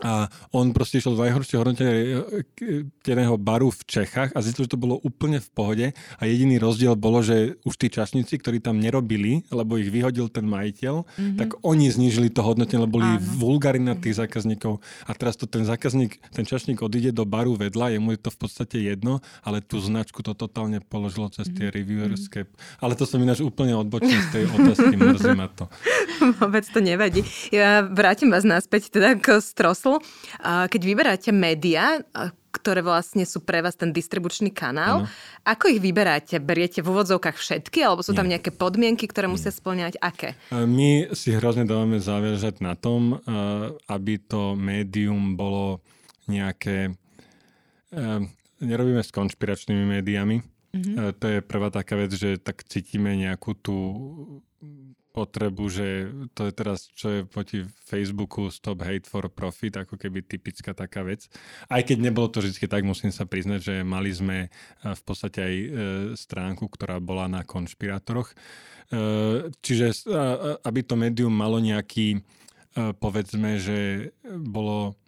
a 0.03 0.27
on 0.51 0.75
proste 0.75 0.99
išiel 0.99 1.15
do 1.15 1.23
najhoršieho 1.23 1.61
hodnoteného 1.63 3.35
baru 3.39 3.71
v 3.71 3.81
Čechách 3.87 4.35
a 4.35 4.39
zistil, 4.43 4.67
že 4.67 4.75
to 4.75 4.81
bolo 4.81 4.99
úplne 4.99 5.39
v 5.39 5.49
pohode 5.55 5.87
a 5.95 6.21
jediný 6.27 6.59
rozdiel 6.59 6.99
bolo, 6.99 7.23
že 7.23 7.55
už 7.63 7.75
tí 7.79 7.87
čašníci, 7.87 8.35
ktorí 8.43 8.59
tam 8.59 8.81
nerobili, 8.83 9.47
lebo 9.53 9.79
ich 9.79 9.87
vyhodil 9.87 10.27
ten 10.27 10.43
majiteľ, 10.43 10.95
mm-hmm. 11.07 11.39
tak 11.39 11.55
oni 11.63 11.87
znížili 11.87 12.27
to 12.27 12.43
hodnotenie, 12.43 12.83
lebo 12.83 12.99
boli 12.99 13.07
vulgári 13.39 13.79
na 13.79 13.95
tých 13.95 14.19
zákazníkov 14.19 14.83
a 15.07 15.11
teraz 15.15 15.39
to 15.39 15.47
ten 15.47 15.63
zákazník, 15.63 16.19
ten 16.35 16.43
čašník 16.43 16.83
odíde 16.83 17.15
do 17.15 17.23
baru 17.23 17.55
vedľa, 17.55 17.95
jemu 17.95 18.15
je 18.15 18.19
to 18.19 18.29
v 18.35 18.39
podstate 18.39 18.77
jedno, 18.83 19.23
ale 19.47 19.63
tú 19.63 19.79
značku 19.79 20.19
to 20.19 20.35
totálne 20.35 20.83
položilo 20.83 21.31
cez 21.31 21.47
tie 21.47 21.71
mm-hmm. 21.71 21.77
reviewerské. 21.77 22.39
Ale 22.83 22.99
to 22.99 23.07
som 23.07 23.23
ináč 23.23 23.39
úplne 23.39 23.79
odbočil 23.79 24.19
z 24.27 24.29
tej 24.31 24.43
otázky, 24.51 24.93
mrzí 24.99 25.31
ma 25.37 25.47
to. 25.47 25.71
Vôbec 26.41 26.67
to 26.67 26.83
nevadí. 26.83 27.23
Ja 27.53 27.85
vrátim 27.85 28.33
vás 28.33 28.43
naspäť 28.43 28.91
teda 28.91 29.15
k 29.15 29.39
Stros 29.39 29.84
zmyslu. 29.85 30.01
Keď 30.41 30.81
vyberáte 30.81 31.29
médiá, 31.29 32.01
ktoré 32.49 32.81
vlastne 32.81 33.27
sú 33.27 33.43
pre 33.43 33.59
vás 33.59 33.75
ten 33.75 33.91
distribučný 33.91 34.49
kanál. 34.49 35.05
Ano. 35.05 35.11
Ako 35.43 35.67
ich 35.69 35.83
vyberáte? 35.83 36.39
Beriete 36.39 36.79
v 36.81 36.89
úvodzovkách 36.95 37.37
všetky, 37.37 37.83
alebo 37.83 38.01
sú 38.01 38.15
tam 38.15 38.25
nejaké 38.31 38.55
podmienky, 38.55 39.05
ktoré 39.11 39.27
musia 39.27 39.51
splňať? 39.51 39.99
Aké? 39.99 40.39
My 40.55 41.11
si 41.13 41.35
hrozne 41.35 41.67
dávame 41.67 41.99
záležať 41.99 42.63
na 42.63 42.73
tom, 42.79 43.19
aby 43.85 44.17
to 44.23 44.55
médium 44.57 45.37
bolo 45.37 45.83
nejaké... 46.25 46.95
Nerobíme 48.55 49.03
s 49.03 49.11
konšpiračnými 49.11 49.99
médiami. 49.99 50.39
Mm-hmm. 50.75 51.19
To 51.19 51.25
je 51.27 51.39
prvá 51.43 51.71
taká 51.71 51.99
vec, 51.99 52.11
že 52.15 52.39
tak 52.39 52.63
cítime 52.67 53.15
nejakú 53.19 53.51
tú 53.55 53.77
potrebu, 55.15 55.63
že 55.71 56.11
to 56.35 56.51
je 56.51 56.53
teraz, 56.53 56.91
čo 56.91 57.07
je 57.07 57.19
proti 57.23 57.63
Facebooku 57.87 58.51
Stop 58.51 58.83
Hate 58.83 59.07
for 59.07 59.31
Profit, 59.31 59.79
ako 59.79 59.95
keby 59.95 60.27
typická 60.27 60.75
taká 60.75 61.07
vec. 61.07 61.31
Aj 61.71 61.79
keď 61.79 62.11
nebolo 62.11 62.27
to 62.27 62.43
vždy 62.43 62.67
tak, 62.67 62.83
musím 62.83 63.15
sa 63.15 63.23
priznať, 63.23 63.59
že 63.63 63.75
mali 63.87 64.11
sme 64.11 64.37
eh, 64.47 64.51
v 64.83 65.01
podstate 65.07 65.39
aj 65.39 65.55
eh, 65.55 65.67
stránku, 66.19 66.67
ktorá 66.67 66.99
bola 66.99 67.31
na 67.31 67.47
konšpirátoroch. 67.47 68.35
Eh, 68.91 69.47
čiže 69.63 70.03
aby 70.67 70.79
to 70.83 70.99
médium 70.99 71.31
malo 71.31 71.63
nejaký, 71.63 72.19
povedzme, 72.75 73.55
že 73.55 74.11
bolo 74.27 74.99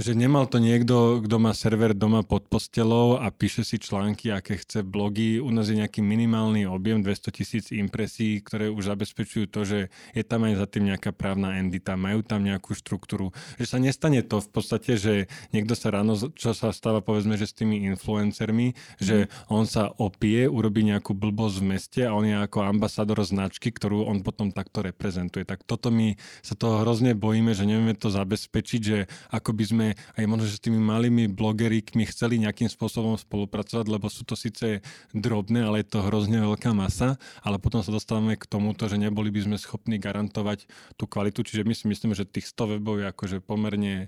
že 0.00 0.16
nemal 0.16 0.48
to 0.48 0.56
niekto, 0.56 1.20
kto 1.20 1.36
má 1.36 1.52
server 1.52 1.92
doma 1.92 2.24
pod 2.24 2.48
postelou 2.48 3.20
a 3.20 3.28
píše 3.28 3.68
si 3.68 3.76
články, 3.76 4.32
aké 4.32 4.56
chce 4.56 4.80
blogy. 4.80 5.44
U 5.44 5.52
nás 5.52 5.68
je 5.68 5.76
nejaký 5.76 6.00
minimálny 6.00 6.64
objem, 6.64 7.04
200 7.04 7.36
tisíc 7.36 7.68
impresí, 7.68 8.40
ktoré 8.40 8.72
už 8.72 8.88
zabezpečujú 8.88 9.44
to, 9.52 9.60
že 9.68 9.78
je 10.16 10.24
tam 10.24 10.48
aj 10.48 10.56
za 10.56 10.66
tým 10.72 10.88
nejaká 10.88 11.12
právna 11.12 11.60
endita, 11.60 12.00
majú 12.00 12.24
tam 12.24 12.48
nejakú 12.48 12.72
štruktúru. 12.72 13.36
Že 13.60 13.66
sa 13.68 13.76
nestane 13.76 14.24
to 14.24 14.40
v 14.40 14.48
podstate, 14.48 14.96
že 14.96 15.28
niekto 15.52 15.76
sa 15.76 15.92
ráno, 15.92 16.16
čo 16.16 16.56
sa 16.56 16.72
stáva 16.72 17.04
povedzme, 17.04 17.36
že 17.36 17.44
s 17.44 17.54
tými 17.60 17.84
influencermi, 17.92 18.72
mm. 18.72 19.04
že 19.04 19.28
on 19.52 19.68
sa 19.68 19.92
opie, 20.00 20.48
urobí 20.48 20.80
nejakú 20.80 21.12
blbosť 21.12 21.56
v 21.60 21.68
meste 21.76 22.00
a 22.08 22.16
on 22.16 22.24
je 22.24 22.40
ako 22.40 22.64
ambasador 22.64 23.20
značky, 23.20 23.68
ktorú 23.68 24.08
on 24.08 24.24
potom 24.24 24.48
takto 24.48 24.80
reprezentuje. 24.80 25.44
Tak 25.44 25.68
toto 25.68 25.92
my 25.92 26.16
sa 26.40 26.56
toho 26.56 26.80
hrozne 26.80 27.12
bojíme, 27.12 27.52
že 27.52 27.68
nevieme 27.68 27.92
to 27.92 28.08
zabezpečiť, 28.08 28.80
že 28.80 29.04
ako 29.28 29.52
by 29.52 29.64
sme 29.68 29.89
sme 29.90 30.22
aj 30.22 30.24
možno, 30.30 30.46
že 30.46 30.58
s 30.58 30.64
tými 30.64 30.78
malými 30.78 31.26
blogerikmi 31.30 32.06
chceli 32.06 32.38
nejakým 32.38 32.70
spôsobom 32.70 33.18
spolupracovať, 33.18 33.86
lebo 33.90 34.06
sú 34.06 34.22
to 34.22 34.38
síce 34.38 34.82
drobné, 35.10 35.66
ale 35.66 35.82
je 35.82 35.90
to 35.90 36.06
hrozne 36.06 36.38
veľká 36.38 36.70
masa, 36.70 37.18
ale 37.42 37.58
potom 37.58 37.82
sa 37.82 37.90
dostávame 37.90 38.38
k 38.38 38.46
tomuto, 38.46 38.86
že 38.86 39.00
neboli 39.00 39.34
by 39.34 39.50
sme 39.50 39.56
schopní 39.58 39.98
garantovať 39.98 40.70
tú 40.94 41.10
kvalitu, 41.10 41.42
čiže 41.42 41.66
my 41.66 41.74
si 41.74 41.90
myslíme, 41.90 42.14
že 42.14 42.28
tých 42.28 42.46
100 42.54 42.78
webov 42.78 43.02
je 43.02 43.06
akože 43.10 43.36
pomerne 43.42 44.06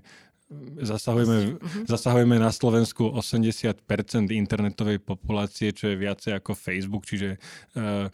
zasahujeme, 0.77 1.57
uh-huh. 1.57 1.85
zasahujeme 1.89 2.37
na 2.37 2.53
Slovensku 2.53 3.09
80% 3.09 3.73
internetovej 4.29 5.01
populácie, 5.01 5.73
čo 5.73 5.89
je 5.89 5.97
viacej 5.97 6.37
ako 6.37 6.53
Facebook, 6.53 7.09
čiže 7.09 7.41
uh, 7.73 8.13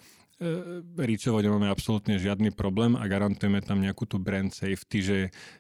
Ríčovo 0.95 1.43
nemáme 1.43 1.67
absolútne 1.67 2.15
žiadny 2.15 2.55
problém 2.55 2.95
a 2.95 3.03
garantujeme 3.11 3.59
tam 3.59 3.83
nejakú 3.83 4.07
tú 4.07 4.23
brand 4.23 4.47
safety, 4.47 4.99
že 5.03 5.17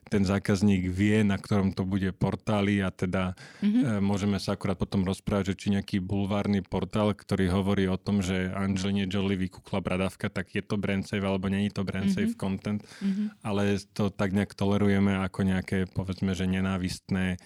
ten 0.07 0.23
zákazník 0.23 0.87
vie, 0.87 1.19
na 1.27 1.35
ktorom 1.35 1.75
to 1.75 1.83
bude 1.83 2.07
portály 2.15 2.79
a 2.79 2.87
teda 2.87 3.35
mm-hmm. 3.59 3.99
môžeme 3.99 4.39
sa 4.39 4.55
akurát 4.55 4.79
potom 4.79 5.03
rozprávať, 5.03 5.51
že 5.51 5.59
či 5.59 5.67
nejaký 5.75 5.99
bulvárny 5.99 6.63
portál, 6.63 7.11
ktorý 7.11 7.51
hovorí 7.51 7.91
o 7.91 7.99
tom, 7.99 8.23
že 8.23 8.55
Angelina 8.55 9.03
Jolie 9.03 9.51
vykúkla 9.51 9.83
bradavka, 9.83 10.31
tak 10.31 10.47
je 10.55 10.63
to 10.63 10.79
brand 10.79 11.03
safe 11.03 11.27
alebo 11.27 11.51
není 11.51 11.67
to 11.67 11.83
brand 11.83 12.15
mm-hmm. 12.15 12.31
safe 12.31 12.39
content, 12.39 12.79
mm-hmm. 13.03 13.43
ale 13.43 13.75
to 13.91 14.07
tak 14.07 14.31
nejak 14.31 14.55
tolerujeme 14.55 15.19
ako 15.27 15.43
nejaké 15.43 15.91
povedzme, 15.91 16.31
že 16.31 16.47
nenávistné 16.47 17.35
e, 17.35 17.37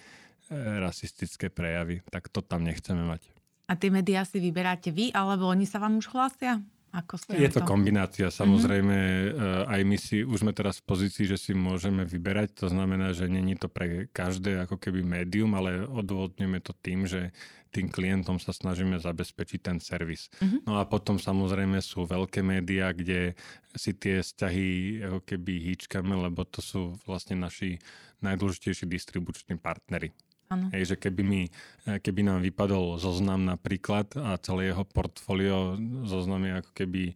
rasistické 0.53 1.49
prejavy. 1.49 2.05
Tak 2.13 2.29
to 2.29 2.45
tam 2.45 2.61
nechceme 2.61 3.01
mať. 3.09 3.25
A 3.65 3.73
tie 3.73 3.89
médiá 3.89 4.21
si 4.21 4.37
vyberáte 4.37 4.93
vy, 4.93 5.09
alebo 5.15 5.49
oni 5.49 5.65
sa 5.65 5.81
vám 5.81 5.97
už 5.97 6.13
hlásia? 6.13 6.61
Ako 6.93 7.17
ste 7.17 7.41
je 7.41 7.49
to, 7.49 7.65
to 7.65 7.65
kombinácia. 7.65 8.29
Mhm. 8.29 8.35
Samozrejme, 8.37 8.97
mm-hmm. 8.97 9.65
aj 9.65 9.81
my 9.81 9.97
si, 9.97 10.21
už 10.21 10.45
sme 10.45 10.53
teraz 10.53 10.77
v 10.77 10.93
pozícii, 10.93 11.25
že 11.25 11.41
si 11.41 11.51
môžeme 11.57 12.05
vyberať. 12.05 12.61
To 12.61 12.67
znamená, 12.69 13.17
že 13.17 13.25
není 13.25 13.57
to 13.57 13.65
pre 13.65 14.05
každé 14.13 14.61
ako 14.69 14.77
keby 14.77 15.01
médium, 15.01 15.57
ale 15.57 15.89
odôvodňujeme 15.89 16.61
to 16.61 16.77
tým, 16.85 17.09
že 17.09 17.33
tým 17.73 17.89
klientom 17.89 18.37
sa 18.37 18.53
snažíme 18.53 19.01
zabezpečiť 19.01 19.59
ten 19.65 19.77
servis. 19.81 20.29
Mm-hmm. 20.37 20.69
No 20.69 20.77
a 20.77 20.85
potom 20.85 21.17
samozrejme 21.17 21.81
sú 21.81 22.05
veľké 22.05 22.45
médiá, 22.45 22.93
kde 22.93 23.33
si 23.73 23.97
tie 23.97 24.21
vzťahy 24.21 25.01
ako 25.01 25.19
keby 25.25 25.73
hýčkame, 25.73 26.13
lebo 26.13 26.45
to 26.45 26.61
sú 26.61 26.93
vlastne 27.09 27.41
naši 27.41 27.81
najdôležitejší 28.21 28.85
distribuční 28.85 29.57
partnery. 29.57 30.13
Ano. 30.53 30.69
Hej, 30.69 30.93
že 30.93 30.95
keby, 31.01 31.23
mi, 31.25 31.41
keby 31.85 32.21
nám 32.21 32.45
vypadol 32.45 33.01
zoznam 33.01 33.41
napríklad 33.49 34.13
a 34.21 34.37
celé 34.37 34.69
jeho 34.69 34.85
portfólio 34.85 35.75
zoznam 36.05 36.45
je 36.45 36.53
ako 36.61 36.71
keby 36.77 37.03
e, 37.09 37.13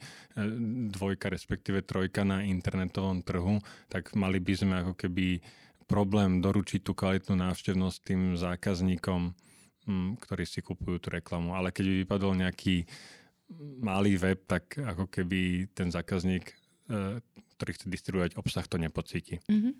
dvojka, 0.90 1.30
respektíve 1.30 1.86
trojka 1.86 2.26
na 2.26 2.42
internetovom 2.42 3.22
trhu, 3.22 3.62
tak 3.94 4.18
mali 4.18 4.42
by 4.42 4.54
sme 4.58 4.76
ako 4.82 4.94
keby 4.98 5.46
problém 5.86 6.44
doručiť 6.44 6.84
tú 6.84 6.92
kvalitnú 6.92 7.40
návštevnosť 7.40 7.98
tým 8.04 8.22
zákazníkom, 8.36 9.32
ktorí 10.20 10.44
si 10.44 10.60
kupujú 10.60 11.00
tú 11.00 11.08
reklamu. 11.16 11.56
Ale 11.56 11.72
keď 11.72 11.86
by 11.88 11.96
vypadol 12.04 12.34
nejaký 12.36 12.84
malý 13.80 14.20
web, 14.20 14.44
tak 14.44 14.76
ako 14.76 15.08
keby 15.08 15.72
ten 15.72 15.88
zákazník, 15.88 16.52
e, 16.92 17.24
ktorý 17.56 17.72
chce 17.72 17.88
distribuovať 17.88 18.32
obsah, 18.36 18.68
to 18.68 18.76
nepocíti. 18.76 19.40
Mm-hmm. 19.48 19.74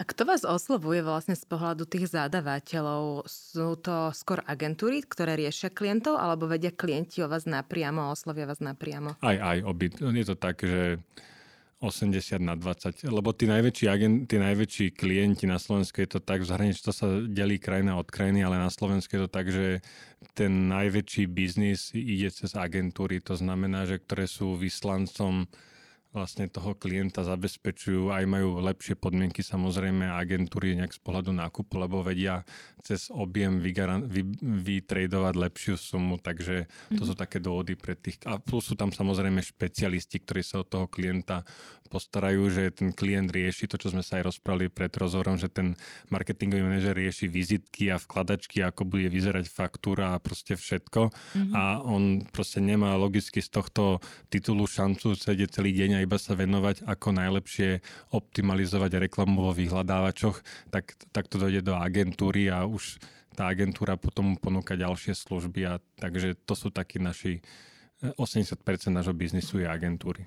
A 0.00 0.02
kto 0.08 0.24
vás 0.24 0.48
oslovuje 0.48 1.04
vlastne 1.04 1.36
z 1.36 1.44
pohľadu 1.44 1.84
tých 1.84 2.16
zadávateľov? 2.16 3.28
Sú 3.28 3.76
to 3.76 4.08
skôr 4.16 4.40
agentúry, 4.48 5.04
ktoré 5.04 5.36
riešia 5.36 5.68
klientov, 5.68 6.16
alebo 6.16 6.48
vedia 6.48 6.72
klienti 6.72 7.20
o 7.20 7.28
vás 7.28 7.44
napriamo, 7.44 8.08
oslovia 8.08 8.48
vás 8.48 8.64
napriamo? 8.64 9.20
Aj, 9.20 9.36
aj, 9.36 9.60
obi. 9.60 9.92
Je 9.92 10.24
to 10.24 10.40
tak, 10.40 10.64
že 10.64 10.96
80 11.84 12.16
na 12.40 12.56
20, 12.56 13.12
lebo 13.12 13.36
tí 13.36 13.44
najväčší, 13.44 13.84
agent, 13.92 14.16
tí 14.24 14.40
najväčší 14.40 14.96
klienti 14.96 15.44
na 15.44 15.60
Slovensku 15.60 16.00
je 16.00 16.16
to 16.16 16.20
tak, 16.24 16.44
v 16.44 16.48
zahraničí 16.48 16.80
to 16.80 16.96
sa 16.96 17.20
delí 17.28 17.60
krajina 17.60 18.00
od 18.00 18.08
krajiny, 18.08 18.40
ale 18.40 18.56
na 18.56 18.72
Slovensku 18.72 19.20
je 19.20 19.22
to 19.28 19.30
tak, 19.32 19.52
že 19.52 19.84
ten 20.32 20.72
najväčší 20.72 21.28
biznis 21.28 21.92
ide 21.92 22.32
cez 22.32 22.56
agentúry, 22.56 23.20
to 23.20 23.36
znamená, 23.36 23.84
že 23.84 24.00
ktoré 24.00 24.24
sú 24.24 24.56
vyslancom 24.56 25.44
vlastne 26.10 26.50
toho 26.50 26.74
klienta 26.74 27.22
zabezpečujú, 27.22 28.10
aj 28.10 28.24
majú 28.26 28.58
lepšie 28.58 28.98
podmienky 28.98 29.46
samozrejme 29.46 30.10
agentúry 30.10 30.74
nejak 30.74 30.98
z 30.98 31.00
pohľadu 31.06 31.30
nákupu, 31.30 31.78
lebo 31.78 32.02
vedia 32.02 32.42
cez 32.82 33.14
objem 33.14 33.62
vygaran- 33.62 34.10
vy, 34.10 34.26
vytradovať 34.42 35.34
lepšiu 35.38 35.74
sumu, 35.78 36.18
takže 36.18 36.66
to 36.66 36.98
mm-hmm. 36.98 37.06
sú 37.06 37.14
také 37.14 37.38
dôvody 37.38 37.78
pre 37.78 37.94
tých. 37.94 38.18
A 38.26 38.42
plus 38.42 38.66
sú 38.66 38.74
tam 38.74 38.90
samozrejme 38.90 39.38
špecialisti, 39.38 40.18
ktorí 40.18 40.42
sa 40.42 40.66
od 40.66 40.68
toho 40.68 40.86
klienta 40.90 41.46
postarajú, 41.90 42.46
že 42.54 42.70
ten 42.70 42.94
klient 42.94 43.34
rieši 43.34 43.66
to, 43.66 43.74
čo 43.74 43.90
sme 43.90 44.06
sa 44.06 44.22
aj 44.22 44.30
rozprávali 44.30 44.70
pred 44.70 44.94
rozhovorom, 44.94 45.34
že 45.34 45.50
ten 45.50 45.74
marketingový 46.06 46.62
manažer 46.62 46.94
rieši 46.94 47.26
vizitky 47.26 47.90
a 47.90 47.98
vkladačky, 47.98 48.62
ako 48.62 48.86
bude 48.86 49.10
vyzerať 49.10 49.50
faktúra 49.50 50.14
a 50.14 50.22
proste 50.22 50.54
všetko. 50.54 51.10
Mm-hmm. 51.10 51.52
A 51.54 51.82
on 51.82 52.22
proste 52.30 52.62
nemá 52.62 52.94
logicky 52.94 53.42
z 53.42 53.50
tohto 53.50 53.98
titulu 54.30 54.70
šancu 54.70 55.18
sedieť 55.18 55.50
celý 55.50 55.74
deň 55.74 55.99
a 56.00 56.04
iba 56.08 56.16
sa 56.16 56.32
venovať, 56.32 56.88
ako 56.88 57.08
najlepšie 57.12 57.84
optimalizovať 58.16 59.04
reklamu 59.04 59.44
vo 59.44 59.52
vyhľadávačoch, 59.52 60.40
tak, 60.72 60.96
tak 61.12 61.28
to 61.28 61.36
dojde 61.36 61.68
do 61.68 61.76
agentúry 61.76 62.48
a 62.48 62.64
už 62.64 62.96
tá 63.36 63.52
agentúra 63.52 64.00
potom 64.00 64.40
ponúka 64.40 64.80
ďalšie 64.80 65.12
služby 65.12 65.60
a 65.68 65.72
takže 66.00 66.40
to 66.48 66.56
sú 66.56 66.72
takí 66.72 66.96
naši 66.96 67.44
80% 68.00 68.64
nášho 68.88 69.12
biznisu 69.12 69.60
je 69.60 69.68
agentúry. 69.68 70.24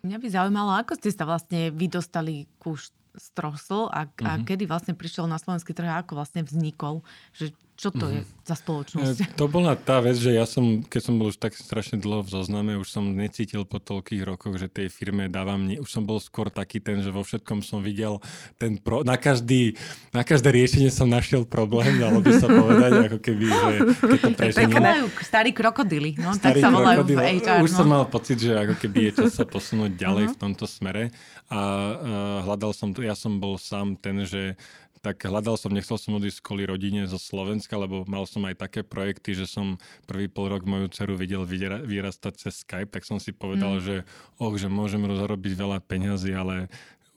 Mňa 0.00 0.16
by 0.16 0.28
zaujímalo, 0.32 0.70
ako 0.80 0.96
ste 0.96 1.12
sa 1.12 1.28
vlastne 1.28 1.68
vydostali 1.68 2.48
ku 2.56 2.80
Strosl 3.10 3.90
a, 3.90 4.06
uh-huh. 4.06 4.22
a 4.22 4.30
mhm. 4.38 4.46
kedy 4.46 4.64
vlastne 4.70 4.94
prišiel 4.94 5.26
na 5.26 5.34
slovenský 5.34 5.74
trh 5.74 5.90
a 5.90 6.00
ako 6.06 6.14
vlastne 6.14 6.46
vznikol. 6.46 7.02
Že 7.34 7.58
čo 7.80 7.88
to 7.88 8.12
mm-hmm. 8.12 8.12
je 8.12 8.20
mhm. 8.20 8.44
za 8.44 8.56
spoločnosť? 8.60 9.18
E, 9.24 9.24
to 9.40 9.48
bola 9.48 9.72
tá 9.72 10.04
vec, 10.04 10.20
že 10.20 10.36
ja 10.36 10.44
som, 10.44 10.84
keď 10.84 11.00
som 11.00 11.14
bol 11.16 11.32
už 11.32 11.40
tak 11.40 11.56
strašne 11.56 11.96
dlho 11.96 12.20
v 12.20 12.28
zozname, 12.28 12.76
už 12.76 12.92
som 12.92 13.08
necítil 13.08 13.64
po 13.64 13.80
toľkých 13.80 14.20
rokoch, 14.28 14.60
že 14.60 14.68
tej 14.68 14.92
firme 14.92 15.32
dávam, 15.32 15.64
už 15.64 15.88
som 15.88 16.04
bol 16.04 16.20
skôr 16.20 16.52
taký 16.52 16.76
ten, 16.84 17.00
že 17.00 17.08
vo 17.08 17.24
všetkom 17.24 17.64
som 17.64 17.80
videl 17.80 18.20
ten 18.60 18.76
pro, 18.76 19.00
na, 19.00 19.16
každý, 19.16 19.80
na 20.12 20.20
každé 20.20 20.52
riešenie 20.52 20.92
som 20.92 21.08
našiel 21.08 21.48
problém, 21.48 21.96
dalo 21.96 22.20
by 22.20 22.32
sa 22.36 22.52
povedať, 22.52 22.90
ako 23.08 23.18
keby, 23.24 23.44
že 23.48 23.74
keď 23.96 24.18
to 24.20 24.30
preženiem. 24.36 24.84
starí 25.24 25.50
krokodily, 25.56 26.20
no, 26.20 26.36
starí 26.36 26.60
tak 26.60 26.68
sa 26.68 26.68
volajú 26.68 27.00
v 27.08 27.16
HR. 27.40 27.64
Už 27.64 27.72
no. 27.72 27.78
som 27.80 27.88
mal 27.88 28.04
pocit, 28.12 28.36
že 28.44 28.52
ako 28.60 28.76
keby 28.76 29.08
je 29.08 29.12
čas 29.24 29.40
sa 29.40 29.48
posunúť 29.48 29.96
ďalej 29.96 30.24
uh-huh. 30.28 30.36
v 30.36 30.40
tomto 30.42 30.68
smere 30.68 31.08
a 31.48 31.58
uh, 31.58 32.38
hľadal 32.44 32.76
som 32.76 32.92
to, 32.92 33.00
ja 33.00 33.16
som 33.16 33.40
bol 33.40 33.56
sám 33.56 33.96
ten, 33.96 34.22
že 34.28 34.54
tak 35.00 35.24
hľadal 35.24 35.56
som, 35.56 35.72
nechcel 35.72 35.96
som 35.96 36.20
odísť 36.20 36.44
kvôli 36.44 36.68
rodine 36.68 37.08
zo 37.08 37.16
Slovenska, 37.16 37.80
lebo 37.80 38.04
mal 38.04 38.28
som 38.28 38.44
aj 38.44 38.60
také 38.60 38.84
projekty, 38.84 39.32
že 39.32 39.48
som 39.48 39.80
prvý 40.04 40.28
pol 40.28 40.52
rok 40.52 40.68
moju 40.68 40.92
dceru 40.92 41.16
videl 41.16 41.48
vyrastať 41.48 42.32
cez 42.36 42.60
Skype, 42.60 42.92
tak 42.92 43.08
som 43.08 43.16
si 43.16 43.32
povedal, 43.32 43.80
mm. 43.80 43.82
že 43.82 43.96
oh, 44.36 44.52
že 44.52 44.68
môžem 44.68 45.00
zarobiť 45.08 45.52
veľa 45.56 45.78
peňazí, 45.80 46.36
ale 46.36 46.68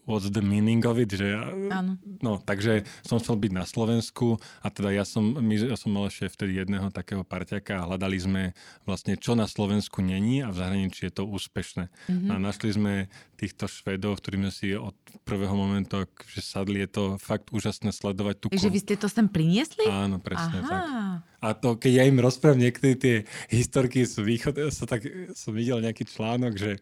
what's 0.04 0.28
the 0.30 0.43
meaning 0.43 0.84
of 0.84 0.99
it, 0.99 1.12
že 1.16 1.36
Áno. 1.72 1.95
no, 2.20 2.39
takže 2.43 2.84
som 3.04 3.20
chcel 3.20 3.39
byť 3.39 3.51
na 3.56 3.66
Slovensku 3.68 4.38
a 4.60 4.68
teda 4.68 4.91
ja 4.91 5.08
som, 5.08 5.24
my, 5.24 5.56
ja 5.56 5.78
som 5.80 5.95
mal 5.95 6.12
ešte 6.12 6.28
vtedy 6.32 6.60
jedného 6.60 6.91
takého 6.91 7.24
parťaka 7.24 7.84
a 7.84 7.88
hľadali 7.88 8.18
sme 8.20 8.43
vlastne, 8.84 9.16
čo 9.16 9.34
na 9.34 9.47
Slovensku 9.47 10.04
není 10.04 10.43
a 10.43 10.51
v 10.51 10.60
zahraničí 10.60 11.08
je 11.08 11.14
to 11.14 11.24
úspešné. 11.24 11.88
Mm-hmm. 11.88 12.30
A 12.30 12.34
našli 12.36 12.70
sme 12.76 12.93
týchto 13.39 13.68
Švedov, 13.68 14.24
ktorým 14.24 14.47
sme 14.47 14.54
si 14.56 14.72
od 14.72 14.95
prvého 15.28 15.51
momentu, 15.51 16.08
že 16.32 16.39
sadli, 16.39 16.80
je 16.88 16.89
to 16.91 17.04
fakt 17.20 17.51
úžasné 17.51 17.91
sledovať 17.91 18.36
tú... 18.39 18.45
Že 18.56 18.72
vy 18.72 18.80
ste 18.80 18.95
to 18.95 19.12
sem 19.12 19.28
priniesli? 19.28 19.84
Áno, 19.84 20.24
presne 20.24 20.64
Aha. 20.64 20.70
tak. 20.70 20.84
A 21.43 21.47
to, 21.51 21.76
keď 21.76 21.91
ja 21.91 22.04
im 22.08 22.24
rozprávam 22.24 22.64
niektoré 22.64 22.95
tie 22.95 23.16
historky 23.51 24.08
z 24.08 24.24
východu, 24.24 24.72
som, 24.72 24.88
tak, 24.88 25.04
som 25.36 25.51
videl 25.51 25.84
nejaký 25.84 26.08
článok, 26.08 26.56
že 26.56 26.80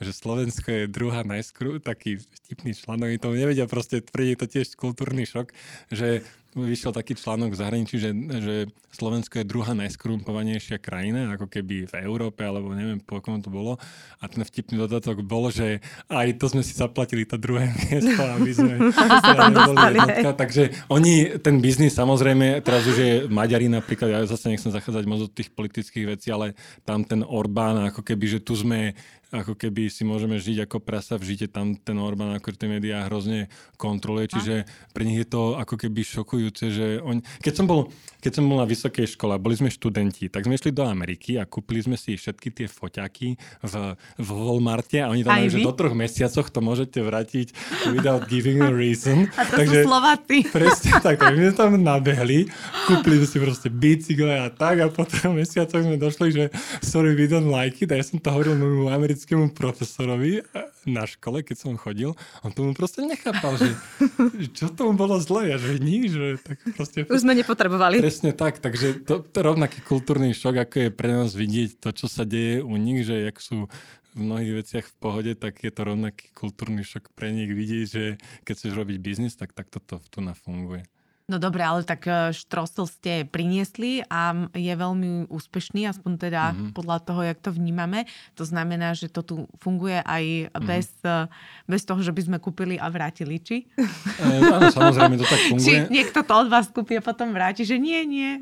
že 0.00 0.12
Slovensko 0.14 0.68
je 0.70 0.84
druhá 0.90 1.26
najskôr, 1.26 1.82
taký 1.82 2.18
vtipný 2.18 2.72
článok, 2.72 3.20
to 3.20 3.34
nevedia, 3.34 3.68
proste 3.70 4.00
príde 4.00 4.40
to 4.40 4.46
tiež 4.48 4.74
kultúrny 4.74 5.28
šok, 5.28 5.52
že 5.92 6.22
vyšiel 6.52 6.92
taký 6.92 7.16
článok 7.16 7.56
v 7.56 7.60
zahraničí, 7.64 7.96
že, 7.96 8.12
že 8.12 8.54
Slovensko 8.92 9.40
je 9.40 9.48
druhá 9.48 9.72
najskorumpovanejšia 9.72 10.76
krajina, 10.84 11.32
ako 11.32 11.48
keby 11.48 11.88
v 11.88 11.94
Európe, 12.04 12.44
alebo 12.44 12.76
neviem, 12.76 13.00
po 13.00 13.24
kom 13.24 13.40
to 13.40 13.48
bolo. 13.48 13.80
A 14.20 14.28
ten 14.28 14.44
vtipný 14.44 14.76
dodatok 14.76 15.24
bol, 15.24 15.48
že 15.48 15.80
aj 16.12 16.36
to 16.36 16.52
sme 16.52 16.60
si 16.60 16.76
zaplatili 16.76 17.24
to 17.24 17.40
druhé 17.40 17.72
miesto, 17.88 18.20
aby 18.20 18.52
sme 18.52 18.92
sa 18.92 19.48
neboli 19.48 19.96
jednotka. 19.96 20.30
Takže 20.36 20.62
oni, 20.92 21.40
ten 21.40 21.56
biznis 21.64 21.96
samozrejme, 21.96 22.60
teraz 22.60 22.84
už 22.84 22.96
je 23.00 23.12
Maďari 23.32 23.72
napríklad, 23.72 24.12
ja 24.12 24.20
zase 24.28 24.52
nechcem 24.52 24.68
zachádzať 24.68 25.04
moc 25.08 25.24
do 25.24 25.28
tých 25.32 25.48
politických 25.56 26.04
vecí, 26.04 26.28
ale 26.28 26.52
tam 26.84 27.00
ten 27.08 27.24
Orbán, 27.24 27.80
ako 27.88 28.04
keby, 28.04 28.28
že 28.28 28.44
tu 28.44 28.52
sme 28.52 28.92
ako 29.32 29.56
keby 29.56 29.88
si 29.88 30.04
môžeme 30.04 30.36
žiť 30.36 30.68
ako 30.68 30.84
prasa 30.84 31.16
v 31.16 31.32
žite, 31.32 31.48
tam 31.48 31.72
ten 31.72 31.96
Orbán 31.96 32.36
ako 32.36 32.52
tie 32.52 32.68
médiá 32.68 33.08
hrozne 33.08 33.48
kontroluje, 33.80 34.28
čiže 34.28 34.54
pre 34.92 35.08
nich 35.08 35.24
je 35.24 35.28
to 35.28 35.56
ako 35.56 35.74
keby 35.74 36.04
šokujúce, 36.06 36.64
že 36.70 36.86
on... 37.02 37.24
Keď 37.42 37.54
som 37.56 37.66
bol, 37.66 37.88
keď 38.22 38.38
som 38.38 38.44
bol 38.46 38.62
na 38.62 38.68
vysokej 38.68 39.18
škole, 39.18 39.34
boli 39.42 39.58
sme 39.58 39.72
študenti, 39.72 40.30
tak 40.30 40.46
sme 40.46 40.54
išli 40.54 40.70
do 40.70 40.86
Ameriky 40.86 41.40
a 41.40 41.48
kúpili 41.48 41.82
sme 41.82 41.96
si 41.98 42.14
všetky 42.14 42.52
tie 42.54 42.66
foťaky 42.70 43.28
v, 43.64 43.74
v 44.20 44.28
Walmarte 44.30 45.02
a 45.02 45.10
oni 45.10 45.26
tam 45.26 45.34
majú, 45.34 45.48
že 45.50 45.64
do 45.64 45.72
troch 45.74 45.96
mesiacoch 45.96 46.52
to 46.52 46.60
môžete 46.62 47.02
vrátiť 47.02 47.50
without 47.90 48.30
giving 48.30 48.62
a 48.62 48.70
reason. 48.70 49.26
A 49.40 49.48
to 49.48 49.64
Takže, 49.64 49.82
sú 49.82 49.88
Slováci. 49.90 50.36
Presne 50.54 50.92
tak, 51.02 51.18
tak 51.18 51.34
my 51.34 51.50
sme 51.50 51.54
tam 51.56 51.70
nabehli, 51.80 52.46
kúpili 52.86 53.24
sme 53.24 53.26
si 53.26 53.38
proste 53.40 53.68
bicykle 53.72 54.34
a 54.38 54.52
tak 54.52 54.84
a 54.84 54.86
po 54.92 55.08
troch 55.08 55.32
mesiacoch 55.34 55.82
sme 55.82 55.96
došli, 55.96 56.28
že 56.30 56.44
sorry, 56.84 57.16
we 57.16 57.24
don't 57.26 57.48
like 57.48 57.80
it 57.80 57.90
a 57.90 57.98
ja 57.98 58.04
som 58.04 58.20
to 58.20 58.28
hovoril 58.28 58.54
môjmu 58.54 58.92
americkému 58.92 59.21
profesorovi 59.54 60.42
na 60.86 61.06
škole, 61.06 61.46
keď 61.46 61.56
som 61.56 61.78
chodil, 61.78 62.14
on 62.42 62.50
tomu 62.50 62.74
proste 62.74 63.06
nechápal, 63.06 63.56
že, 63.58 63.72
čo 64.58 64.70
tomu 64.72 64.98
bolo 64.98 65.18
zle, 65.22 65.54
a 65.54 65.56
že 65.58 65.78
nič, 65.78 66.10
že 66.10 66.26
tak 66.42 66.58
proste... 66.74 67.06
Už 67.06 67.22
sme 67.22 67.38
nepotrebovali. 67.38 68.02
Presne 68.02 68.34
tak, 68.34 68.58
takže 68.58 69.06
to, 69.06 69.22
to 69.22 69.36
je 69.38 69.44
rovnaký 69.44 69.78
kultúrny 69.84 70.34
šok, 70.34 70.66
ako 70.66 70.76
je 70.86 70.90
pre 70.90 71.10
nás 71.12 71.30
vidieť 71.32 71.78
to, 71.78 71.88
čo 71.94 72.06
sa 72.10 72.26
deje 72.26 72.64
u 72.64 72.74
nich, 72.74 73.06
že 73.06 73.30
jak 73.30 73.38
sú 73.38 73.70
v 74.12 74.18
mnohých 74.20 74.52
veciach 74.64 74.86
v 74.86 74.96
pohode, 75.00 75.32
tak 75.32 75.64
je 75.64 75.72
to 75.72 75.88
rovnaký 75.88 76.28
kultúrny 76.36 76.84
šok 76.84 77.16
pre 77.16 77.32
nich 77.32 77.48
vidieť, 77.48 77.86
že 77.88 78.04
keď 78.44 78.54
chceš 78.54 78.72
robiť 78.76 78.96
biznis, 79.00 79.34
tak 79.38 79.56
takto 79.56 79.80
to 79.80 79.96
tu 80.12 80.20
nafunguje. 80.20 80.84
No 81.32 81.40
dobre, 81.40 81.64
ale 81.64 81.80
tak 81.80 82.04
e, 82.04 82.36
štrostel 82.36 82.84
ste 82.84 83.24
priniesli 83.24 84.04
a 84.12 84.36
je 84.52 84.68
veľmi 84.68 85.32
úspešný, 85.32 85.88
aspoň 85.88 86.12
teda 86.28 86.52
mm-hmm. 86.52 86.76
podľa 86.76 86.98
toho, 87.08 87.24
jak 87.24 87.40
to 87.40 87.56
vnímame. 87.56 88.04
To 88.36 88.44
znamená, 88.44 88.92
že 88.92 89.08
to 89.08 89.24
tu 89.24 89.34
funguje 89.56 90.04
aj 90.04 90.52
mm-hmm. 90.52 90.68
bez, 90.68 90.92
e, 91.00 91.32
bez 91.64 91.88
toho, 91.88 92.04
že 92.04 92.12
by 92.12 92.20
sme 92.20 92.36
kúpili 92.36 92.76
a 92.76 92.92
vrátili, 92.92 93.40
či? 93.40 93.64
E, 93.64 94.44
áno, 94.44 94.68
samozrejme, 94.68 95.16
to 95.16 95.24
tak 95.24 95.40
funguje. 95.48 95.64
Či 95.64 95.88
niekto 95.88 96.20
to 96.20 96.32
od 96.36 96.52
vás 96.52 96.68
kúpi 96.68 97.00
a 97.00 97.02
potom 97.02 97.32
vráti, 97.32 97.64
že 97.64 97.80
nie, 97.80 98.04
nie. 98.04 98.36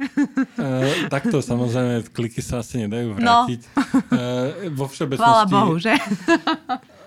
E, 0.59 1.07
takto 1.07 1.39
samozrejme, 1.39 2.11
kliky 2.11 2.43
sa 2.43 2.67
asi 2.67 2.83
nedajú 2.91 3.15
no. 3.15 3.47
vrátiť. 3.47 3.61
No. 3.71 4.19
E, 4.19 4.75
vo 4.75 4.91
všeobecnosti... 4.91 5.23
Chvala 5.23 5.47
Bohu, 5.47 5.79
že? 5.79 5.95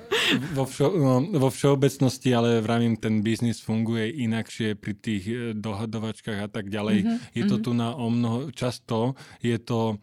vo, 0.53 0.63
všo, 0.65 0.87
no, 0.93 1.15
vo 1.39 1.49
všeobecnosti, 1.49 2.29
ale 2.33 2.61
vravím, 2.61 2.97
ten 2.97 3.21
biznis 3.21 3.61
funguje 3.61 4.09
inakšie 4.23 4.75
pri 4.77 4.93
tých 4.97 5.23
eh, 5.27 5.37
dohadovačkách 5.53 6.39
a 6.39 6.49
tak 6.49 6.69
ďalej. 6.69 6.97
Mm-hmm. 7.03 7.17
Je 7.37 7.43
to 7.45 7.57
mm-hmm. 7.59 7.65
tu 7.65 7.71
na 7.73 7.89
o 7.95 8.07
mnoho, 8.09 8.39
často 8.53 9.17
je 9.41 9.57
to 9.59 9.97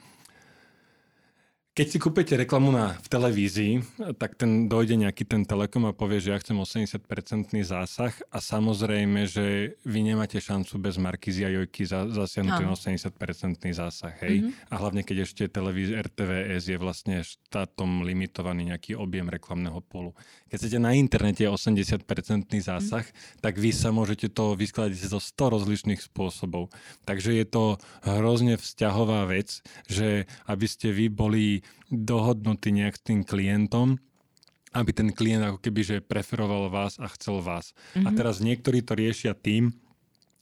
keď 1.80 1.88
si 1.88 1.96
kúpete 1.96 2.36
reklamu 2.36 2.68
na, 2.76 3.00
v 3.00 3.08
televízii, 3.08 3.72
tak 4.20 4.36
ten 4.36 4.68
dojde 4.68 5.00
nejaký 5.00 5.24
ten 5.24 5.48
telekom 5.48 5.88
a 5.88 5.96
povie, 5.96 6.20
že 6.20 6.28
ja 6.28 6.36
chcem 6.36 6.60
80-percentný 6.60 7.64
zásah 7.64 8.12
a 8.28 8.36
samozrejme, 8.36 9.24
že 9.24 9.80
vy 9.88 10.12
nemáte 10.12 10.36
šancu 10.44 10.76
bez 10.76 11.00
Markízy 11.00 11.40
a 11.40 11.48
Jojky 11.48 11.88
za, 11.88 12.04
zasiahnuť 12.04 12.52
ten 12.52 12.68
80-percentný 12.68 13.72
zásah. 13.72 14.12
Hej? 14.20 14.44
Mm-hmm. 14.44 14.68
A 14.68 14.74
hlavne, 14.76 15.00
keď 15.08 15.24
ešte 15.24 15.48
televízia 15.48 16.04
RTVS 16.04 16.68
je 16.68 16.76
vlastne 16.76 17.24
štátom 17.24 18.04
limitovaný 18.04 18.76
nejaký 18.76 19.00
objem 19.00 19.32
reklamného 19.32 19.80
polu. 19.80 20.12
Keď 20.52 20.60
chcete 20.60 20.78
na 20.84 20.92
internete 20.92 21.48
80-percentný 21.48 22.60
zásah, 22.60 23.08
mm-hmm. 23.08 23.40
tak 23.40 23.56
vy 23.56 23.72
sa 23.72 23.88
môžete 23.88 24.28
to 24.28 24.52
vyskladať 24.52 25.00
zo 25.00 25.16
100 25.16 25.56
rozličných 25.56 26.04
spôsobov. 26.04 26.68
Takže 27.08 27.40
je 27.40 27.46
to 27.48 27.80
hrozne 28.04 28.60
vzťahová 28.60 29.32
vec, 29.32 29.64
že 29.88 30.28
aby 30.44 30.66
ste 30.68 30.92
vy 30.92 31.08
boli 31.08 31.64
dohodnutý 31.90 32.70
nejak 32.70 32.96
s 32.96 33.02
tým 33.02 33.20
klientom, 33.26 33.98
aby 34.70 34.90
ten 34.94 35.10
klient 35.10 35.42
ako 35.42 35.58
keby 35.58 35.80
že 35.82 35.96
preferoval 35.98 36.70
vás 36.70 36.96
a 37.02 37.10
chcel 37.10 37.42
vás. 37.42 37.74
Mm-hmm. 37.74 38.06
A 38.06 38.10
mhm. 38.10 38.16
teraz 38.16 38.36
niektorí 38.38 38.80
to 38.86 38.94
riešia 38.94 39.34
tým, 39.34 39.74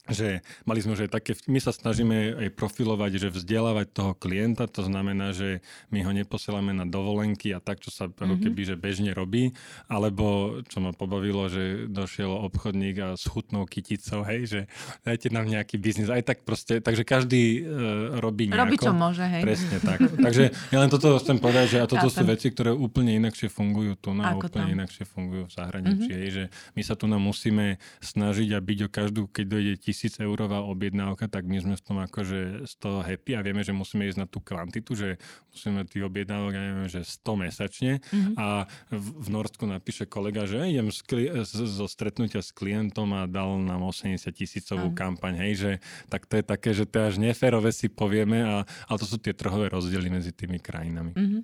že 0.09 0.41
mali 0.65 0.81
sme, 0.81 0.97
že 0.97 1.07
také, 1.09 1.37
my 1.47 1.61
sa 1.61 1.71
snažíme 1.71 2.41
aj 2.41 2.49
profilovať, 2.57 3.13
že 3.21 3.29
vzdelávať 3.29 3.87
toho 3.93 4.13
klienta, 4.17 4.65
to 4.65 4.81
znamená, 4.81 5.37
že 5.37 5.61
my 5.93 6.01
ho 6.05 6.13
neposielame 6.17 6.73
na 6.73 6.89
dovolenky 6.89 7.53
a 7.53 7.61
tak, 7.61 7.85
čo 7.85 7.93
sa 7.93 8.09
mm-hmm. 8.09 8.25
ako 8.25 8.35
mhm. 8.35 8.43
keby, 8.49 8.61
že 8.65 8.75
bežne 8.81 9.11
robí, 9.13 9.53
alebo 9.87 10.59
čo 10.65 10.81
ma 10.81 10.97
pobavilo, 10.97 11.53
že 11.53 11.89
došiel 11.93 12.33
obchodník 12.49 12.97
a 13.05 13.09
s 13.15 13.29
chutnou 13.29 13.69
kyticou, 13.69 14.25
hej, 14.25 14.41
že 14.49 14.61
dajte 15.05 15.29
nám 15.29 15.45
nejaký 15.49 15.77
biznis, 15.77 16.09
aj 16.09 16.25
tak 16.25 16.39
proste, 16.49 16.81
takže 16.81 17.05
každý 17.05 17.63
uh, 17.63 18.19
robí 18.25 18.49
nejako. 18.49 18.65
Robí, 18.65 18.77
čo 18.81 18.93
môže, 18.97 19.25
hej. 19.29 19.43
Presne 19.45 19.77
tak. 19.85 19.99
takže 20.27 20.51
ja 20.73 20.79
len 20.81 20.89
toto 20.89 21.21
chcem 21.21 21.37
povedať, 21.37 21.67
že 21.77 21.79
a 21.85 21.87
toto 21.87 22.09
sú 22.09 22.25
veci, 22.25 22.49
ktoré 22.49 22.73
úplne 22.73 23.13
inakšie 23.21 23.53
fungujú 23.53 23.93
tu 24.01 24.17
na, 24.17 24.33
Ako 24.33 24.49
úplne 24.49 24.73
tam? 24.73 24.77
inakšie 24.81 25.05
fungujú 25.05 25.45
v 25.49 25.53
zahraničí, 25.53 26.09
mm-hmm. 26.09 26.25
hej, 26.25 26.29
že 26.33 26.45
my 26.73 26.83
sa 26.83 26.95
tu 26.97 27.05
nám 27.05 27.21
musíme 27.21 27.77
snažiť 28.01 28.49
a 28.57 28.59
byť 28.59 28.79
o 28.87 28.89
každú, 28.89 29.23
keď 29.29 29.45
dojde 29.45 29.75
tisíc 29.99 30.23
eurová 30.23 30.63
objednávka, 30.63 31.27
tak 31.27 31.43
my 31.43 31.59
sme 31.59 31.75
v 31.75 31.83
tom 31.83 31.99
akože 31.99 32.71
z 32.71 32.75
toho 32.79 33.03
happy 33.03 33.35
a 33.35 33.43
vieme, 33.43 33.67
že 33.67 33.75
musíme 33.75 34.07
ísť 34.07 34.23
na 34.23 34.31
tú 34.31 34.39
kvantitu, 34.39 34.95
že 34.95 35.19
musíme 35.51 35.83
tých 35.91 36.07
objednávok, 36.07 36.55
ja 36.55 36.63
neviem, 36.63 36.87
že 36.87 37.03
100 37.03 37.43
mesačne 37.43 37.93
mm-hmm. 37.99 38.35
a 38.39 38.71
v, 38.95 39.07
v 39.19 39.29
Norsku 39.35 39.67
napíše 39.67 40.07
kolega, 40.07 40.47
že 40.47 40.63
idem 40.71 40.95
z, 40.95 41.03
zo 41.51 41.91
stretnutia 41.91 42.39
s 42.39 42.55
klientom 42.55 43.11
a 43.19 43.27
dal 43.27 43.59
nám 43.59 43.83
80 43.83 44.23
tisícovú 44.31 44.95
kampaň, 44.95 45.51
hej, 45.51 45.53
že 45.59 45.71
tak 46.07 46.31
to 46.31 46.39
je 46.39 46.45
také, 46.47 46.71
že 46.71 46.87
to 46.87 47.03
až 47.03 47.19
neférové 47.19 47.75
si 47.75 47.91
povieme, 47.91 48.47
a, 48.47 48.63
ale 48.87 48.97
to 49.03 49.07
sú 49.11 49.19
tie 49.19 49.35
trhové 49.35 49.67
rozdiely 49.67 50.07
medzi 50.15 50.31
tými 50.31 50.63
krajinami. 50.63 51.19
Mm-hmm. 51.19 51.43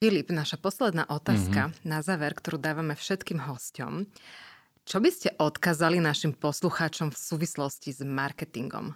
Filip, 0.00 0.28
naša 0.32 0.56
posledná 0.56 1.04
otázka 1.08 1.68
mm-hmm. 1.68 1.84
na 1.84 2.00
záver, 2.00 2.32
ktorú 2.32 2.60
dávame 2.60 2.96
všetkým 2.96 3.40
hosťom. 3.40 4.04
Čo 4.84 5.00
by 5.00 5.10
ste 5.10 5.32
odkazali 5.40 5.96
našim 5.96 6.36
poslucháčom 6.36 7.08
v 7.08 7.16
súvislosti 7.16 7.88
s 7.88 8.04
marketingom? 8.04 8.92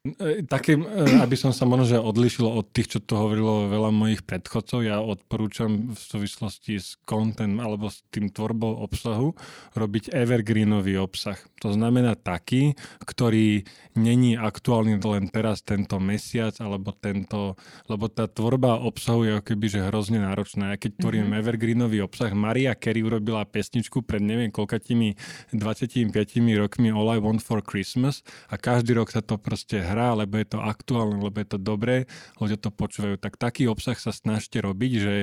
E, 0.00 0.40
Takým, 0.48 0.80
e, 0.80 1.20
aby 1.20 1.36
som 1.36 1.52
sa 1.52 1.68
možno 1.68 2.00
odlišil 2.00 2.48
od 2.48 2.72
tých, 2.72 2.96
čo 2.96 2.98
to 3.04 3.20
hovorilo 3.20 3.68
veľa 3.68 3.92
mojich 3.92 4.24
predchodcov, 4.24 4.80
ja 4.80 4.96
odporúčam 4.96 5.92
v 5.92 6.00
súvislosti 6.00 6.80
s 6.80 6.96
content 7.04 7.60
alebo 7.60 7.92
s 7.92 8.00
tým 8.08 8.32
tvorbou 8.32 8.80
obsahu 8.80 9.36
robiť 9.76 10.16
evergreenový 10.16 10.96
obsah. 10.96 11.36
To 11.60 11.76
znamená 11.76 12.16
taký, 12.16 12.80
ktorý 13.04 13.68
není 13.92 14.40
aktuálny 14.40 14.96
len 15.04 15.28
teraz 15.28 15.60
tento 15.60 16.00
mesiac 16.00 16.56
alebo 16.64 16.96
tento, 16.96 17.60
lebo 17.84 18.08
tá 18.08 18.24
tvorba 18.24 18.80
obsahu 18.80 19.28
je 19.28 19.32
keby 19.44 19.68
že 19.68 19.84
hrozne 19.84 20.24
náročná. 20.24 20.72
Ja 20.72 20.76
keď 20.80 20.96
tvorím 20.96 21.28
mm-hmm. 21.28 21.40
evergreenový 21.44 22.00
obsah, 22.00 22.32
Maria 22.32 22.72
Carey 22.72 23.04
urobila 23.04 23.44
pesničku 23.44 24.00
pred 24.00 24.24
neviem 24.24 24.48
koľkatými 24.48 25.12
25 25.52 26.08
rokmi 26.56 26.88
All 26.88 27.12
I 27.12 27.20
Want 27.20 27.44
for 27.44 27.60
Christmas 27.60 28.24
a 28.48 28.56
každý 28.56 28.96
rok 28.96 29.12
sa 29.12 29.20
to 29.20 29.36
proste 29.36 29.89
hrá, 29.90 30.14
lebo 30.14 30.38
je 30.38 30.46
to 30.54 30.58
aktuálne, 30.62 31.18
lebo 31.18 31.36
je 31.42 31.48
to 31.50 31.58
dobré, 31.58 32.06
ľudia 32.38 32.56
to 32.56 32.70
počúvajú. 32.70 33.18
Tak 33.18 33.36
taký 33.36 33.66
obsah 33.66 33.98
sa 33.98 34.14
snažte 34.14 34.62
robiť, 34.62 34.92
že 34.96 35.14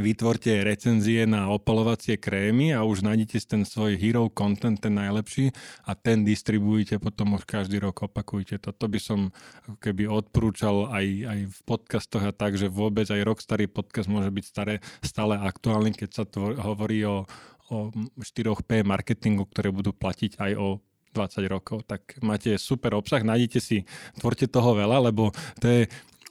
vytvorte 0.00 0.66
recenzie 0.66 1.22
na 1.28 1.46
opalovacie 1.50 2.18
krémy 2.18 2.74
a 2.74 2.82
už 2.82 3.06
nájdete 3.06 3.38
ten 3.46 3.62
svoj 3.62 3.94
hero 3.94 4.26
content, 4.26 4.78
ten 4.78 4.94
najlepší 4.94 5.54
a 5.86 5.94
ten 5.94 6.26
distribuujte 6.26 6.98
potom 6.98 7.38
už 7.38 7.46
každý 7.46 7.78
rok 7.78 8.10
opakujte. 8.10 8.58
To 8.58 8.86
by 8.90 8.98
som 8.98 9.30
keby 9.78 10.10
odporúčal 10.10 10.90
aj, 10.90 11.06
aj 11.26 11.38
v 11.46 11.58
podcastoch 11.66 12.24
a 12.26 12.34
tak, 12.34 12.58
že 12.58 12.66
vôbec 12.66 13.06
aj 13.06 13.22
rok 13.22 13.38
starý 13.38 13.70
podcast 13.70 14.10
môže 14.10 14.30
byť 14.34 14.44
staré, 14.44 14.82
stále 15.04 15.38
aktuálny, 15.38 15.94
keď 15.94 16.10
sa 16.10 16.24
tvor, 16.26 16.58
hovorí 16.58 17.06
o, 17.06 17.22
o 17.70 17.76
4P 18.18 18.82
marketingu, 18.82 19.46
ktoré 19.46 19.70
budú 19.70 19.94
platiť 19.94 20.42
aj 20.42 20.52
o 20.58 20.82
20 21.14 21.46
rokov, 21.46 21.86
tak 21.86 22.18
máte 22.20 22.58
super 22.58 22.98
obsah, 22.98 23.22
nájdete 23.22 23.58
si, 23.62 23.86
tvorte 24.18 24.50
toho 24.50 24.74
veľa, 24.74 25.08
lebo 25.08 25.30
to 25.62 25.66
je 25.70 25.82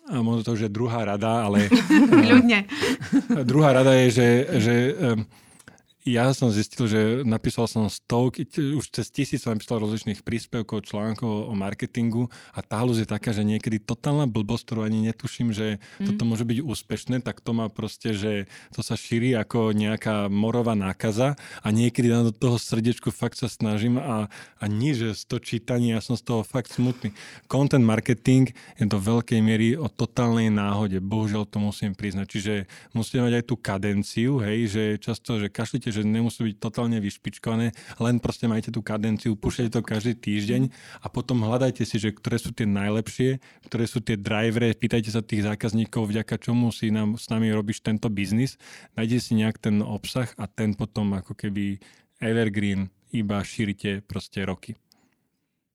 a 0.04 0.20
možno 0.20 0.44
to 0.44 0.60
už 0.60 0.68
je 0.68 0.72
druhá 0.72 1.08
rada, 1.08 1.48
ale... 1.48 1.72
Ľudne. 2.36 2.68
druhá 3.52 3.72
rada 3.72 3.96
je, 4.04 4.08
že, 4.12 4.30
že 4.60 4.76
ja 6.04 6.36
som 6.36 6.52
zistil, 6.52 6.84
že 6.92 7.02
napísal 7.24 7.64
som 7.64 7.88
stovky, 7.88 8.44
už 8.76 8.92
cez 8.92 9.08
tisíc 9.08 9.40
som 9.40 9.56
napísal 9.56 9.80
rozličných 9.80 10.20
príspevkov, 10.20 10.84
článkov 10.84 11.48
o 11.48 11.54
marketingu 11.56 12.28
a 12.52 12.60
tá 12.60 12.84
je 12.84 13.08
taká, 13.08 13.32
že 13.32 13.48
niekedy 13.48 13.80
totálna 13.80 14.28
blbosť, 14.28 14.64
ktorú 14.68 14.82
ani 14.84 15.00
netuším, 15.08 15.56
že 15.56 15.80
mm. 16.04 16.12
toto 16.12 16.28
môže 16.28 16.44
byť 16.44 16.60
úspešné, 16.60 17.16
tak 17.24 17.40
to 17.40 17.56
má 17.56 17.72
proste, 17.72 18.12
že 18.12 18.52
to 18.76 18.84
sa 18.84 19.00
šíri 19.00 19.32
ako 19.40 19.72
nejaká 19.72 20.28
morová 20.28 20.76
nákaza 20.76 21.40
a 21.64 21.68
niekedy 21.72 22.12
na 22.12 22.28
do 22.28 22.36
toho 22.36 22.60
srdiečku 22.60 23.08
fakt 23.16 23.40
sa 23.40 23.48
snažím 23.48 23.96
a, 23.96 24.28
a 24.60 24.66
nie, 24.68 24.92
že 24.92 25.16
to 25.24 25.40
čítanie, 25.40 25.96
ja 25.96 26.04
som 26.04 26.20
z 26.20 26.28
toho 26.28 26.44
fakt 26.44 26.76
smutný. 26.76 27.16
Content 27.48 27.88
marketing 27.88 28.52
je 28.76 28.86
do 28.86 29.00
veľkej 29.00 29.40
miery 29.40 29.80
o 29.80 29.88
totálnej 29.88 30.52
náhode, 30.52 31.00
bohužiaľ 31.00 31.48
to 31.48 31.64
musím 31.64 31.96
priznať. 31.96 32.28
Čiže 32.28 32.54
musíte 32.92 33.24
mať 33.24 33.34
aj 33.40 33.46
tú 33.48 33.56
kadenciu, 33.56 34.44
hej, 34.44 34.60
že 34.68 34.84
často, 35.00 35.40
že 35.40 35.48
kašlite 35.48 35.93
že 35.94 36.02
nemusí 36.02 36.42
byť 36.42 36.56
totálne 36.58 36.98
vyšpičkované, 36.98 37.70
len 38.02 38.16
proste 38.18 38.50
majte 38.50 38.74
tú 38.74 38.82
kadenciu, 38.82 39.38
púšťajte 39.38 39.72
to 39.78 39.82
každý 39.86 40.14
týždeň 40.18 40.74
a 41.06 41.08
potom 41.14 41.46
hľadajte 41.46 41.86
si, 41.86 42.02
že 42.02 42.10
ktoré 42.10 42.42
sú 42.42 42.50
tie 42.50 42.66
najlepšie, 42.66 43.38
ktoré 43.70 43.86
sú 43.86 44.02
tie 44.02 44.18
drivery, 44.18 44.74
pýtajte 44.74 45.14
sa 45.14 45.22
tých 45.22 45.46
zákazníkov, 45.46 46.10
vďaka 46.10 46.42
čomu 46.42 46.74
si 46.74 46.90
nám, 46.90 47.22
s 47.22 47.30
nami 47.30 47.54
robíš 47.54 47.86
tento 47.86 48.10
biznis, 48.10 48.58
nájdete 48.98 49.22
si 49.22 49.32
nejak 49.38 49.62
ten 49.62 49.86
obsah 49.86 50.28
a 50.42 50.50
ten 50.50 50.74
potom 50.74 51.14
ako 51.14 51.38
keby 51.38 51.78
evergreen 52.18 52.90
iba 53.14 53.46
šírite 53.46 54.02
proste 54.02 54.42
roky. 54.42 54.74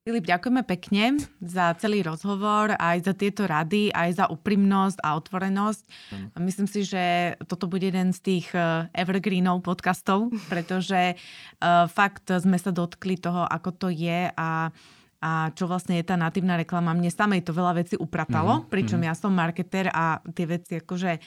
Filip, 0.09 0.25
ďakujeme 0.25 0.65
pekne 0.65 1.21
za 1.37 1.77
celý 1.77 2.01
rozhovor, 2.01 2.73
aj 2.81 3.05
za 3.05 3.13
tieto 3.13 3.45
rady, 3.45 3.93
aj 3.93 4.17
za 4.17 4.25
úprimnosť 4.33 5.05
a 5.05 5.13
otvorenosť. 5.21 5.85
Mm. 5.85 6.27
Myslím 6.49 6.65
si, 6.65 6.81
že 6.81 7.37
toto 7.45 7.69
bude 7.69 7.93
jeden 7.93 8.17
z 8.17 8.21
tých 8.25 8.49
eh, 8.57 8.89
evergreenov 8.97 9.61
podcastov, 9.61 10.33
pretože 10.53 11.13
uh, 11.13 11.85
fakt 11.93 12.25
sme 12.25 12.57
sa 12.57 12.73
dotkli 12.73 13.21
toho, 13.21 13.45
ako 13.45 13.71
to 13.77 13.89
je 13.93 14.33
a 14.33 14.73
a 15.19 15.51
čo 15.51 15.67
vlastne 15.67 15.99
je 15.99 16.07
tá 16.07 16.15
natívna 16.15 16.55
reklama. 16.55 16.95
Mne 16.95 17.11
samej 17.11 17.43
to 17.43 17.51
veľa 17.51 17.83
vecí 17.83 17.99
upratalo, 17.99 18.63
mm-hmm. 18.63 18.71
pričom 18.71 19.03
mm-hmm. 19.03 19.19
ja 19.19 19.19
som 19.19 19.35
marketer 19.35 19.91
a 19.91 20.23
tie 20.31 20.47
veci 20.47 20.79
akože 20.79 21.19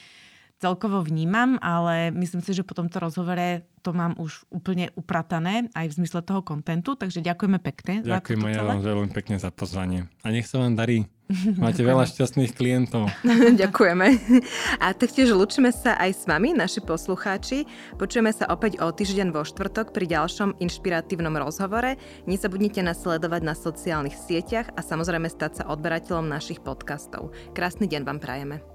celkovo 0.61 1.01
vnímam, 1.01 1.57
ale 1.57 2.13
myslím 2.13 2.45
si, 2.45 2.53
že 2.53 2.61
po 2.61 2.77
tomto 2.77 3.01
rozhovore 3.01 3.65
to 3.81 3.97
mám 3.97 4.13
už 4.21 4.45
úplne 4.53 4.93
upratané 4.93 5.73
aj 5.73 5.89
v 5.89 5.97
zmysle 5.97 6.21
toho 6.21 6.45
kontentu, 6.45 6.93
takže 6.93 7.25
ďakujeme 7.25 7.57
pekne. 7.57 8.05
Ďakujem 8.05 8.45
aj 8.45 8.53
ja 8.53 8.61
vám 8.61 8.85
veľmi 8.85 9.09
pekne 9.09 9.41
za 9.41 9.49
pozvanie. 9.49 10.05
A 10.21 10.29
nech 10.29 10.45
sa 10.45 10.61
vám 10.61 10.77
darí. 10.77 11.09
Máte 11.63 11.81
veľa 11.81 12.05
šťastných 12.05 12.53
klientov. 12.53 13.09
Ďakujeme. 13.61 14.07
A 14.77 14.93
taktiež 14.93 15.33
lučíme 15.33 15.73
sa 15.73 15.97
aj 15.97 16.11
s 16.13 16.23
vami, 16.29 16.53
naši 16.53 16.83
poslucháči. 16.83 17.65
Počujeme 17.97 18.29
sa 18.29 18.45
opäť 18.53 18.77
o 18.83 18.93
týždeň 18.93 19.33
vo 19.33 19.41
štvrtok 19.41 19.95
pri 19.95 20.05
ďalšom 20.11 20.61
inšpiratívnom 20.61 21.33
rozhovore. 21.41 21.97
Nezabudnite 22.29 22.85
nás 22.85 23.01
sledovať 23.01 23.41
na 23.41 23.57
sociálnych 23.57 24.13
sieťach 24.13 24.69
a 24.77 24.85
samozrejme 24.85 25.25
stať 25.25 25.63
sa 25.63 25.73
odberateľom 25.73 26.29
našich 26.29 26.61
podcastov. 26.61 27.33
Krásny 27.57 27.89
deň 27.89 28.01
vám 28.05 28.21
prajeme. 28.21 28.70